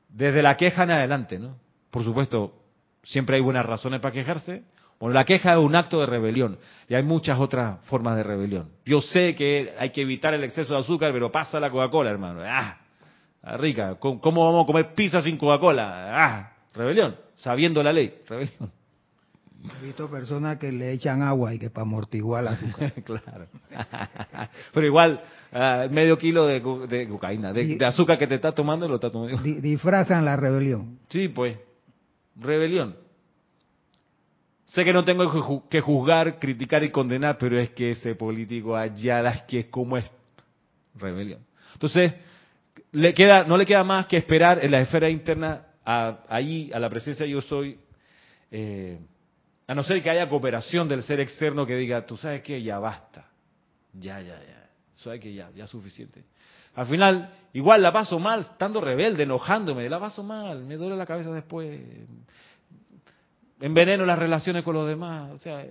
desde 0.08 0.42
la 0.42 0.56
queja 0.56 0.84
en 0.84 0.92
adelante, 0.92 1.38
¿no? 1.38 1.58
Por 1.90 2.02
supuesto, 2.02 2.54
siempre 3.02 3.36
hay 3.36 3.42
buenas 3.42 3.66
razones 3.66 4.00
para 4.00 4.14
quejarse, 4.14 4.64
bueno, 4.98 5.14
la 5.14 5.24
queja 5.24 5.52
es 5.52 5.58
un 5.58 5.74
acto 5.74 6.00
de 6.00 6.06
rebelión 6.06 6.58
y 6.88 6.94
hay 6.94 7.02
muchas 7.02 7.38
otras 7.38 7.80
formas 7.84 8.16
de 8.16 8.22
rebelión. 8.22 8.70
Yo 8.84 9.00
sé 9.00 9.34
que 9.34 9.74
hay 9.78 9.90
que 9.90 10.02
evitar 10.02 10.32
el 10.32 10.44
exceso 10.44 10.74
de 10.74 10.80
azúcar, 10.80 11.12
pero 11.12 11.30
pasa 11.30 11.60
la 11.60 11.70
Coca-Cola, 11.70 12.10
hermano. 12.10 12.40
¡Ah! 12.44 12.78
Rica. 13.58 13.96
¿Cómo 13.96 14.44
vamos 14.44 14.64
a 14.64 14.66
comer 14.66 14.94
pizza 14.94 15.20
sin 15.20 15.36
Coca-Cola? 15.36 16.08
¡Ah! 16.12 16.52
Rebelión. 16.74 17.16
Sabiendo 17.36 17.82
la 17.82 17.92
ley. 17.92 18.22
Rebelión. 18.26 18.72
He 19.82 19.86
visto 19.86 20.08
personas 20.08 20.58
que 20.58 20.70
le 20.70 20.92
echan 20.92 21.22
agua 21.22 21.52
y 21.54 21.58
que 21.58 21.70
para 21.70 21.82
amortiguar 21.82 22.42
el 22.42 22.48
azúcar. 22.48 22.92
claro. 23.04 23.46
Pero 24.72 24.86
igual, 24.86 25.20
ah, 25.52 25.86
medio 25.90 26.16
kilo 26.16 26.46
de, 26.46 26.62
cocaína, 27.08 27.52
de, 27.52 27.84
azúcar 27.84 28.18
que 28.18 28.26
te 28.26 28.36
está 28.36 28.52
tomando, 28.52 28.88
lo 28.88 28.96
está 28.96 29.10
tomando. 29.10 29.42
disfrazan 29.42 30.24
la 30.24 30.36
rebelión. 30.36 30.98
Sí, 31.08 31.28
pues. 31.28 31.58
Rebelión. 32.36 33.05
Sé 34.66 34.84
que 34.84 34.92
no 34.92 35.04
tengo 35.04 35.62
que 35.68 35.80
juzgar, 35.80 36.38
criticar 36.40 36.82
y 36.82 36.90
condenar, 36.90 37.38
pero 37.38 37.58
es 37.58 37.70
que 37.70 37.92
ese 37.92 38.16
político 38.16 38.76
allá 38.76 39.22
las 39.22 39.42
que 39.42 39.60
es 39.60 39.66
como 39.66 39.96
es 39.96 40.04
rebelión. 40.94 41.40
Entonces, 41.72 42.14
le 42.92 43.14
queda, 43.14 43.44
no 43.44 43.56
le 43.56 43.64
queda 43.64 43.84
más 43.84 44.06
que 44.06 44.16
esperar 44.16 44.64
en 44.64 44.72
la 44.72 44.80
esfera 44.80 45.08
interna 45.08 45.66
a, 45.84 46.18
ahí, 46.28 46.70
a 46.74 46.80
la 46.80 46.90
presencia 46.90 47.24
yo 47.26 47.40
soy, 47.40 47.78
eh, 48.50 48.98
a 49.68 49.74
no 49.74 49.84
ser 49.84 50.02
que 50.02 50.10
haya 50.10 50.28
cooperación 50.28 50.88
del 50.88 51.04
ser 51.04 51.20
externo 51.20 51.64
que 51.64 51.76
diga, 51.76 52.04
tú 52.04 52.16
sabes 52.16 52.42
que 52.42 52.60
ya 52.60 52.80
basta, 52.80 53.28
ya, 53.92 54.20
ya, 54.20 54.38
ya, 54.40 54.68
sabes 54.94 55.20
que 55.20 55.32
ya, 55.32 55.48
ya 55.54 55.64
es 55.64 55.70
suficiente. 55.70 56.24
Al 56.74 56.86
final, 56.86 57.30
igual 57.52 57.82
la 57.82 57.92
paso 57.92 58.18
mal, 58.18 58.40
estando 58.40 58.80
rebelde, 58.80 59.22
enojándome, 59.22 59.88
la 59.88 60.00
paso 60.00 60.24
mal, 60.24 60.64
me 60.64 60.76
duele 60.76 60.96
la 60.96 61.06
cabeza 61.06 61.30
después, 61.30 61.80
enveneno 63.60 64.04
las 64.04 64.18
relaciones 64.18 64.62
con 64.62 64.74
los 64.74 64.86
demás, 64.86 65.30
o 65.32 65.38
sea, 65.38 65.64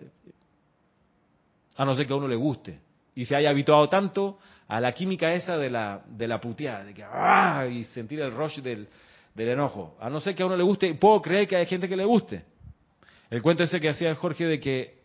a 1.77 1.85
no 1.85 1.95
ser 1.95 2.07
que 2.07 2.13
a 2.13 2.15
uno 2.15 2.27
le 2.27 2.35
guste 2.35 2.79
y 3.15 3.25
se 3.25 3.35
haya 3.35 3.49
habituado 3.49 3.87
tanto 3.87 4.39
a 4.67 4.79
la 4.79 4.93
química 4.93 5.33
esa 5.33 5.57
de 5.57 5.69
la, 5.69 6.03
de 6.07 6.27
la 6.27 6.39
puteada, 6.39 6.83
de 6.83 6.93
que 6.93 7.03
¡ah! 7.03 7.65
y 7.71 7.83
sentir 7.85 8.19
el 8.19 8.31
rush 8.31 8.59
del, 8.59 8.87
del 9.33 9.49
enojo, 9.49 9.95
a 9.99 10.09
no 10.09 10.19
ser 10.19 10.35
que 10.35 10.43
a 10.43 10.45
uno 10.45 10.57
le 10.57 10.63
guste, 10.63 10.93
puedo 10.95 11.21
creer 11.21 11.47
que 11.47 11.55
hay 11.55 11.65
gente 11.65 11.87
que 11.87 11.95
le 11.95 12.05
guste. 12.05 12.43
El 13.29 13.41
cuento 13.41 13.63
ese 13.63 13.79
que 13.79 13.89
hacía 13.89 14.13
Jorge 14.15 14.45
de 14.45 14.59
que 14.59 14.99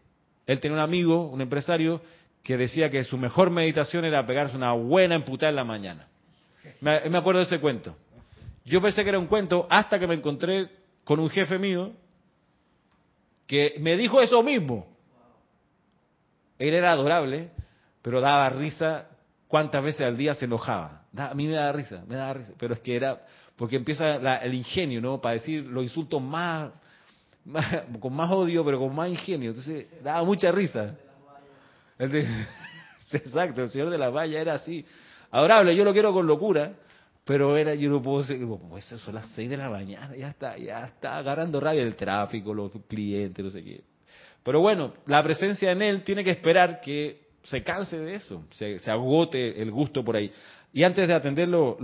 él 0.47 0.61
tenía 0.61 0.77
un 0.77 0.83
amigo, 0.83 1.29
un 1.29 1.41
empresario, 1.41 2.03
que 2.43 2.57
decía 2.57 2.91
que 2.91 3.05
su 3.05 3.19
mejor 3.19 3.51
meditación 3.51 4.05
era 4.05 4.25
pegarse 4.25 4.57
una 4.57 4.73
buena 4.73 5.15
emputada 5.15 5.51
en 5.51 5.57
la 5.57 5.65
mañana. 5.65 6.09
Me, 6.81 7.09
me 7.09 7.19
acuerdo 7.19 7.41
de 7.41 7.47
ese 7.47 7.61
cuento. 7.61 7.97
Yo 8.65 8.81
pensé 8.81 9.03
que 9.03 9.11
era 9.11 9.19
un 9.19 9.27
cuento 9.27 9.67
hasta 9.71 9.99
que 9.99 10.07
me 10.07 10.15
encontré 10.15 10.69
con 11.05 11.21
un 11.21 11.31
jefe 11.31 11.59
mío 11.59 11.93
que 13.51 13.75
me 13.81 13.97
dijo 13.97 14.21
eso 14.21 14.45
mismo. 14.45 14.87
Él 16.57 16.73
era 16.73 16.93
adorable, 16.93 17.51
pero 18.01 18.21
daba 18.21 18.49
risa 18.49 19.09
cuántas 19.49 19.83
veces 19.83 20.03
al 20.03 20.17
día 20.17 20.37
se 20.37 20.45
enojaba. 20.45 21.03
a 21.17 21.35
mí 21.35 21.49
me 21.49 21.55
da 21.55 21.73
risa, 21.73 22.05
me 22.07 22.15
da 22.15 22.33
risa, 22.33 22.53
pero 22.57 22.75
es 22.75 22.81
que 22.81 22.95
era 22.95 23.27
porque 23.57 23.75
empieza 23.75 24.37
el 24.37 24.55
ingenio, 24.55 25.01
¿no? 25.01 25.21
Para 25.21 25.35
decir 25.35 25.67
los 25.67 25.83
insultos 25.83 26.23
más, 26.23 26.71
con 27.99 28.15
más 28.15 28.31
odio, 28.31 28.65
pero 28.65 28.79
con 28.79 28.95
más 28.95 29.09
ingenio. 29.11 29.51
Entonces 29.51 30.01
daba 30.01 30.23
mucha 30.23 30.53
risa. 30.53 30.95
exacto, 31.99 33.65
el 33.65 33.71
señor 33.71 33.91
de 33.91 33.99
la 33.99 34.11
valla 34.11 34.41
era 34.41 34.55
así. 34.55 34.87
Adorable, 35.33 35.75
yo 35.75 35.85
lo 35.85 35.93
quiero 35.93 36.13
con 36.13 36.25
locura, 36.25 36.75
pero 37.25 37.57
era, 37.57 37.75
yo 37.75 37.91
no 37.91 38.03
puedo 38.03 38.23
decir, 38.23 38.45
pues 38.69 38.85
son 38.85 39.15
las 39.15 39.27
seis 39.29 39.49
de 39.49 39.57
la 39.57 39.69
mañana, 39.69 40.17
ya 40.17 40.29
está, 40.29 40.57
ya 40.57 40.87
está 40.87 41.19
agarrando 41.19 41.61
rabia 41.61 41.83
el 41.83 41.95
tráfico, 41.95 42.55
los 42.55 42.73
clientes, 42.89 43.45
no 43.45 43.51
sé 43.51 43.63
qué. 43.63 43.85
Pero 44.43 44.61
bueno, 44.61 44.95
la 45.07 45.23
presencia 45.23 45.71
en 45.71 45.83
él 45.83 46.03
tiene 46.03 46.25
que 46.25 46.31
esperar 46.31 46.81
que 46.81 47.29
se 47.43 47.63
canse 47.63 47.99
de 47.99 48.15
eso, 48.15 48.45
se, 48.53 48.79
agote 48.91 49.61
el 49.61 49.71
gusto 49.71 50.05
por 50.05 50.17
ahí. 50.17 50.33
Y 50.73 50.83
antes 50.83 51.07
de 51.07 51.15
atender 51.15 51.49
los, 51.49 51.77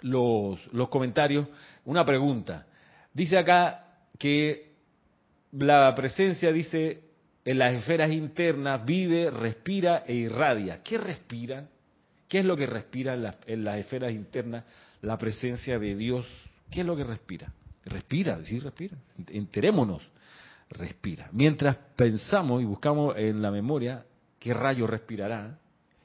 los, 0.00 0.72
los 0.72 0.88
comentarios, 0.88 1.46
una 1.84 2.04
pregunta. 2.04 2.66
Dice 3.12 3.38
acá 3.38 3.84
que 4.18 4.70
la 5.52 5.92
presencia, 5.94 6.52
dice, 6.52 7.02
en 7.44 7.58
las 7.58 7.74
esferas 7.74 8.10
internas 8.10 8.84
vive, 8.84 9.30
respira 9.30 10.04
e 10.06 10.14
irradia. 10.14 10.82
¿Qué 10.82 10.98
respira? 10.98 11.68
¿Qué 12.30 12.38
es 12.38 12.44
lo 12.44 12.56
que 12.56 12.66
respira 12.66 13.14
en, 13.46 13.64
las 13.64 13.78
esferas 13.78 14.12
internas 14.12 14.62
la 15.02 15.18
presencia 15.18 15.80
de 15.80 15.96
Dios? 15.96 16.28
¿Qué 16.70 16.82
es 16.82 16.86
lo 16.86 16.94
que 16.94 17.02
respira? 17.02 17.52
Respira, 17.84 18.40
sí, 18.44 18.60
respira. 18.60 18.96
Enterémonos, 19.30 20.00
respira. 20.68 21.28
Mientras 21.32 21.76
pensamos 21.96 22.62
y 22.62 22.66
buscamos 22.66 23.16
en 23.16 23.42
la 23.42 23.50
memoria 23.50 24.06
qué 24.38 24.54
rayo 24.54 24.86
respirará 24.86 25.58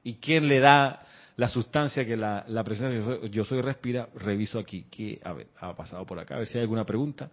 y 0.03 0.15
quién 0.15 0.47
le 0.47 0.59
da 0.59 1.05
la 1.35 1.47
sustancia 1.47 2.03
que 2.03 2.17
la, 2.17 2.43
presencia 2.65 3.17
de 3.19 3.29
yo 3.29 3.45
soy, 3.45 3.61
respira, 3.61 4.09
reviso 4.15 4.57
aquí 4.57 4.87
qué 4.89 5.21
ha 5.59 5.75
pasado 5.75 6.07
por 6.07 6.17
acá, 6.17 6.35
a 6.35 6.37
ver 6.39 6.47
si 6.47 6.57
hay 6.57 6.63
alguna 6.63 6.87
pregunta. 6.87 7.29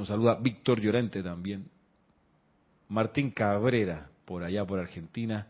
Nos 0.00 0.08
saluda 0.08 0.34
Víctor 0.36 0.80
Llorente 0.80 1.22
también. 1.22 1.70
Martín 2.88 3.30
Cabrera, 3.32 4.08
por 4.24 4.42
allá 4.42 4.64
por 4.64 4.78
Argentina. 4.78 5.48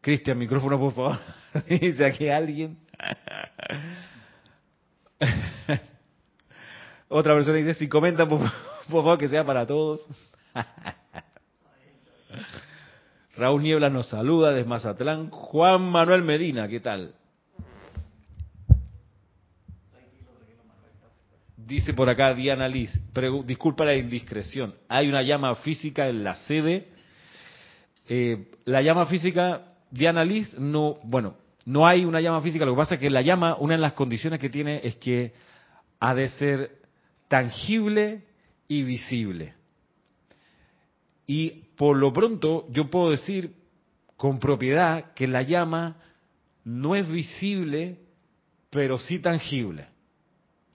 Cristian, 0.00 0.38
micrófono, 0.38 0.80
por 0.80 0.94
favor. 0.94 1.18
Dice 1.68 2.06
aquí 2.06 2.30
alguien. 2.30 2.78
Otra 7.08 7.34
persona 7.34 7.58
dice, 7.58 7.74
si 7.74 7.90
comenta, 7.90 8.26
por, 8.26 8.40
favor, 8.88 9.18
que 9.18 9.28
sea 9.28 9.44
para 9.44 9.66
todos. 9.66 10.00
Raúl 13.36 13.62
Niebla 13.62 13.90
nos 13.90 14.06
saluda 14.06 14.52
desde 14.52 14.66
Mazatlán. 14.66 15.28
Juan 15.28 15.82
Manuel 15.82 16.22
Medina, 16.22 16.68
¿qué 16.68 16.80
tal? 16.80 17.14
Dice 21.66 21.94
por 21.94 22.08
acá 22.08 22.32
Diana 22.32 22.68
Liz, 22.68 22.96
disculpa 23.44 23.84
la 23.84 23.96
indiscreción, 23.96 24.76
hay 24.88 25.08
una 25.08 25.22
llama 25.22 25.52
física 25.56 26.08
en 26.08 26.22
la 26.22 26.34
sede. 26.34 26.86
Eh, 28.08 28.52
la 28.66 28.82
llama 28.82 29.06
física, 29.06 29.72
Diana 29.90 30.24
Liz, 30.24 30.56
no, 30.56 31.00
bueno, 31.02 31.34
no 31.64 31.84
hay 31.84 32.04
una 32.04 32.20
llama 32.20 32.40
física, 32.40 32.64
lo 32.64 32.72
que 32.72 32.76
pasa 32.76 32.94
es 32.94 33.00
que 33.00 33.10
la 33.10 33.20
llama, 33.20 33.56
una 33.58 33.74
de 33.74 33.80
las 33.80 33.94
condiciones 33.94 34.38
que 34.38 34.48
tiene 34.48 34.80
es 34.84 34.94
que 34.98 35.32
ha 35.98 36.14
de 36.14 36.28
ser 36.28 36.70
tangible 37.26 38.22
y 38.68 38.84
visible. 38.84 39.54
Y 41.26 41.64
por 41.76 41.96
lo 41.96 42.12
pronto 42.12 42.68
yo 42.70 42.88
puedo 42.92 43.10
decir 43.10 43.56
con 44.16 44.38
propiedad 44.38 45.14
que 45.14 45.26
la 45.26 45.42
llama 45.42 45.96
no 46.62 46.94
es 46.94 47.10
visible, 47.10 47.98
pero 48.70 48.98
sí 48.98 49.18
tangible. 49.18 49.95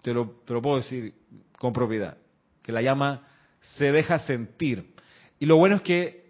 Te 0.01 0.13
lo, 0.13 0.41
te 0.45 0.53
lo 0.53 0.61
puedo 0.61 0.77
decir 0.77 1.13
con 1.57 1.73
propiedad, 1.73 2.17
que 2.63 2.71
la 2.71 2.81
llama 2.81 3.27
se 3.59 3.91
deja 3.91 4.17
sentir. 4.19 4.93
Y 5.39 5.45
lo 5.45 5.57
bueno 5.57 5.77
es 5.77 5.81
que 5.83 6.21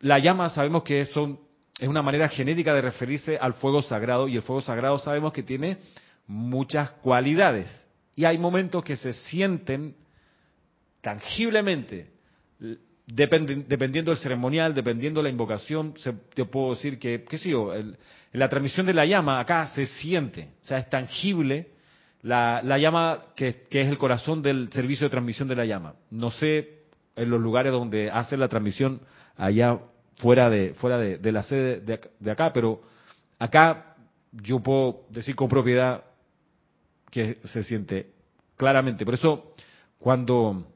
la 0.00 0.18
llama 0.18 0.48
sabemos 0.48 0.82
que 0.82 1.04
son, 1.06 1.38
es 1.78 1.88
una 1.88 2.02
manera 2.02 2.28
genética 2.28 2.74
de 2.74 2.80
referirse 2.80 3.36
al 3.36 3.54
fuego 3.54 3.82
sagrado 3.82 4.28
y 4.28 4.36
el 4.36 4.42
fuego 4.42 4.60
sagrado 4.60 4.98
sabemos 4.98 5.32
que 5.32 5.42
tiene 5.42 5.78
muchas 6.26 6.90
cualidades. 6.90 7.68
Y 8.14 8.24
hay 8.24 8.38
momentos 8.38 8.82
que 8.82 8.96
se 8.96 9.12
sienten 9.12 9.94
tangiblemente, 11.02 12.10
dependiendo 13.06 14.10
del 14.10 14.20
ceremonial, 14.20 14.74
dependiendo 14.74 15.20
de 15.20 15.24
la 15.24 15.30
invocación, 15.30 15.94
se, 15.98 16.12
te 16.34 16.46
puedo 16.46 16.74
decir 16.74 16.98
que, 16.98 17.24
qué 17.24 17.38
sé 17.38 17.50
yo, 17.50 17.72
la 18.32 18.48
transmisión 18.48 18.86
de 18.86 18.94
la 18.94 19.04
llama 19.04 19.38
acá 19.38 19.66
se 19.68 19.86
siente, 19.86 20.48
o 20.62 20.66
sea, 20.66 20.78
es 20.78 20.88
tangible 20.88 21.75
la, 22.26 22.78
llama 22.78 23.26
que, 23.36 23.66
es 23.70 23.88
el 23.88 23.98
corazón 23.98 24.42
del 24.42 24.72
servicio 24.72 25.06
de 25.06 25.10
transmisión 25.10 25.46
de 25.46 25.54
la 25.54 25.64
llama. 25.64 25.94
No 26.10 26.32
sé 26.32 26.80
en 27.14 27.30
los 27.30 27.40
lugares 27.40 27.72
donde 27.72 28.10
hace 28.10 28.36
la 28.36 28.48
transmisión 28.48 29.00
allá 29.36 29.78
fuera 30.16 30.50
de, 30.50 30.74
fuera 30.74 30.98
de, 30.98 31.32
la 31.32 31.44
sede 31.44 31.80
de, 31.80 32.30
acá, 32.30 32.52
pero 32.52 32.82
acá 33.38 33.94
yo 34.32 34.58
puedo 34.58 35.04
decir 35.10 35.36
con 35.36 35.48
propiedad 35.48 36.02
que 37.10 37.38
se 37.44 37.62
siente 37.62 38.10
claramente. 38.56 39.04
Por 39.04 39.14
eso, 39.14 39.54
cuando 40.00 40.66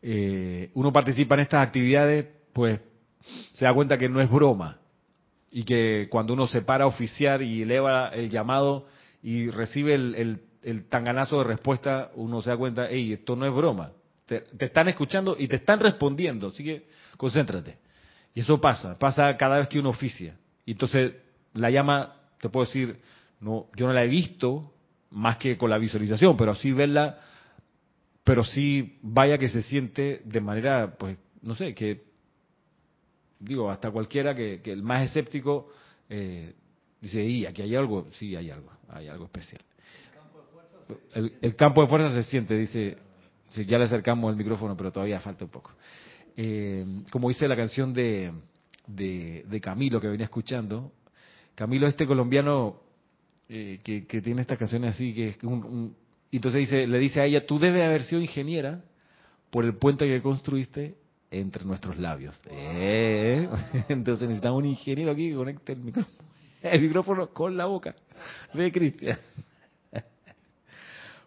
eh, 0.00 0.70
uno 0.72 0.90
participa 0.90 1.34
en 1.34 1.42
estas 1.42 1.66
actividades, 1.66 2.28
pues 2.54 2.80
se 3.52 3.66
da 3.66 3.74
cuenta 3.74 3.98
que 3.98 4.08
no 4.08 4.22
es 4.22 4.30
broma 4.30 4.78
y 5.50 5.64
que 5.64 6.08
cuando 6.10 6.32
uno 6.32 6.46
se 6.46 6.62
para 6.62 6.84
a 6.84 6.86
oficiar 6.86 7.42
y 7.42 7.60
eleva 7.60 8.08
el 8.08 8.30
llamado, 8.30 8.86
y 9.22 9.48
recibe 9.50 9.94
el, 9.94 10.40
el, 10.62 10.88
tanganazo 10.88 11.38
de 11.38 11.44
respuesta, 11.44 12.10
uno 12.14 12.42
se 12.42 12.50
da 12.50 12.56
cuenta, 12.56 12.86
hey, 12.90 13.12
esto 13.12 13.36
no 13.36 13.46
es 13.46 13.54
broma. 13.54 13.92
Te, 14.26 14.44
están 14.58 14.88
escuchando 14.88 15.36
y 15.38 15.48
te 15.48 15.56
están 15.56 15.80
respondiendo, 15.80 16.48
así 16.48 16.64
que 16.64 16.86
concéntrate. 17.16 17.78
Y 18.34 18.40
eso 18.40 18.60
pasa, 18.60 18.98
pasa 18.98 19.36
cada 19.36 19.58
vez 19.58 19.68
que 19.68 19.78
uno 19.78 19.90
oficia. 19.90 20.36
Y 20.66 20.72
entonces 20.72 21.12
la 21.54 21.70
llama, 21.70 22.16
te 22.40 22.48
puedo 22.48 22.66
decir, 22.66 23.00
no, 23.40 23.66
yo 23.76 23.86
no 23.86 23.92
la 23.92 24.04
he 24.04 24.08
visto 24.08 24.72
más 25.10 25.36
que 25.36 25.56
con 25.56 25.70
la 25.70 25.78
visualización, 25.78 26.36
pero 26.36 26.52
así 26.52 26.72
verla, 26.72 27.18
pero 28.24 28.44
sí 28.44 28.98
vaya 29.02 29.38
que 29.38 29.48
se 29.48 29.62
siente 29.62 30.22
de 30.24 30.40
manera, 30.40 30.96
pues, 30.98 31.18
no 31.42 31.54
sé, 31.54 31.74
que 31.74 32.04
digo, 33.38 33.70
hasta 33.70 33.90
cualquiera 33.90 34.34
que, 34.34 34.60
que 34.62 34.72
el 34.72 34.82
más 34.82 35.02
escéptico 35.02 35.68
eh, 36.08 36.54
dice, 37.02 37.22
y 37.22 37.44
aquí 37.44 37.60
hay 37.60 37.76
algo, 37.76 38.06
sí 38.12 38.34
hay 38.34 38.50
algo 38.50 38.70
hay 38.92 39.08
algo 39.08 39.24
especial. 39.24 39.60
El, 41.14 41.56
campo 41.56 41.82
de 41.82 41.88
fuerza 41.88 42.12
se 42.12 42.22
siente, 42.24 42.56
dice, 42.56 42.96
ya 43.66 43.78
le 43.78 43.84
acercamos 43.84 44.30
el 44.30 44.36
micrófono, 44.36 44.76
pero 44.76 44.92
todavía 44.92 45.20
falta 45.20 45.44
un 45.44 45.50
poco. 45.50 45.72
Eh, 46.36 46.84
como 47.10 47.28
dice 47.28 47.48
la 47.48 47.56
canción 47.56 47.92
de, 47.92 48.32
de, 48.86 49.60
Camilo 49.60 50.00
que 50.00 50.08
venía 50.08 50.24
escuchando, 50.24 50.92
Camilo 51.54 51.86
este 51.86 52.06
colombiano 52.06 52.80
eh, 53.48 53.80
que, 53.82 54.20
tiene 54.20 54.42
estas 54.42 54.58
canciones 54.58 54.94
así, 54.94 55.14
que 55.14 55.28
es 55.28 55.42
un, 55.42 55.94
entonces 56.30 56.60
dice, 56.60 56.86
le 56.86 56.98
dice 56.98 57.20
a 57.20 57.24
ella, 57.24 57.46
tú 57.46 57.58
debes 57.58 57.82
haber 57.82 58.02
sido 58.02 58.20
ingeniera 58.20 58.82
por 59.50 59.64
el 59.64 59.76
puente 59.76 60.06
que 60.06 60.20
construiste 60.20 60.96
entre 61.30 61.64
nuestros 61.64 61.98
labios. 61.98 62.38
Eh, 62.50 63.48
entonces 63.88 64.28
necesitamos 64.28 64.58
un 64.58 64.66
ingeniero 64.66 65.12
aquí 65.12 65.30
que 65.30 65.34
conecte 65.34 65.72
el 65.72 65.80
micrófono, 65.80 66.16
el 66.62 66.80
micrófono 66.80 67.28
con 67.28 67.56
la 67.56 67.66
boca. 67.66 67.94
Ve, 68.54 68.70
Cristian. 68.70 69.18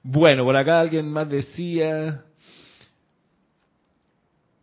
Bueno, 0.08 0.44
por 0.44 0.56
acá 0.56 0.80
alguien 0.80 1.10
más 1.10 1.28
decía, 1.28 2.24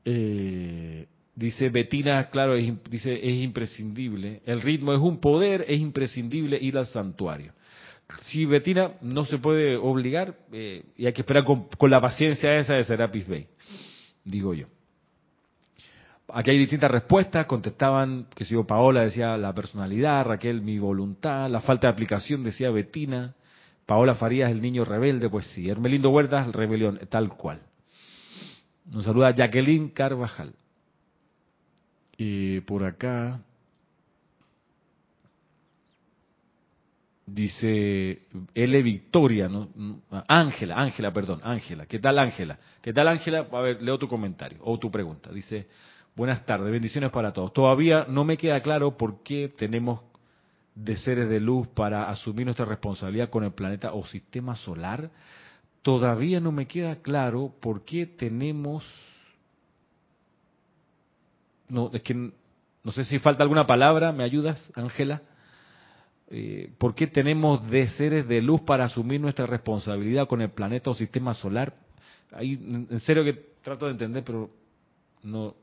eh, 0.04 1.06
dice 1.34 1.68
Betina, 1.68 2.30
claro, 2.30 2.54
es, 2.54 2.72
dice 2.88 3.14
es 3.14 3.42
imprescindible. 3.42 4.40
El 4.46 4.60
ritmo 4.60 4.92
es 4.92 5.00
un 5.00 5.18
poder, 5.18 5.64
es 5.66 5.80
imprescindible 5.80 6.58
ir 6.60 6.78
al 6.78 6.86
santuario. 6.86 7.52
Si 8.22 8.44
Betina 8.44 8.92
no 9.00 9.24
se 9.24 9.38
puede 9.38 9.76
obligar, 9.76 10.36
eh, 10.52 10.84
y 10.96 11.06
hay 11.06 11.12
que 11.12 11.22
esperar 11.22 11.44
con, 11.44 11.66
la 11.90 12.00
paciencia 12.00 12.56
esa 12.56 12.74
de 12.74 12.84
Serapis 12.84 13.26
Bay, 13.26 13.48
digo 14.24 14.54
yo. 14.54 14.66
Aquí 16.34 16.50
hay 16.50 16.58
distintas 16.58 16.90
respuestas, 16.90 17.46
contestaban, 17.46 18.26
que 18.34 18.44
si 18.44 18.54
yo 18.54 18.66
Paola 18.66 19.02
decía 19.02 19.36
la 19.36 19.52
personalidad, 19.54 20.24
Raquel 20.24 20.62
mi 20.62 20.78
voluntad, 20.78 21.50
la 21.50 21.60
falta 21.60 21.88
de 21.88 21.92
aplicación 21.92 22.42
decía 22.42 22.70
Betina, 22.70 23.34
Paola 23.84 24.14
Farías 24.14 24.50
el 24.50 24.62
niño 24.62 24.84
rebelde, 24.84 25.28
pues 25.28 25.46
sí, 25.48 25.68
Hermelindo 25.68 26.10
Huertas 26.10 26.50
rebelión, 26.52 26.98
tal 27.10 27.28
cual. 27.36 27.60
Nos 28.86 29.04
saluda 29.04 29.34
Jacqueline 29.34 29.90
Carvajal. 29.90 30.54
Y 32.16 32.60
por 32.60 32.84
acá 32.84 33.40
dice 37.26 38.22
L 38.54 38.82
Victoria. 38.82 39.50
Ángela, 40.28 40.76
Ángela, 40.76 41.12
perdón, 41.12 41.40
Ángela. 41.42 41.86
¿Qué 41.86 41.98
tal 41.98 42.18
Ángela? 42.18 42.58
¿Qué 42.80 42.92
tal 42.92 43.08
Ángela? 43.08 43.46
A 43.50 43.60
ver, 43.60 43.82
leo 43.82 43.98
tu 43.98 44.08
comentario 44.08 44.58
o 44.62 44.78
tu 44.78 44.90
pregunta. 44.90 45.32
Dice, 45.32 45.68
Buenas 46.14 46.44
tardes, 46.44 46.70
bendiciones 46.70 47.10
para 47.10 47.32
todos. 47.32 47.54
Todavía 47.54 48.04
no 48.06 48.24
me 48.24 48.36
queda 48.36 48.60
claro 48.60 48.98
por 48.98 49.22
qué 49.22 49.48
tenemos 49.48 50.02
de 50.74 50.96
seres 50.96 51.26
de 51.30 51.40
luz 51.40 51.68
para 51.68 52.10
asumir 52.10 52.44
nuestra 52.44 52.66
responsabilidad 52.66 53.30
con 53.30 53.44
el 53.44 53.52
planeta 53.52 53.94
o 53.94 54.04
sistema 54.04 54.54
solar. 54.56 55.10
Todavía 55.80 56.38
no 56.38 56.52
me 56.52 56.66
queda 56.66 56.96
claro 56.96 57.54
por 57.60 57.86
qué 57.86 58.04
tenemos... 58.04 58.84
No, 61.68 61.90
es 61.94 62.02
que 62.02 62.12
no 62.14 62.92
sé 62.92 63.04
si 63.04 63.18
falta 63.18 63.42
alguna 63.42 63.66
palabra, 63.66 64.12
¿me 64.12 64.22
ayudas, 64.22 64.70
Ángela? 64.74 65.22
Eh, 66.28 66.72
¿Por 66.76 66.94
qué 66.94 67.06
tenemos 67.06 67.66
de 67.70 67.86
seres 67.88 68.28
de 68.28 68.42
luz 68.42 68.60
para 68.60 68.84
asumir 68.84 69.18
nuestra 69.18 69.46
responsabilidad 69.46 70.28
con 70.28 70.42
el 70.42 70.50
planeta 70.50 70.90
o 70.90 70.94
sistema 70.94 71.32
solar? 71.32 71.74
Ahí, 72.32 72.52
en 72.52 73.00
serio 73.00 73.24
que 73.24 73.32
trato 73.62 73.86
de 73.86 73.92
entender, 73.92 74.22
pero 74.24 74.50
no, 75.22 75.54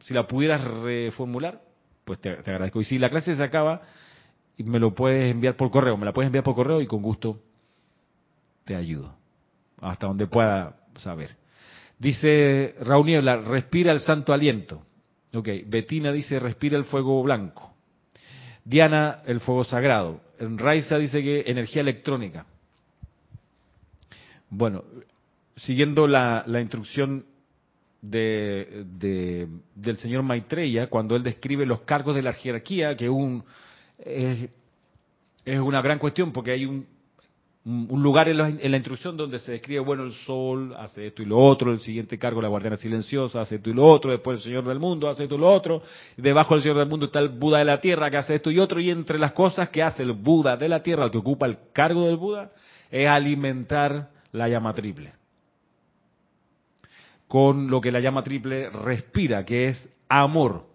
si 0.00 0.14
la 0.14 0.26
pudieras 0.26 0.62
reformular, 0.82 1.60
pues 2.04 2.20
te, 2.20 2.30
agradezco. 2.30 2.80
Y 2.80 2.84
si 2.84 2.98
la 2.98 3.10
clase 3.10 3.36
se 3.36 3.42
acaba, 3.42 3.82
me 4.58 4.78
lo 4.78 4.94
puedes 4.94 5.30
enviar 5.30 5.56
por 5.56 5.70
correo, 5.70 5.96
me 5.96 6.04
la 6.04 6.12
puedes 6.12 6.26
enviar 6.26 6.44
por 6.44 6.54
correo 6.54 6.80
y 6.80 6.86
con 6.86 7.02
gusto 7.02 7.40
te 8.64 8.74
ayudo, 8.74 9.14
hasta 9.80 10.06
donde 10.06 10.26
pueda 10.26 10.76
saber. 10.96 11.36
Dice 11.98 12.74
Raúl 12.80 13.06
Niebla, 13.06 13.36
respira 13.36 13.92
el 13.92 14.00
santo 14.00 14.32
aliento. 14.32 14.82
Ok, 15.32 15.48
Betina 15.66 16.12
dice, 16.12 16.38
respira 16.38 16.76
el 16.76 16.84
fuego 16.84 17.22
blanco. 17.22 17.74
Diana, 18.64 19.22
el 19.26 19.40
fuego 19.40 19.64
sagrado. 19.64 20.20
Raiza 20.38 20.98
dice 20.98 21.22
que 21.22 21.44
energía 21.46 21.82
electrónica. 21.82 22.46
Bueno, 24.48 24.84
siguiendo 25.56 26.06
la, 26.06 26.42
la 26.46 26.60
instrucción 26.60 27.24
de, 28.02 29.48
del 29.74 29.96
señor 29.98 30.22
Maitreya 30.22 30.88
cuando 30.88 31.16
él 31.16 31.22
describe 31.22 31.66
los 31.66 31.80
cargos 31.82 32.14
de 32.14 32.22
la 32.22 32.32
jerarquía, 32.32 32.96
que 32.96 33.08
un, 33.08 33.44
es, 33.98 34.48
una 35.46 35.82
gran 35.82 35.98
cuestión 35.98 36.32
porque 36.32 36.52
hay 36.52 36.64
un, 36.64 36.86
un 37.64 38.02
lugar 38.02 38.28
en 38.28 38.38
la, 38.38 38.48
en 38.48 38.70
la, 38.70 38.76
instrucción 38.78 39.18
donde 39.18 39.38
se 39.38 39.52
describe, 39.52 39.80
bueno, 39.80 40.04
el 40.04 40.12
sol 40.12 40.74
hace 40.78 41.08
esto 41.08 41.22
y 41.22 41.26
lo 41.26 41.38
otro, 41.38 41.72
el 41.72 41.80
siguiente 41.80 42.18
cargo, 42.18 42.40
la 42.40 42.48
guardiana 42.48 42.76
silenciosa, 42.76 43.42
hace 43.42 43.56
esto 43.56 43.68
y 43.68 43.74
lo 43.74 43.84
otro, 43.84 44.10
después 44.10 44.38
el 44.38 44.44
Señor 44.44 44.64
del 44.64 44.78
mundo 44.78 45.08
hace 45.08 45.24
esto 45.24 45.34
y 45.34 45.38
lo 45.38 45.52
otro, 45.52 45.82
debajo 46.16 46.54
del 46.54 46.62
Señor 46.62 46.78
del 46.78 46.88
mundo 46.88 47.06
está 47.06 47.18
el 47.18 47.28
Buda 47.28 47.58
de 47.58 47.66
la 47.66 47.80
tierra 47.80 48.10
que 48.10 48.16
hace 48.16 48.36
esto 48.36 48.50
y 48.50 48.58
otro, 48.58 48.80
y 48.80 48.90
entre 48.90 49.18
las 49.18 49.32
cosas 49.32 49.68
que 49.68 49.82
hace 49.82 50.02
el 50.02 50.12
Buda 50.12 50.56
de 50.56 50.70
la 50.70 50.82
tierra, 50.82 51.04
el 51.04 51.10
que 51.10 51.18
ocupa 51.18 51.44
el 51.44 51.58
cargo 51.74 52.06
del 52.06 52.16
Buda, 52.16 52.50
es 52.90 53.06
alimentar 53.06 54.08
la 54.32 54.48
llama 54.48 54.72
triple. 54.72 55.19
Con 57.30 57.70
lo 57.70 57.80
que 57.80 57.92
la 57.92 58.00
llama 58.00 58.24
triple 58.24 58.70
respira, 58.70 59.44
que 59.44 59.68
es 59.68 59.88
amor. 60.08 60.66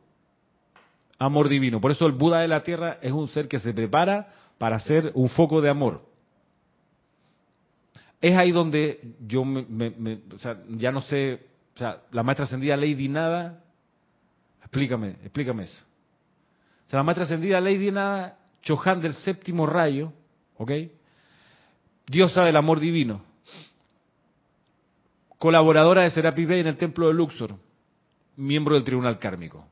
Amor 1.19 1.49
divino. 1.49 1.81
Por 1.81 1.91
eso 1.91 2.05
el 2.05 2.13
Buda 2.13 2.39
de 2.39 2.47
la 2.47 2.63
Tierra 2.63 2.97
es 3.01 3.11
un 3.11 3.27
ser 3.27 3.49
que 3.49 3.59
se 3.59 3.73
prepara 3.73 4.31
para 4.57 4.79
ser 4.79 5.11
un 5.15 5.27
foco 5.27 5.59
de 5.59 5.69
amor. 5.69 6.05
Es 8.21 8.37
ahí 8.37 8.53
donde 8.53 9.01
yo 9.27 9.43
me, 9.43 10.21
o 10.33 10.39
sea, 10.39 10.61
ya 10.69 10.93
no 10.93 11.01
sé, 11.01 11.41
o 11.75 11.77
sea, 11.77 12.03
la 12.11 12.23
maestra 12.23 12.45
ascendida 12.45 12.77
Lady 12.77 13.09
Nada, 13.09 13.61
explícame, 14.61 15.17
explícame 15.25 15.65
eso. 15.65 15.83
O 16.87 16.89
sea, 16.89 16.99
la 16.99 17.03
maestra 17.03 17.25
ascendida 17.25 17.59
Lady 17.59 17.91
Nada, 17.91 18.39
Chohan 18.61 19.01
del 19.01 19.13
séptimo 19.15 19.65
rayo, 19.65 20.13
¿ok? 20.55 20.71
Diosa 22.07 22.45
del 22.45 22.55
amor 22.55 22.79
divino. 22.79 23.34
Colaboradora 25.45 26.01
de 26.01 26.09
Serapi 26.09 26.43
Bay 26.43 26.61
en 26.61 26.65
el 26.65 26.75
templo 26.75 27.07
de 27.07 27.13
Luxor, 27.13 27.53
miembro 28.35 28.73
del 28.73 28.83
tribunal 28.83 29.19
kármico. 29.19 29.63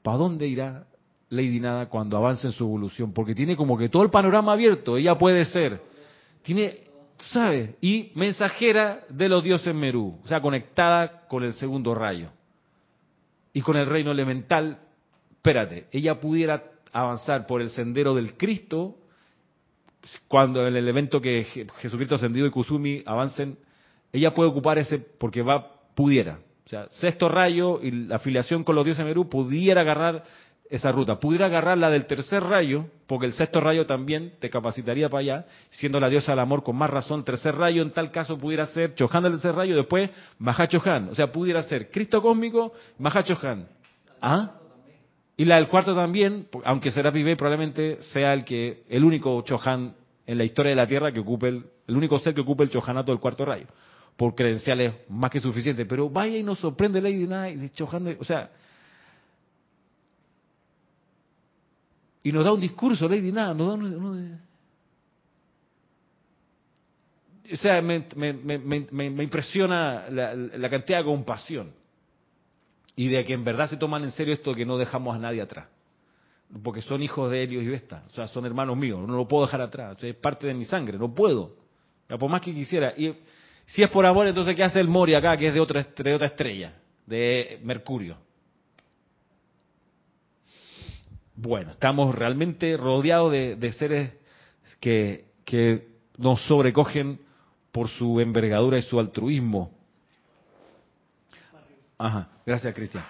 ¿Para 0.00 0.16
dónde 0.16 0.46
irá 0.46 0.86
Lady 1.28 1.58
Nada 1.58 1.88
cuando 1.88 2.16
avance 2.16 2.46
en 2.46 2.52
su 2.52 2.62
evolución? 2.62 3.12
Porque 3.12 3.34
tiene 3.34 3.56
como 3.56 3.76
que 3.76 3.88
todo 3.88 4.04
el 4.04 4.10
panorama 4.10 4.52
abierto. 4.52 4.96
Ella 4.96 5.18
puede 5.18 5.44
ser, 5.46 5.82
tiene, 6.42 6.82
¿sabes? 7.32 7.74
Y 7.80 8.12
mensajera 8.14 9.00
de 9.08 9.28
los 9.28 9.42
dioses 9.42 9.74
Merú, 9.74 10.20
o 10.22 10.28
sea, 10.28 10.40
conectada 10.40 11.26
con 11.26 11.42
el 11.42 11.54
segundo 11.54 11.92
rayo. 11.92 12.30
Y 13.52 13.62
con 13.62 13.76
el 13.76 13.86
reino 13.86 14.12
elemental, 14.12 14.78
espérate, 15.32 15.88
ella 15.90 16.20
pudiera 16.20 16.62
avanzar 16.92 17.48
por 17.48 17.60
el 17.60 17.70
sendero 17.70 18.14
del 18.14 18.36
Cristo 18.36 18.98
cuando 20.28 20.64
el 20.64 20.76
evento 20.76 21.20
que 21.20 21.42
Jesucristo 21.80 22.14
ascendido 22.14 22.46
y 22.46 22.50
Kusumi 22.50 23.02
avancen, 23.04 23.58
ella 24.16 24.34
puede 24.34 24.50
ocupar 24.50 24.78
ese, 24.78 24.98
porque 24.98 25.42
va, 25.42 25.72
pudiera. 25.94 26.38
O 26.64 26.68
sea, 26.68 26.88
sexto 26.90 27.28
rayo 27.28 27.80
y 27.80 27.90
la 27.90 28.16
afiliación 28.16 28.64
con 28.64 28.74
los 28.74 28.84
dioses 28.84 29.04
Merú 29.04 29.28
pudiera 29.28 29.82
agarrar 29.82 30.24
esa 30.68 30.90
ruta. 30.90 31.20
Pudiera 31.20 31.46
agarrar 31.46 31.78
la 31.78 31.90
del 31.90 32.06
tercer 32.06 32.42
rayo, 32.42 32.86
porque 33.06 33.26
el 33.26 33.32
sexto 33.32 33.60
rayo 33.60 33.86
también 33.86 34.32
te 34.40 34.50
capacitaría 34.50 35.08
para 35.08 35.20
allá, 35.20 35.46
siendo 35.70 36.00
la 36.00 36.08
diosa 36.08 36.32
del 36.32 36.40
amor 36.40 36.62
con 36.62 36.76
más 36.76 36.90
razón. 36.90 37.24
Tercer 37.24 37.54
rayo 37.54 37.82
en 37.82 37.92
tal 37.92 38.10
caso 38.10 38.36
pudiera 38.36 38.66
ser 38.66 38.94
Chohan 38.94 39.22
del 39.22 39.32
tercer 39.32 39.54
rayo, 39.54 39.76
después 39.76 40.10
Maha 40.38 40.68
O 41.10 41.14
sea, 41.14 41.30
pudiera 41.30 41.62
ser 41.62 41.90
Cristo 41.90 42.20
cósmico, 42.20 42.72
Maha 42.98 43.24
¿Ah? 44.20 44.52
Y 45.36 45.44
la 45.44 45.56
del 45.56 45.68
cuarto 45.68 45.94
también, 45.94 46.48
aunque 46.64 46.90
será 46.90 47.12
Pibe, 47.12 47.36
probablemente 47.36 48.00
sea 48.00 48.32
el 48.32 48.44
que 48.44 48.84
el 48.88 49.04
único 49.04 49.40
Chohan 49.42 49.94
en 50.26 50.38
la 50.38 50.44
historia 50.44 50.70
de 50.70 50.76
la 50.76 50.86
Tierra 50.86 51.12
que 51.12 51.20
ocupe 51.20 51.48
el, 51.48 51.64
el 51.86 51.96
único 51.96 52.18
ser 52.18 52.34
que 52.34 52.40
ocupe 52.40 52.64
el 52.64 52.70
Chohanato 52.70 53.12
del 53.12 53.20
cuarto 53.20 53.44
rayo, 53.44 53.66
por 54.16 54.34
credenciales 54.34 54.94
más 55.08 55.30
que 55.30 55.40
suficientes. 55.40 55.86
Pero 55.88 56.08
vaya 56.08 56.36
y 56.36 56.42
nos 56.42 56.58
sorprende 56.58 57.00
Lady 57.00 57.26
Night 57.26 57.72
Chohan, 57.74 58.16
o 58.18 58.24
sea, 58.24 58.50
y 62.22 62.32
nos 62.32 62.44
da 62.44 62.52
un 62.52 62.60
discurso 62.60 63.08
Lady 63.08 63.30
Nada, 63.30 63.54
nos 63.54 63.68
da 63.68 63.74
un, 63.74 64.40
o 67.52 67.56
sea, 67.56 67.80
me, 67.80 68.04
me, 68.16 68.32
me, 68.32 69.22
impresiona 69.22 70.06
la, 70.10 70.34
la, 70.34 70.68
cantidad 70.68 70.98
de 70.98 71.04
compasión 71.04 71.72
y 72.96 73.08
de 73.08 73.24
que 73.24 73.34
en 73.34 73.44
verdad 73.44 73.68
se 73.68 73.76
toman 73.76 74.02
en 74.02 74.10
serio 74.10 74.34
esto 74.34 74.50
de 74.50 74.56
que 74.56 74.66
no 74.66 74.76
dejamos 74.76 75.14
a 75.14 75.18
nadie 75.18 75.42
atrás. 75.42 75.68
Porque 76.62 76.82
son 76.82 77.02
hijos 77.02 77.30
de 77.30 77.42
Helios 77.42 77.62
y 77.62 77.68
Vesta, 77.68 78.04
o 78.10 78.14
sea, 78.14 78.26
son 78.28 78.46
hermanos 78.46 78.76
míos, 78.76 79.06
no 79.06 79.16
lo 79.16 79.28
puedo 79.28 79.46
dejar 79.46 79.60
atrás, 79.60 80.02
es 80.02 80.14
parte 80.16 80.46
de 80.46 80.54
mi 80.54 80.64
sangre, 80.64 80.98
no 80.98 81.12
puedo, 81.12 81.56
ya, 82.08 82.18
por 82.18 82.30
más 82.30 82.40
que 82.40 82.54
quisiera. 82.54 82.94
Y 82.96 83.14
si 83.66 83.82
es 83.82 83.90
por 83.90 84.06
amor, 84.06 84.26
entonces 84.26 84.54
¿qué 84.54 84.62
hace 84.62 84.80
el 84.80 84.88
Mori 84.88 85.14
acá, 85.14 85.36
que 85.36 85.48
es 85.48 85.54
de 85.54 85.60
otra, 85.60 85.86
otra 86.14 86.26
estrella, 86.26 86.74
de 87.04 87.60
Mercurio? 87.62 88.16
Bueno, 91.34 91.72
estamos 91.72 92.14
realmente 92.14 92.76
rodeados 92.76 93.32
de, 93.32 93.72
seres 93.72 94.12
que, 94.80 95.26
que 95.44 95.88
nos 96.16 96.40
sobrecogen 96.46 97.20
por 97.72 97.88
su 97.88 98.20
envergadura 98.20 98.78
y 98.78 98.82
su 98.82 98.98
altruismo. 98.98 99.70
Ajá, 101.98 102.28
gracias 102.46 102.74
Cristian. 102.74 103.04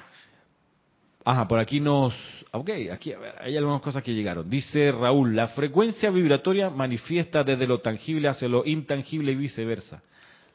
Ajá, 1.24 1.46
por 1.46 1.58
aquí 1.58 1.80
nos... 1.80 2.14
Ok, 2.52 2.70
aquí 2.92 3.12
hay 3.40 3.56
algunas 3.56 3.82
cosas 3.82 4.02
que 4.02 4.14
llegaron. 4.14 4.48
Dice 4.48 4.92
Raúl, 4.92 5.34
la 5.34 5.48
frecuencia 5.48 6.10
vibratoria 6.10 6.70
manifiesta 6.70 7.44
desde 7.44 7.66
lo 7.66 7.80
tangible 7.80 8.28
hacia 8.28 8.48
lo 8.48 8.64
intangible 8.64 9.32
y 9.32 9.34
viceversa. 9.34 10.02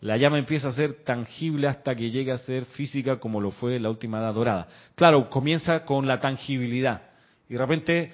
La 0.01 0.17
llama 0.17 0.39
empieza 0.39 0.69
a 0.69 0.71
ser 0.71 1.03
tangible 1.03 1.67
hasta 1.67 1.95
que 1.95 2.09
llega 2.09 2.33
a 2.33 2.39
ser 2.39 2.65
física 2.65 3.19
como 3.19 3.39
lo 3.39 3.51
fue 3.51 3.79
la 3.79 3.91
última 3.91 4.19
edad 4.19 4.33
dorada. 4.33 4.67
Claro, 4.95 5.29
comienza 5.29 5.85
con 5.85 6.07
la 6.07 6.19
tangibilidad 6.19 7.03
y 7.47 7.53
de 7.53 7.59
repente 7.59 8.13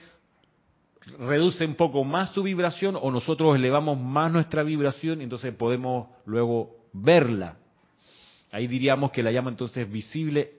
reduce 1.20 1.66
un 1.66 1.76
poco 1.76 2.04
más 2.04 2.32
su 2.32 2.44
vibración 2.44 2.98
o 3.02 3.10
nosotros 3.10 3.56
elevamos 3.56 3.98
más 3.98 4.30
nuestra 4.32 4.64
vibración 4.64 5.22
y 5.22 5.24
entonces 5.24 5.54
podemos 5.54 6.10
luego 6.26 6.76
verla. 6.92 7.56
Ahí 8.52 8.68
diríamos 8.68 9.12
que 9.12 9.24
la 9.24 9.32
llama 9.32 9.50
entonces 9.50 9.86
es 9.86 9.92
visible 9.92 10.52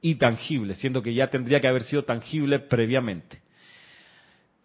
y 0.00 0.14
tangible, 0.16 0.76
siendo 0.76 1.02
que 1.02 1.14
ya 1.14 1.30
tendría 1.30 1.60
que 1.60 1.66
haber 1.66 1.82
sido 1.82 2.04
tangible 2.04 2.60
previamente. 2.60 3.41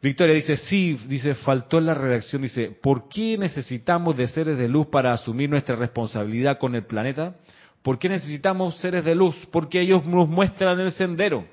Victoria 0.01 0.35
dice, 0.35 0.57
sí, 0.57 0.99
dice, 1.07 1.33
faltó 1.35 1.79
la 1.79 1.93
redacción, 1.93 2.43
dice, 2.43 2.69
¿por 2.69 3.09
qué 3.09 3.37
necesitamos 3.37 4.15
de 4.15 4.27
seres 4.27 4.57
de 4.57 4.67
luz 4.67 4.87
para 4.87 5.11
asumir 5.11 5.49
nuestra 5.49 5.75
responsabilidad 5.75 6.59
con 6.59 6.75
el 6.75 6.85
planeta? 6.85 7.35
¿Por 7.81 7.97
qué 7.97 8.09
necesitamos 8.09 8.77
seres 8.79 9.03
de 9.03 9.15
luz? 9.15 9.35
Porque 9.51 9.81
ellos 9.81 10.05
nos 10.05 10.29
muestran 10.29 10.79
el 10.79 10.91
sendero. 10.91 11.45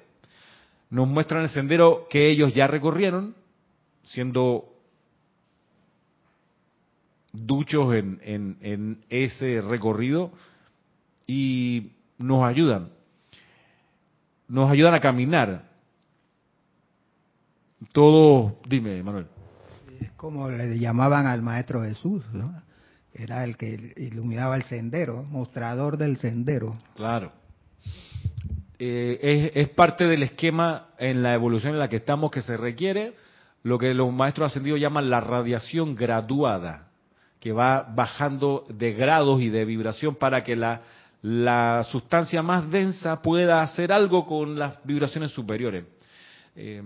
Nos 0.91 1.09
muestran 1.09 1.43
el 1.43 1.49
sendero 1.49 2.07
que 2.11 2.31
ellos 2.31 2.55
ya 2.55 2.67
recorrieron, 2.67 3.35
siendo 4.05 4.69
duchos 7.33 7.95
en, 7.95 8.21
en, 8.23 8.59
en 8.61 9.05
ese 9.09 9.63
recorrido, 9.63 10.33
y 11.27 11.93
nos 12.19 12.45
ayudan 12.45 12.91
nos 14.49 14.71
ayudan 14.71 14.95
a 14.95 15.01
caminar. 15.01 15.74
Todo, 17.93 18.59
dime, 18.67 19.03
Manuel. 19.03 19.27
Es 20.01 20.13
como 20.13 20.49
le 20.51 20.79
llamaban 20.79 21.27
al 21.27 21.43
Maestro 21.43 21.83
Jesús, 21.83 22.25
¿no? 22.33 22.63
Era 23.13 23.45
el 23.45 23.57
que 23.57 23.95
iluminaba 23.97 24.57
el 24.57 24.65
sendero, 24.65 25.25
mostrador 25.31 25.97
del 25.97 26.17
sendero. 26.17 26.73
Claro. 26.97 27.33
Eh, 28.79 29.53
es, 29.55 29.69
es, 29.69 29.69
parte 29.69 30.05
del 30.05 30.25
esquema 30.25 30.89
en 30.99 31.23
la 31.23 31.33
evolución 31.35 31.75
en 31.75 31.79
la 31.79 31.89
que 31.89 31.97
estamos 31.97 32.33
que 32.33 32.43
se 32.43 32.57
requiere 32.57 33.15
lo 33.63 33.79
que 33.79 33.95
los 33.95 34.13
maestros 34.13 34.51
ascendidos 34.51 34.81
llaman 34.81 35.09
la 35.09 35.21
radiación 35.21 35.95
graduada, 35.95 36.89
que 37.39 37.53
va 37.53 37.83
bajando 37.83 38.67
de 38.69 38.93
grados 38.93 39.41
y 39.41 39.49
de 39.49 39.65
vibración 39.65 40.17
para 40.17 40.43
que 40.43 40.57
la 40.57 40.81
la 41.25 41.83
sustancia 41.85 42.43
más 42.43 42.71
densa 42.71 43.23
pueda 43.23 43.63
hacer 43.63 43.91
algo 43.93 44.27
con 44.27 44.59
las 44.59 44.85
vibraciones 44.85 45.31
superiores. 45.31 45.87
Eh, 46.55 46.83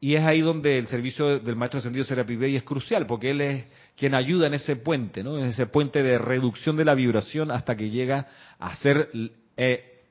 y 0.00 0.14
es 0.14 0.24
ahí 0.24 0.40
donde 0.40 0.76
el 0.78 0.86
servicio 0.86 1.38
del 1.38 1.56
maestro 1.56 1.78
ascendido 1.78 2.04
Serapi 2.04 2.36
Bey 2.36 2.56
es 2.56 2.62
crucial, 2.62 3.06
porque 3.06 3.30
él 3.30 3.40
es 3.40 3.64
quien 3.96 4.14
ayuda 4.14 4.46
en 4.46 4.54
ese 4.54 4.76
puente, 4.76 5.22
¿no? 5.22 5.38
en 5.38 5.46
ese 5.46 5.66
puente 5.66 6.02
de 6.02 6.18
reducción 6.18 6.76
de 6.76 6.84
la 6.84 6.94
vibración 6.94 7.50
hasta 7.50 7.76
que 7.76 7.88
llega 7.88 8.26
a 8.58 8.74
ser, 8.76 9.10
eh, 9.56 10.02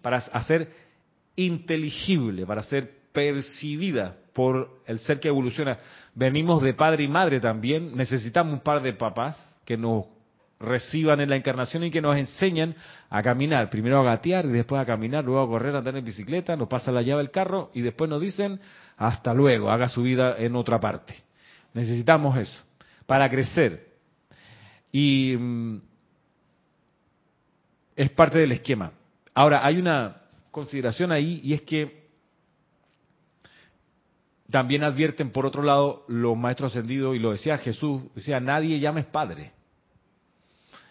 para 0.00 0.18
hacer 0.18 0.70
inteligible, 1.36 2.46
para 2.46 2.62
ser 2.62 2.90
percibida 3.12 4.16
por 4.32 4.80
el 4.86 5.00
ser 5.00 5.20
que 5.20 5.28
evoluciona. 5.28 5.78
Venimos 6.14 6.62
de 6.62 6.74
padre 6.74 7.04
y 7.04 7.08
madre 7.08 7.40
también, 7.40 7.94
necesitamos 7.94 8.54
un 8.54 8.60
par 8.60 8.82
de 8.82 8.94
papás 8.94 9.42
que 9.66 9.76
nos 9.76 10.06
reciban 10.58 11.20
en 11.20 11.30
la 11.30 11.36
encarnación 11.36 11.84
y 11.84 11.90
que 11.90 12.00
nos 12.00 12.16
enseñan 12.16 12.74
a 13.10 13.22
caminar, 13.22 13.68
primero 13.68 14.00
a 14.00 14.04
gatear 14.04 14.46
y 14.46 14.52
después 14.52 14.80
a 14.80 14.86
caminar, 14.86 15.24
luego 15.24 15.42
a 15.42 15.46
correr, 15.46 15.74
a 15.74 15.78
andar 15.78 15.96
en 15.96 16.04
bicicleta, 16.04 16.56
nos 16.56 16.68
pasa 16.68 16.90
la 16.90 17.02
llave 17.02 17.22
del 17.22 17.30
carro 17.30 17.70
y 17.74 17.82
después 17.82 18.08
nos 18.08 18.20
dicen 18.20 18.60
hasta 18.96 19.34
luego, 19.34 19.70
haga 19.70 19.88
su 19.88 20.02
vida 20.02 20.36
en 20.38 20.56
otra 20.56 20.80
parte. 20.80 21.14
Necesitamos 21.74 22.38
eso 22.38 22.62
para 23.04 23.28
crecer. 23.28 23.86
Y 24.90 25.36
mm, 25.38 25.80
es 27.96 28.10
parte 28.10 28.38
del 28.38 28.52
esquema. 28.52 28.92
Ahora, 29.34 29.64
hay 29.64 29.76
una 29.78 30.22
consideración 30.50 31.12
ahí 31.12 31.40
y 31.44 31.52
es 31.52 31.60
que 31.62 32.06
también 34.50 34.84
advierten 34.84 35.30
por 35.30 35.44
otro 35.44 35.62
lado 35.62 36.04
los 36.08 36.36
maestros 36.36 36.72
ascendidos, 36.72 37.14
y 37.14 37.18
lo 37.18 37.32
decía 37.32 37.58
Jesús, 37.58 38.02
decía, 38.14 38.40
nadie 38.40 38.78
llames 38.78 39.04
padre 39.04 39.55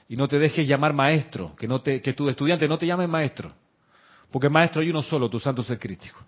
y 0.08 0.16
no 0.16 0.28
te 0.28 0.38
dejes 0.38 0.68
llamar 0.68 0.94
maestro, 0.94 1.56
que, 1.56 1.68
no 1.68 1.82
te, 1.82 2.02
que 2.02 2.14
tu 2.14 2.30
estudiante 2.30 2.68
no 2.68 2.78
te 2.78 2.86
llame 2.86 3.08
maestro, 3.08 3.54
porque 4.32 4.50
maestro 4.50 4.82
hay 4.82 4.90
uno 4.90 5.02
solo, 5.02 5.30
tu 5.30 5.40
santo 5.40 5.64
ser 5.64 5.80
crítico. 5.80 6.24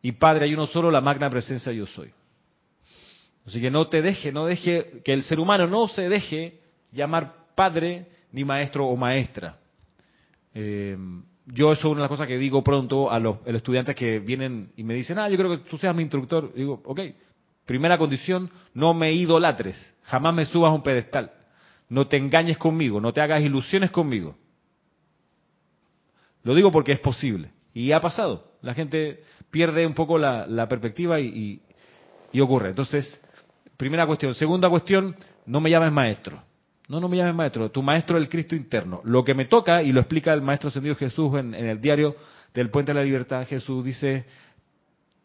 Y 0.00 0.12
padre 0.12 0.44
hay 0.44 0.54
uno 0.54 0.66
solo, 0.66 0.90
la 0.90 1.00
magna 1.00 1.28
presencia 1.28 1.72
yo 1.72 1.86
soy. 1.86 2.12
Así 3.46 3.60
que 3.60 3.70
no 3.70 3.88
te 3.88 4.02
deje, 4.02 4.30
no 4.30 4.46
deje, 4.46 5.00
que 5.04 5.12
el 5.12 5.24
ser 5.24 5.40
humano 5.40 5.66
no 5.66 5.88
se 5.88 6.08
deje 6.08 6.60
llamar 6.92 7.46
padre 7.54 8.06
ni 8.32 8.44
maestro 8.44 8.86
o 8.86 8.96
maestra. 8.96 9.58
Eh, 10.54 10.96
yo 11.46 11.72
eso 11.72 11.80
es 11.80 11.84
una 11.86 11.96
de 11.96 12.02
las 12.02 12.10
cosas 12.10 12.26
que 12.26 12.38
digo 12.38 12.62
pronto 12.62 13.10
a 13.10 13.18
los, 13.18 13.38
estudiantes 13.46 13.96
que 13.96 14.18
vienen 14.18 14.70
y 14.76 14.84
me 14.84 14.94
dicen, 14.94 15.18
ah, 15.18 15.28
yo 15.28 15.36
creo 15.36 15.50
que 15.50 15.68
tú 15.68 15.78
seas 15.78 15.94
mi 15.94 16.02
instructor. 16.02 16.52
digo, 16.54 16.82
ok, 16.84 17.00
primera 17.64 17.96
condición, 17.98 18.50
no 18.74 18.94
me 18.94 19.12
idolatres, 19.12 19.76
jamás 20.02 20.34
me 20.34 20.44
subas 20.46 20.70
a 20.70 20.74
un 20.74 20.82
pedestal, 20.82 21.32
no 21.88 22.06
te 22.06 22.16
engañes 22.16 22.58
conmigo, 22.58 23.00
no 23.00 23.12
te 23.12 23.20
hagas 23.20 23.42
ilusiones 23.42 23.90
conmigo. 23.90 24.36
Lo 26.42 26.54
digo 26.54 26.70
porque 26.70 26.92
es 26.92 27.00
posible 27.00 27.50
y 27.74 27.92
ha 27.92 28.00
pasado. 28.00 28.52
La 28.62 28.74
gente 28.74 29.22
pierde 29.50 29.86
un 29.86 29.94
poco 29.94 30.18
la, 30.18 30.66
perspectiva 30.68 31.20
y, 31.20 31.60
ocurre. 32.40 32.70
Entonces, 32.70 33.20
primera 33.76 34.06
cuestión. 34.06 34.34
Segunda 34.34 34.68
cuestión, 34.68 35.16
no 35.46 35.60
me 35.60 35.70
llames 35.70 35.92
maestro. 35.92 36.42
No, 36.88 37.00
no 37.00 37.08
me 37.08 37.18
llames 37.18 37.34
maestro, 37.34 37.70
tu 37.70 37.82
maestro 37.82 38.16
es 38.16 38.22
el 38.22 38.30
Cristo 38.30 38.56
interno. 38.56 39.02
Lo 39.04 39.22
que 39.22 39.34
me 39.34 39.44
toca, 39.44 39.82
y 39.82 39.92
lo 39.92 40.00
explica 40.00 40.32
el 40.32 40.40
maestro 40.40 40.70
sentido 40.70 40.94
Jesús 40.94 41.34
en, 41.34 41.54
el 41.54 41.80
diario 41.82 42.16
del 42.54 42.70
Puente 42.70 42.92
de 42.92 42.98
la 42.98 43.04
Libertad, 43.04 43.46
Jesús 43.46 43.84
dice, 43.84 44.24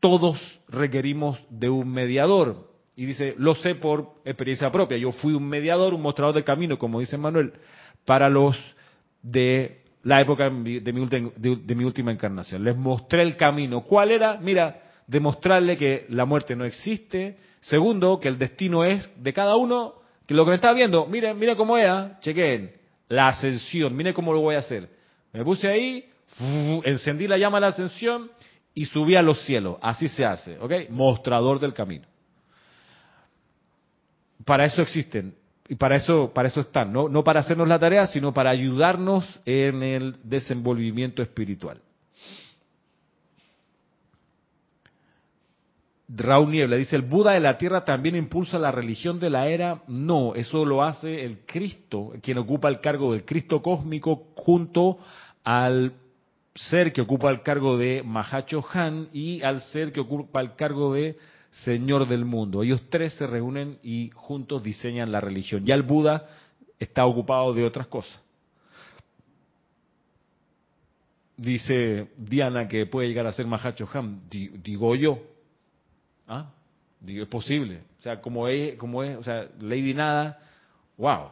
todos 0.01 0.59
requerimos 0.68 1.41
de 1.49 1.70
un 1.70 1.89
mediador. 1.89 2.73
Y 2.96 3.06
dice, 3.06 3.34
lo 3.38 3.56
sé 3.56 3.76
por 3.76 4.16
experiencia 4.24 4.72
propia. 4.72 4.98
Yo 4.98 5.12
fui 5.12 5.34
un 5.34 5.48
mediador, 5.48 5.94
un 5.94 6.02
mostrador 6.02 6.36
de 6.36 6.44
camino, 6.44 6.78
como 6.78 7.00
dice 7.00 7.18
Manuel, 7.18 7.54
para 8.06 8.30
los 8.30 8.58
de 9.22 9.84
la 10.04 10.22
época 10.22 10.50
de 10.50 10.94
mi, 10.94 11.84
última 11.86 12.12
encarnación. 12.12 12.64
Les 12.64 12.76
mostré 12.76 13.24
el 13.24 13.36
camino. 13.36 13.82
¿Cuál 13.82 14.12
era? 14.12 14.38
Mira, 14.38 14.82
demostrarle 15.08 15.78
que 15.78 16.06
la 16.10 16.26
muerte 16.26 16.56
no 16.56 16.66
existe. 16.66 17.38
Segundo, 17.62 18.20
que 18.20 18.28
el 18.28 18.38
destino 18.38 18.84
es 18.84 19.10
de 19.22 19.34
cada 19.34 19.56
uno 19.56 19.96
que 20.28 20.34
lo 20.34 20.46
que 20.46 20.50
me 20.50 20.56
está 20.56 20.72
viendo, 20.74 21.06
miren, 21.06 21.38
miren 21.38 21.56
cómo 21.56 21.78
era, 21.78 22.18
chequen, 22.22 22.72
la 23.10 23.30
ascensión, 23.30 23.96
miren 23.96 24.14
cómo 24.14 24.34
lo 24.34 24.39
voy 24.39 24.56
a 24.56 24.60
hacer. 24.60 24.89
Me 25.34 25.44
puse 25.44 25.68
ahí, 25.68 26.06
encendí 26.84 27.28
la 27.28 27.38
llama 27.38 27.58
de 27.58 27.62
la 27.62 27.68
ascensión 27.68 28.32
y 28.74 28.86
subí 28.86 29.16
a 29.16 29.22
los 29.22 29.41
cielos. 29.41 29.78
Así 29.82 30.08
se 30.08 30.26
hace, 30.26 30.58
¿ok? 30.60 30.89
Mostrador 30.89 31.60
del 31.60 31.74
camino. 31.74 32.08
Para 34.46 34.66
eso 34.66 34.82
existen 34.82 35.36
y 35.68 35.76
para 35.76 35.96
eso, 35.96 36.32
para 36.34 36.50
eso 36.50 36.62
están, 36.62 36.92
¿no? 36.92 37.08
no 37.08 37.24
para 37.24 37.40
hacernos 37.40 37.68
la 37.68 37.80
tarea, 37.80 38.08
sino 38.08 38.34
para 38.34 38.50
ayudarnos 38.50 39.40
en 39.46 39.82
el 39.82 40.16
desenvolvimiento 40.24 41.22
espiritual. 41.22 41.80
Raúl 46.16 46.52
Niebla 46.52 46.76
dice, 46.76 46.96
¿el 46.96 47.02
Buda 47.02 47.32
de 47.32 47.40
la 47.40 47.58
Tierra 47.58 47.86
también 47.86 48.16
impulsa 48.16 48.60
la 48.60 48.72
religión 48.72 49.20
de 49.20 49.30
la 49.30 49.48
era? 49.48 49.82
No, 49.88 50.36
eso 50.36 50.66
lo 50.66 50.84
hace 50.84 51.24
el 51.24 51.40
Cristo, 51.46 52.14
quien 52.22 52.38
ocupa 52.38 52.70
el 52.70 52.82
cargo 52.82 53.14
del 53.14 53.26
Cristo 53.26 53.62
cósmico 53.62 54.28
junto 54.36 55.00
al 55.44 55.94
ser 56.54 56.94
que 56.94 57.02
ocupa 57.02 57.32
el 57.32 57.42
cargo 57.42 57.78
de 57.78 58.04
Mahacho 58.04 58.64
Han 58.74 59.10
y 59.12 59.42
al 59.42 59.62
ser 59.62 59.92
que 59.92 60.02
ocupa 60.02 60.40
el 60.42 60.56
cargo 60.56 60.94
de 60.94 61.18
Señor 61.54 62.08
del 62.08 62.26
Mundo. 62.26 62.64
Ellos 62.64 62.82
tres 62.89 63.14
se 63.14 63.28
reúnen 63.28 63.78
y 63.84 64.10
juntos 64.14 64.64
diseñan 64.64 65.12
la 65.12 65.22
religión. 65.22 65.66
Ya 65.66 65.76
el 65.76 65.84
Buda 65.84 66.28
está 66.80 67.06
ocupado 67.06 67.54
de 67.54 67.64
otras 67.64 67.88
cosas. 67.88 68.20
Dice 71.38 72.10
Diana 72.18 72.68
que 72.68 72.86
puede 72.86 73.08
llegar 73.08 73.28
a 73.28 73.34
ser 73.34 73.45
Mahacho 73.45 73.88
Han. 73.93 74.22
Digo 74.30 74.95
yo, 74.95 75.20
¿Ah? 76.28 76.49
Digo, 76.99 77.24
es 77.24 77.30
posible. 77.30 77.82
O 77.99 78.01
sea, 78.01 78.22
como 78.22 78.47
es, 78.47 78.76
como 78.78 79.04
es, 79.04 79.18
o 79.18 79.24
sea, 79.24 79.47
Lady 79.60 79.93
Nada, 79.93 80.39
wow. 80.97 81.30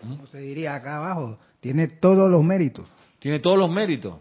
Como 0.00 0.26
se 0.26 0.38
diría 0.38 0.74
acá 0.74 0.98
abajo, 0.98 1.38
tiene 1.60 1.88
todos 1.88 2.30
los 2.30 2.44
méritos. 2.44 2.86
Tiene 3.18 3.40
todos 3.40 3.58
los 3.58 3.70
méritos. 3.70 4.14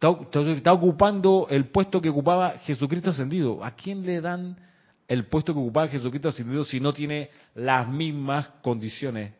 Está, 0.00 0.72
ocupando 0.72 1.46
el 1.48 1.66
puesto 1.70 2.02
que 2.02 2.10
ocupaba 2.10 2.58
Jesucristo 2.58 3.10
ascendido. 3.10 3.64
¿A 3.64 3.70
quién 3.70 4.04
le 4.04 4.20
dan 4.20 4.58
el 5.08 5.26
puesto 5.26 5.54
que 5.54 5.60
ocupaba 5.60 5.88
Jesucristo 5.88 6.28
ascendido 6.28 6.64
si 6.64 6.80
no 6.80 6.92
tiene 6.92 7.30
las 7.54 7.88
mismas 7.88 8.48
condiciones 8.62 9.32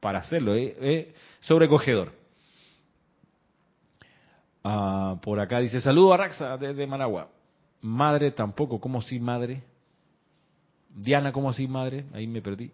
para 0.00 0.18
hacerlo? 0.18 0.54
Es 0.54 1.06
sobrecogedor. 1.40 2.12
Ah, 4.62 5.16
por 5.22 5.40
acá 5.40 5.60
dice, 5.60 5.80
saludo 5.80 6.12
a 6.12 6.18
Raxa 6.18 6.56
desde 6.58 6.86
Managua. 6.86 7.28
Madre 7.80 8.30
tampoco, 8.30 8.80
¿cómo 8.80 8.98
así 8.98 9.18
madre? 9.18 9.62
Diana, 10.90 11.32
¿cómo 11.32 11.50
así 11.50 11.66
madre? 11.66 12.04
Ahí 12.12 12.26
me 12.26 12.42
perdí. 12.42 12.70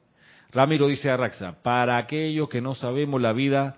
Ramiro 0.53 0.89
dice 0.89 1.11
a 1.11 1.17
Raxa, 1.17 1.63
para 1.63 1.97
aquellos 1.97 2.49
que 2.49 2.61
no 2.61 2.75
sabemos, 2.75 3.21
la 3.21 3.33
vida 3.33 3.77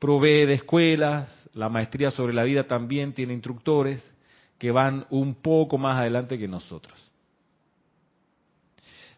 provee 0.00 0.44
de 0.44 0.54
escuelas, 0.54 1.43
la 1.54 1.68
maestría 1.68 2.10
sobre 2.10 2.34
la 2.34 2.42
vida 2.42 2.66
también 2.66 3.12
tiene 3.12 3.32
instructores 3.32 4.02
que 4.58 4.70
van 4.70 5.06
un 5.10 5.34
poco 5.34 5.78
más 5.78 5.98
adelante 5.98 6.38
que 6.38 6.48
nosotros. 6.48 6.94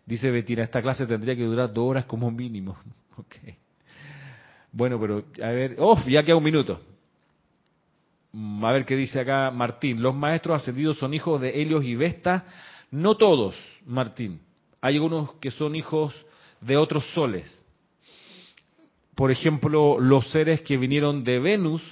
Dice 0.05 0.31
Betina, 0.31 0.63
esta 0.63 0.81
clase 0.81 1.07
tendría 1.07 1.35
que 1.35 1.43
durar 1.43 1.73
dos 1.73 1.89
horas 1.89 2.05
como 2.05 2.31
mínimo. 2.31 2.77
Okay. 3.19 3.57
Bueno, 4.71 5.01
pero 5.01 5.25
a 5.43 5.49
ver, 5.53 5.77
oh, 5.79 5.99
ya 6.07 6.23
queda 6.23 6.37
un 6.37 6.45
minuto. 6.45 6.79
Mm, 8.33 8.63
a 8.63 8.73
ver 8.73 8.85
qué 8.85 8.95
dice 8.95 9.19
acá 9.19 9.51
Martín. 9.51 10.03
Los 10.03 10.15
maestros 10.15 10.61
ascendidos 10.61 10.99
son 10.99 11.15
hijos 11.15 11.41
de 11.41 11.63
Helios 11.63 11.83
y 11.83 11.95
Vesta. 11.95 12.45
No 12.91 13.17
todos, 13.17 13.57
Martín. 13.87 14.43
Hay 14.83 14.97
algunos 14.97 15.33
que 15.37 15.51
son 15.51 15.75
hijos 15.77 16.15
de 16.61 16.77
otros 16.77 17.07
soles. 17.15 17.51
Por 19.15 19.31
ejemplo, 19.31 19.99
los 19.99 20.31
seres 20.31 20.61
que 20.61 20.77
vinieron 20.77 21.25
de 21.25 21.39
Venus 21.39 21.83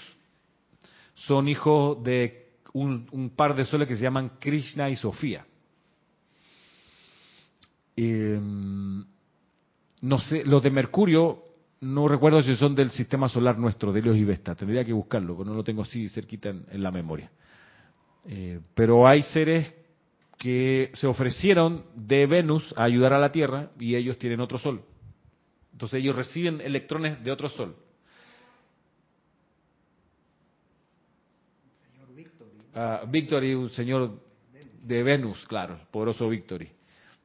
son 1.26 1.48
hijos 1.48 2.02
de 2.02 2.44
un, 2.72 3.32
par 3.36 3.54
de 3.54 3.64
soles 3.64 3.88
que 3.88 3.96
se 3.96 4.02
llaman 4.02 4.32
Krishna 4.38 4.90
y 4.90 4.96
Sofía. 4.96 5.46
Em, 7.96 9.04
no 10.02 10.18
sé, 10.18 10.44
los 10.44 10.62
de 10.62 10.70
Mercurio 10.70 11.42
no 11.80 12.08
recuerdo 12.08 12.42
si 12.42 12.56
son 12.56 12.74
del 12.74 12.90
sistema 12.90 13.28
solar 13.28 13.58
nuestro, 13.58 13.92
de 13.92 14.00
Helios 14.00 14.16
y 14.16 14.24
Vesta. 14.24 14.54
Tendría 14.54 14.84
que 14.84 14.92
buscarlo, 14.92 15.36
porque 15.36 15.50
no 15.50 15.56
lo 15.56 15.64
tengo 15.64 15.82
así 15.82 16.08
cerquita 16.08 16.48
en, 16.48 16.82
la 16.82 16.90
memoria. 16.90 17.30
Eh, 18.26 18.60
pero 18.74 19.06
hay 19.06 19.22
seres 19.22 19.72
que 20.38 20.90
se 20.94 21.06
ofrecieron 21.06 21.84
de 21.94 22.26
Venus 22.26 22.74
a 22.76 22.84
ayudar 22.84 23.12
a 23.12 23.18
la 23.18 23.30
Tierra 23.32 23.70
y 23.78 23.94
ellos 23.94 24.18
tienen 24.18 24.40
otro 24.40 24.58
sol. 24.58 24.82
Entonces 25.72 26.00
ellos 26.00 26.16
reciben 26.16 26.60
electrones 26.60 27.22
de 27.22 27.30
otro 27.30 27.48
sol. 27.48 27.76
Uh, 32.74 33.06
Victory, 33.08 33.54
un 33.54 33.70
señor 33.70 34.20
de 34.82 35.02
Venus, 35.02 35.46
claro, 35.46 35.78
poderoso 35.90 36.28
Victory. 36.28 36.68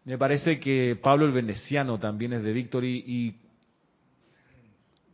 Me 0.05 0.17
parece 0.17 0.59
que 0.59 0.97
Pablo 1.01 1.25
el 1.25 1.31
Veneciano 1.31 1.99
también 1.99 2.33
es 2.33 2.43
de 2.43 2.53
Victory 2.53 3.03
y 3.05 3.35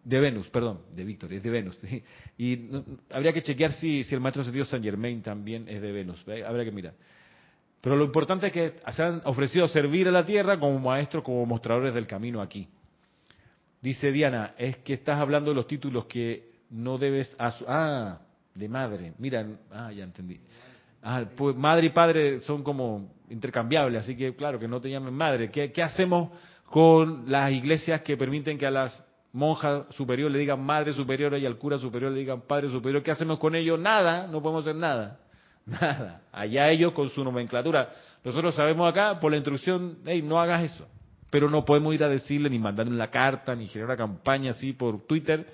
de 0.05 0.19
Venus, 0.19 0.47
perdón, 0.49 0.81
de 0.93 1.03
Víctor, 1.03 1.33
es 1.33 1.41
de 1.41 1.49
Venus. 1.49 1.77
Y 2.38 2.69
habría 3.11 3.33
que 3.33 3.41
chequear 3.41 3.71
si, 3.73 4.05
el 4.11 4.19
maestro 4.19 4.43
sentido 4.43 4.65
San 4.65 4.83
Germain 4.83 5.21
también 5.21 5.67
es 5.67 5.81
de 5.81 5.91
Venus. 5.91 6.23
Habría 6.27 6.63
que 6.63 6.71
mirar. 6.71 6.93
Pero 7.81 7.95
lo 7.95 8.05
importante 8.05 8.47
es 8.47 8.53
que 8.53 8.73
se 8.91 9.03
han 9.03 9.21
ofrecido 9.25 9.67
servir 9.67 10.07
a 10.07 10.11
la 10.11 10.25
tierra 10.25 10.59
como 10.59 10.77
maestros, 10.79 11.23
como 11.23 11.45
mostradores 11.45 11.93
del 11.93 12.07
camino 12.07 12.41
aquí. 12.41 12.67
Dice 13.81 14.11
Diana, 14.11 14.53
es 14.57 14.77
que 14.77 14.93
estás 14.93 15.19
hablando 15.19 15.51
de 15.51 15.55
los 15.55 15.67
títulos 15.67 16.05
que 16.05 16.51
no 16.69 16.97
debes... 16.97 17.36
Ah, 17.39 18.19
de 18.56 18.70
madre. 18.70 19.14
Mira, 19.20 19.45
ah, 19.72 19.91
ya 19.91 20.03
entendí. 20.03 20.39
Ah, 21.03 21.24
pues 21.36 21.56
madre 21.56 21.88
y 21.88 21.89
padre 21.89 22.39
son 22.41 22.64
como 22.64 23.12
intercambiables, 23.30 24.01
así 24.01 24.16
que 24.16 24.36
claro, 24.36 24.60
que 24.60 24.68
no 24.68 24.82
te 24.82 24.89
llamen 24.89 25.14
madre. 25.14 25.51
¿Qué, 25.51 25.72
qué 25.72 25.84
hacemos 25.84 26.30
con 26.66 27.30
las 27.30 27.51
iglesias 27.51 28.01
que 28.01 28.18
permiten 28.18 28.58
que 28.58 28.66
a 28.66 28.72
las 28.72 29.06
monja 29.36 29.86
superior 29.89 30.32
le 30.32 30.39
digan 30.39 30.64
madre 30.64 30.93
superior 30.93 31.38
y 31.38 31.45
al 31.45 31.58
cura 31.58 31.78
superior 31.78 32.12
le 32.12 32.20
digan 32.20 32.41
padre 32.41 32.70
superior, 32.70 33.03
¿qué 33.03 33.12
hacemos 33.12 33.38
con 33.38 33.53
ellos? 33.53 33.78
Nada, 33.78 34.28
no 34.28 34.41
podemos 34.41 34.64
hacer 34.64 34.76
nada. 34.76 35.20
Nada. 35.66 36.22
Allá 36.32 36.70
ellos 36.70 36.93
con 36.93 37.10
su 37.10 37.24
nomenclatura. 37.24 37.89
Nosotros 38.24 38.56
sabemos 38.56 38.89
acá, 38.89 39.20
por 39.20 39.32
la 39.32 39.38
instrucción, 39.38 39.97
hey, 40.06 40.22
no 40.22 40.39
hagas 40.39 40.64
eso. 40.64 40.88
Pero 41.32 41.49
no 41.49 41.66
podemos 41.66 41.93
ir 41.93 42.03
a 42.03 42.08
decirle, 42.08 42.49
ni 42.49 42.60
mandarle 42.60 42.95
la 42.95 43.10
carta, 43.10 43.56
ni 43.56 43.68
generar 43.68 43.89
una 43.89 43.97
campaña 43.97 44.51
así 44.51 44.74
por 44.74 45.06
Twitter, 45.06 45.45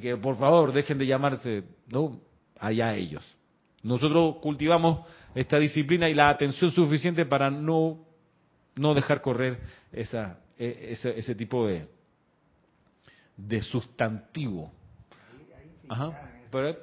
que 0.00 0.16
por 0.16 0.36
favor 0.36 0.72
dejen 0.72 0.98
de 0.98 1.06
llamarse. 1.06 1.64
No, 1.88 2.20
allá 2.58 2.94
ellos. 2.94 3.24
Nosotros 3.82 4.36
cultivamos 4.40 5.06
esta 5.34 5.58
disciplina 5.58 6.08
y 6.08 6.14
la 6.14 6.28
atención 6.28 6.70
suficiente 6.70 7.26
para 7.26 7.50
no, 7.50 8.04
no 8.76 8.94
dejar 8.94 9.20
correr 9.20 9.58
esa, 9.90 10.38
e, 10.56 10.90
ese, 10.90 11.18
ese 11.18 11.34
tipo 11.34 11.66
de, 11.66 11.88
de 13.36 13.62
sustantivo. 13.62 14.70
Ajá. 15.88 16.30
Pero. 16.50 16.76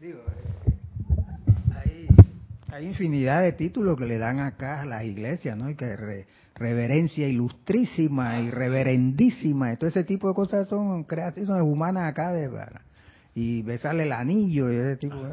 Digo, 0.00 0.22
ahí 1.74 2.06
Hay 2.72 2.86
infinidad 2.86 3.42
de 3.42 3.52
títulos 3.52 3.98
que 3.98 4.06
le 4.06 4.18
dan 4.18 4.40
acá 4.40 4.80
a 4.80 4.86
las 4.86 5.04
iglesias, 5.04 5.56
¿no? 5.56 5.68
Y 5.68 5.74
que 5.74 6.24
reverencia 6.60 7.26
ilustrísima 7.26 8.38
y 8.40 8.50
reverendísima, 8.50 9.72
y 9.72 9.76
todo 9.78 9.88
ese 9.88 10.04
tipo 10.04 10.28
de 10.28 10.34
cosas 10.34 10.68
son 10.68 11.04
creaciones 11.04 11.62
humanas 11.62 12.10
acá 12.10 12.32
de 12.32 12.50
y 13.34 13.62
besarle 13.62 14.02
el 14.02 14.12
anillo 14.12 14.70
y 14.70 14.76
ese 14.76 14.96
tipo 14.98 15.16
de... 15.16 15.32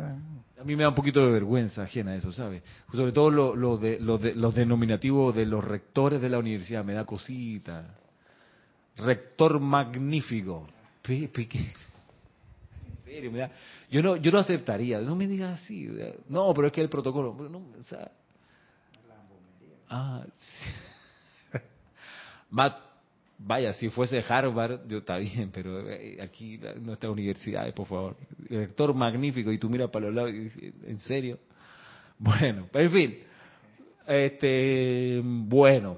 A 0.59 0.63
mí 0.63 0.75
me 0.75 0.83
da 0.83 0.89
un 0.89 0.95
poquito 0.95 1.23
de 1.23 1.31
vergüenza 1.31 1.83
ajena 1.83 2.15
eso, 2.15 2.31
¿sabes? 2.31 2.63
Sobre 2.93 3.11
todo 3.11 3.29
lo, 3.29 3.77
de, 3.77 3.99
los 3.99 4.55
denominativos 4.55 5.35
de 5.35 5.45
los 5.45 5.63
rectores 5.63 6.21
de 6.21 6.29
la 6.29 6.39
universidad, 6.39 6.85
me 6.85 6.93
da 6.93 7.05
cosita. 7.05 7.95
Rector 8.95 9.59
magnífico. 9.59 10.65
En 11.07 11.29
serio, 13.03 13.31
me 13.31 13.39
da... 13.39 13.51
Yo 13.91 14.01
no, 14.01 14.15
yo 14.15 14.31
no 14.31 14.39
aceptaría, 14.39 15.01
no 15.01 15.15
me 15.15 15.27
digas 15.27 15.61
así. 15.61 15.89
No, 16.29 16.53
pero 16.53 16.67
es 16.67 16.73
que 16.73 16.81
el 16.81 16.89
protocolo... 16.89 17.35
No, 17.49 17.57
o 17.57 17.83
sea... 17.83 18.09
Ah, 19.89 20.25
sí. 20.37 20.86
Vaya, 22.49 23.73
si 23.73 23.89
fuese 23.89 24.23
Harvard, 24.27 24.87
yo 24.87 24.99
está 24.99 25.17
bien, 25.17 25.51
pero 25.53 25.89
eh, 25.89 26.17
aquí 26.21 26.59
nuestra 26.81 27.09
universidad, 27.09 27.71
por 27.73 27.87
favor. 27.87 28.17
Director 28.49 28.93
magnífico, 28.93 29.51
y 29.51 29.57
tú 29.57 29.69
miras 29.69 29.89
para 29.89 30.07
los 30.07 30.15
lados 30.15 30.31
y 30.31 30.39
dices, 30.39 30.73
¿en 30.85 30.99
serio? 30.99 31.39
Bueno, 32.19 32.67
en 32.73 32.91
fin. 32.91 33.19
Este, 34.07 35.21
bueno. 35.23 35.97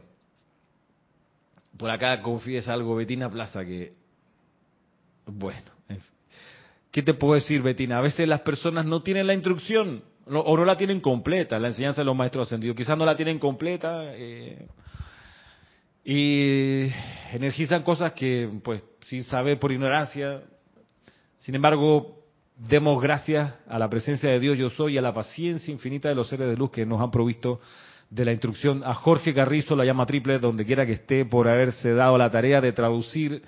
Por 1.78 1.90
acá 1.90 2.22
confíes 2.22 2.68
algo, 2.68 2.96
Betina 2.96 3.30
Plaza, 3.30 3.64
que. 3.64 3.94
Bueno. 5.26 5.72
¿Qué 6.92 7.04
te 7.04 7.14
puedo 7.14 7.36
decir, 7.36 7.62
Betina? 7.62 8.00
A 8.00 8.02
veces 8.02 8.28
las 8.28 8.42
personas 8.42 8.86
no 8.86 9.04
tienen 9.04 9.28
la 9.28 9.34
instrucción 9.34 10.04
o 10.26 10.58
no 10.58 10.66
la 10.66 10.76
tienen 10.76 11.00
completa, 11.02 11.60
la 11.60 11.70
enseñanza 11.70 12.02
de 12.02 12.06
los 12.06 12.16
maestros 12.16 12.48
ascendidos. 12.48 12.76
Quizás 12.76 12.98
no 12.98 13.06
la 13.06 13.16
tienen 13.16 13.40
completa. 13.40 14.02
Eh, 14.16 14.68
y 16.04 16.92
energizan 17.32 17.84
cosas 17.84 18.14
que, 18.14 18.50
pues, 18.64 18.82
sin 19.04 19.24
saber 19.24 19.60
por 19.60 19.72
ignorancia. 19.72 20.42
Sin 21.38 21.56
embargo, 21.56 22.24
demos 22.56 23.02
gracias 23.02 23.54
a 23.68 23.80
la 23.80 23.90
presencia 23.90 24.30
de 24.30 24.40
Dios 24.40 24.58
yo 24.58 24.70
soy 24.70 24.96
y 24.96 24.98
a 24.98 25.02
la 25.02 25.14
paciencia 25.14 25.72
infinita 25.72 26.10
de 26.10 26.16
los 26.16 26.28
seres 26.28 26.50
de 26.50 26.58
luz 26.58 26.72
que 26.72 26.86
nos 26.86 27.02
han 27.02 27.12
provisto 27.12 27.60
de 28.10 28.26
la 28.26 28.32
instrucción. 28.32 28.84
A 28.86 28.94
Jorge 28.94 29.34
Carrizo, 29.34 29.76
la 29.76 29.86
llama 29.86 30.06
triple, 30.06 30.40
donde 30.40 30.66
quiera 30.66 30.86
que 30.86 30.94
esté, 30.94 31.26
por 31.26 31.48
haberse 31.48 31.94
dado 31.94 32.18
la 32.18 32.32
tarea 32.32 32.60
de 32.62 32.72
traducir 32.72 33.44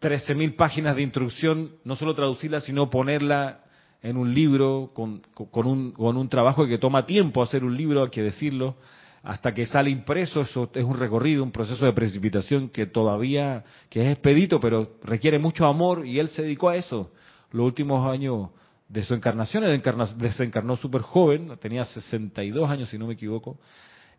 13.000 0.00 0.56
páginas 0.56 0.96
de 0.96 1.02
instrucción, 1.02 1.72
no 1.84 1.96
solo 1.96 2.14
traducirla, 2.14 2.60
sino 2.60 2.90
ponerla 2.90 3.60
en 4.02 4.16
un 4.16 4.34
libro 4.34 4.90
con, 4.92 5.22
con, 5.32 5.66
un, 5.66 5.92
con 5.92 6.16
un 6.16 6.28
trabajo 6.28 6.66
que 6.66 6.78
toma 6.78 7.06
tiempo 7.06 7.40
hacer 7.40 7.62
un 7.64 7.76
libro, 7.76 8.02
hay 8.02 8.10
que 8.10 8.22
decirlo 8.22 8.76
hasta 9.22 9.54
que 9.54 9.66
sale 9.66 9.90
impreso, 9.90 10.40
eso 10.40 10.68
es 10.74 10.84
un 10.84 10.98
recorrido, 10.98 11.44
un 11.44 11.52
proceso 11.52 11.86
de 11.86 11.92
precipitación 11.92 12.68
que 12.68 12.86
todavía, 12.86 13.64
que 13.88 14.02
es 14.02 14.12
expedito, 14.12 14.58
pero 14.58 14.96
requiere 15.04 15.38
mucho 15.38 15.66
amor 15.66 16.04
y 16.04 16.18
él 16.18 16.28
se 16.28 16.42
dedicó 16.42 16.70
a 16.70 16.76
eso. 16.76 17.12
Los 17.52 17.66
últimos 17.66 18.10
años 18.10 18.50
de 18.88 19.04
su 19.04 19.14
encarnación, 19.14 19.64
él 19.64 19.80
desencarnó 20.16 20.76
súper 20.76 21.02
joven, 21.02 21.56
tenía 21.60 21.84
62 21.84 22.68
años 22.68 22.88
si 22.88 22.98
no 22.98 23.06
me 23.06 23.14
equivoco, 23.14 23.58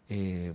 eh, 0.07 0.53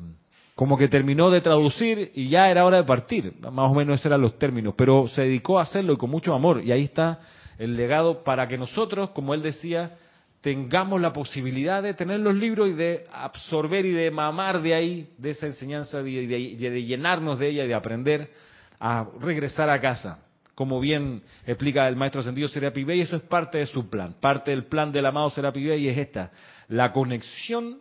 como 0.55 0.77
que 0.77 0.89
terminó 0.89 1.31
de 1.31 1.41
traducir 1.41 2.11
y 2.15 2.31
ya 2.31 2.51
era 2.51 2.65
hora 2.65 2.79
de 2.79 2.85
partir, 2.85 3.35
más 3.41 3.71
o 3.71 3.75
menos 3.75 3.95
esos 3.95 4.07
eran 4.07 4.23
los 4.23 4.39
términos, 4.39 4.75
pero 4.77 5.09
se 5.09 5.23
dedicó 5.23 5.59
a 5.59 5.63
hacerlo 5.63 5.93
y 5.93 5.97
con 5.99 6.11
mucho 6.11 6.35
amor. 6.35 6.65
Y 6.65 6.73
ahí 6.73 6.85
está 6.85 7.21
el 7.59 7.77
legado 7.77 8.25
para 8.25 8.49
que 8.49 8.57
nosotros, 8.57 9.11
como 9.11 9.35
él 9.35 9.43
decía, 9.43 9.97
tengamos 10.41 11.01
la 11.01 11.13
posibilidad 11.13 11.83
de 11.83 11.95
tener 11.95 12.21
los 12.21 12.35
libros 12.35 12.69
y 12.69 12.73
de 12.73 13.07
absorber 13.13 13.85
y 13.85 13.93
de 13.93 14.11
mamar 14.11 14.63
de 14.63 14.75
ahí, 14.75 15.11
de 15.19 15.31
esa 15.31 15.47
enseñanza, 15.47 16.03
de, 16.03 16.27
de, 16.27 16.83
llenarnos 16.85 17.39
de 17.39 17.49
ella 17.49 17.65
y 17.65 17.69
de 17.69 17.75
aprender 17.75 18.31
a 18.79 19.07
regresar 19.21 19.69
a 19.71 19.81
casa. 19.81 20.25
Como 20.55 20.81
bien 20.81 21.23
explica 21.47 21.87
el 21.87 21.97
maestro 21.97 22.23
sentido 22.23 22.49
Serapi 22.49 22.85
y 22.89 23.01
eso 23.01 23.17
es 23.17 23.23
parte 23.23 23.59
de 23.59 23.67
su 23.67 23.89
plan. 23.89 24.15
Parte 24.21 24.51
del 24.51 24.65
plan 24.65 24.91
del 24.91 25.07
amado 25.07 25.31
Serapi 25.31 25.61
y 25.61 25.89
es 25.89 25.99
esta, 25.99 26.33
la 26.69 26.93
conexión 26.93 27.79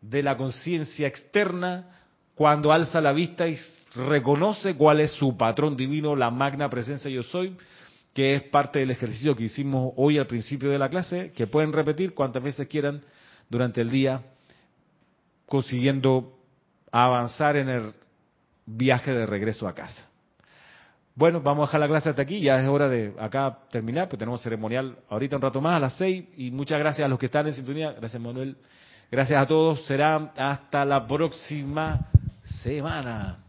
de 0.00 0.22
la 0.22 0.36
conciencia 0.36 1.06
externa 1.06 1.90
cuando 2.34 2.72
alza 2.72 3.00
la 3.00 3.12
vista 3.12 3.48
y 3.48 3.56
reconoce 3.94 4.74
cuál 4.74 5.00
es 5.00 5.12
su 5.12 5.36
patrón 5.36 5.76
divino, 5.76 6.14
la 6.14 6.30
magna 6.30 6.68
presencia 6.68 7.10
yo 7.10 7.22
soy, 7.22 7.56
que 8.16 8.34
es 8.34 8.44
parte 8.44 8.78
del 8.78 8.90
ejercicio 8.90 9.36
que 9.36 9.44
hicimos 9.44 9.92
hoy 9.96 10.16
al 10.16 10.26
principio 10.26 10.70
de 10.70 10.78
la 10.78 10.88
clase, 10.88 11.32
que 11.32 11.46
pueden 11.46 11.70
repetir 11.70 12.14
cuantas 12.14 12.42
veces 12.42 12.66
quieran 12.66 13.02
durante 13.50 13.82
el 13.82 13.90
día, 13.90 14.22
consiguiendo 15.44 16.32
avanzar 16.90 17.58
en 17.58 17.68
el 17.68 17.92
viaje 18.64 19.12
de 19.12 19.26
regreso 19.26 19.68
a 19.68 19.74
casa. 19.74 20.08
Bueno, 21.14 21.42
vamos 21.42 21.64
a 21.64 21.66
dejar 21.66 21.80
la 21.80 21.88
clase 21.88 22.08
hasta 22.08 22.22
aquí, 22.22 22.40
ya 22.40 22.58
es 22.58 22.66
hora 22.66 22.88
de 22.88 23.12
acá 23.20 23.58
terminar, 23.70 24.08
pues 24.08 24.18
tenemos 24.18 24.40
ceremonial 24.40 24.96
ahorita 25.10 25.36
un 25.36 25.42
rato 25.42 25.60
más 25.60 25.76
a 25.76 25.80
las 25.80 25.92
seis, 25.98 26.24
y 26.38 26.50
muchas 26.50 26.78
gracias 26.78 27.04
a 27.04 27.08
los 27.08 27.18
que 27.18 27.26
están 27.26 27.46
en 27.46 27.52
sintonía, 27.52 27.92
gracias 27.92 28.22
Manuel, 28.22 28.56
gracias 29.10 29.42
a 29.42 29.46
todos, 29.46 29.84
será 29.84 30.32
hasta 30.38 30.86
la 30.86 31.06
próxima 31.06 32.08
semana. 32.62 33.45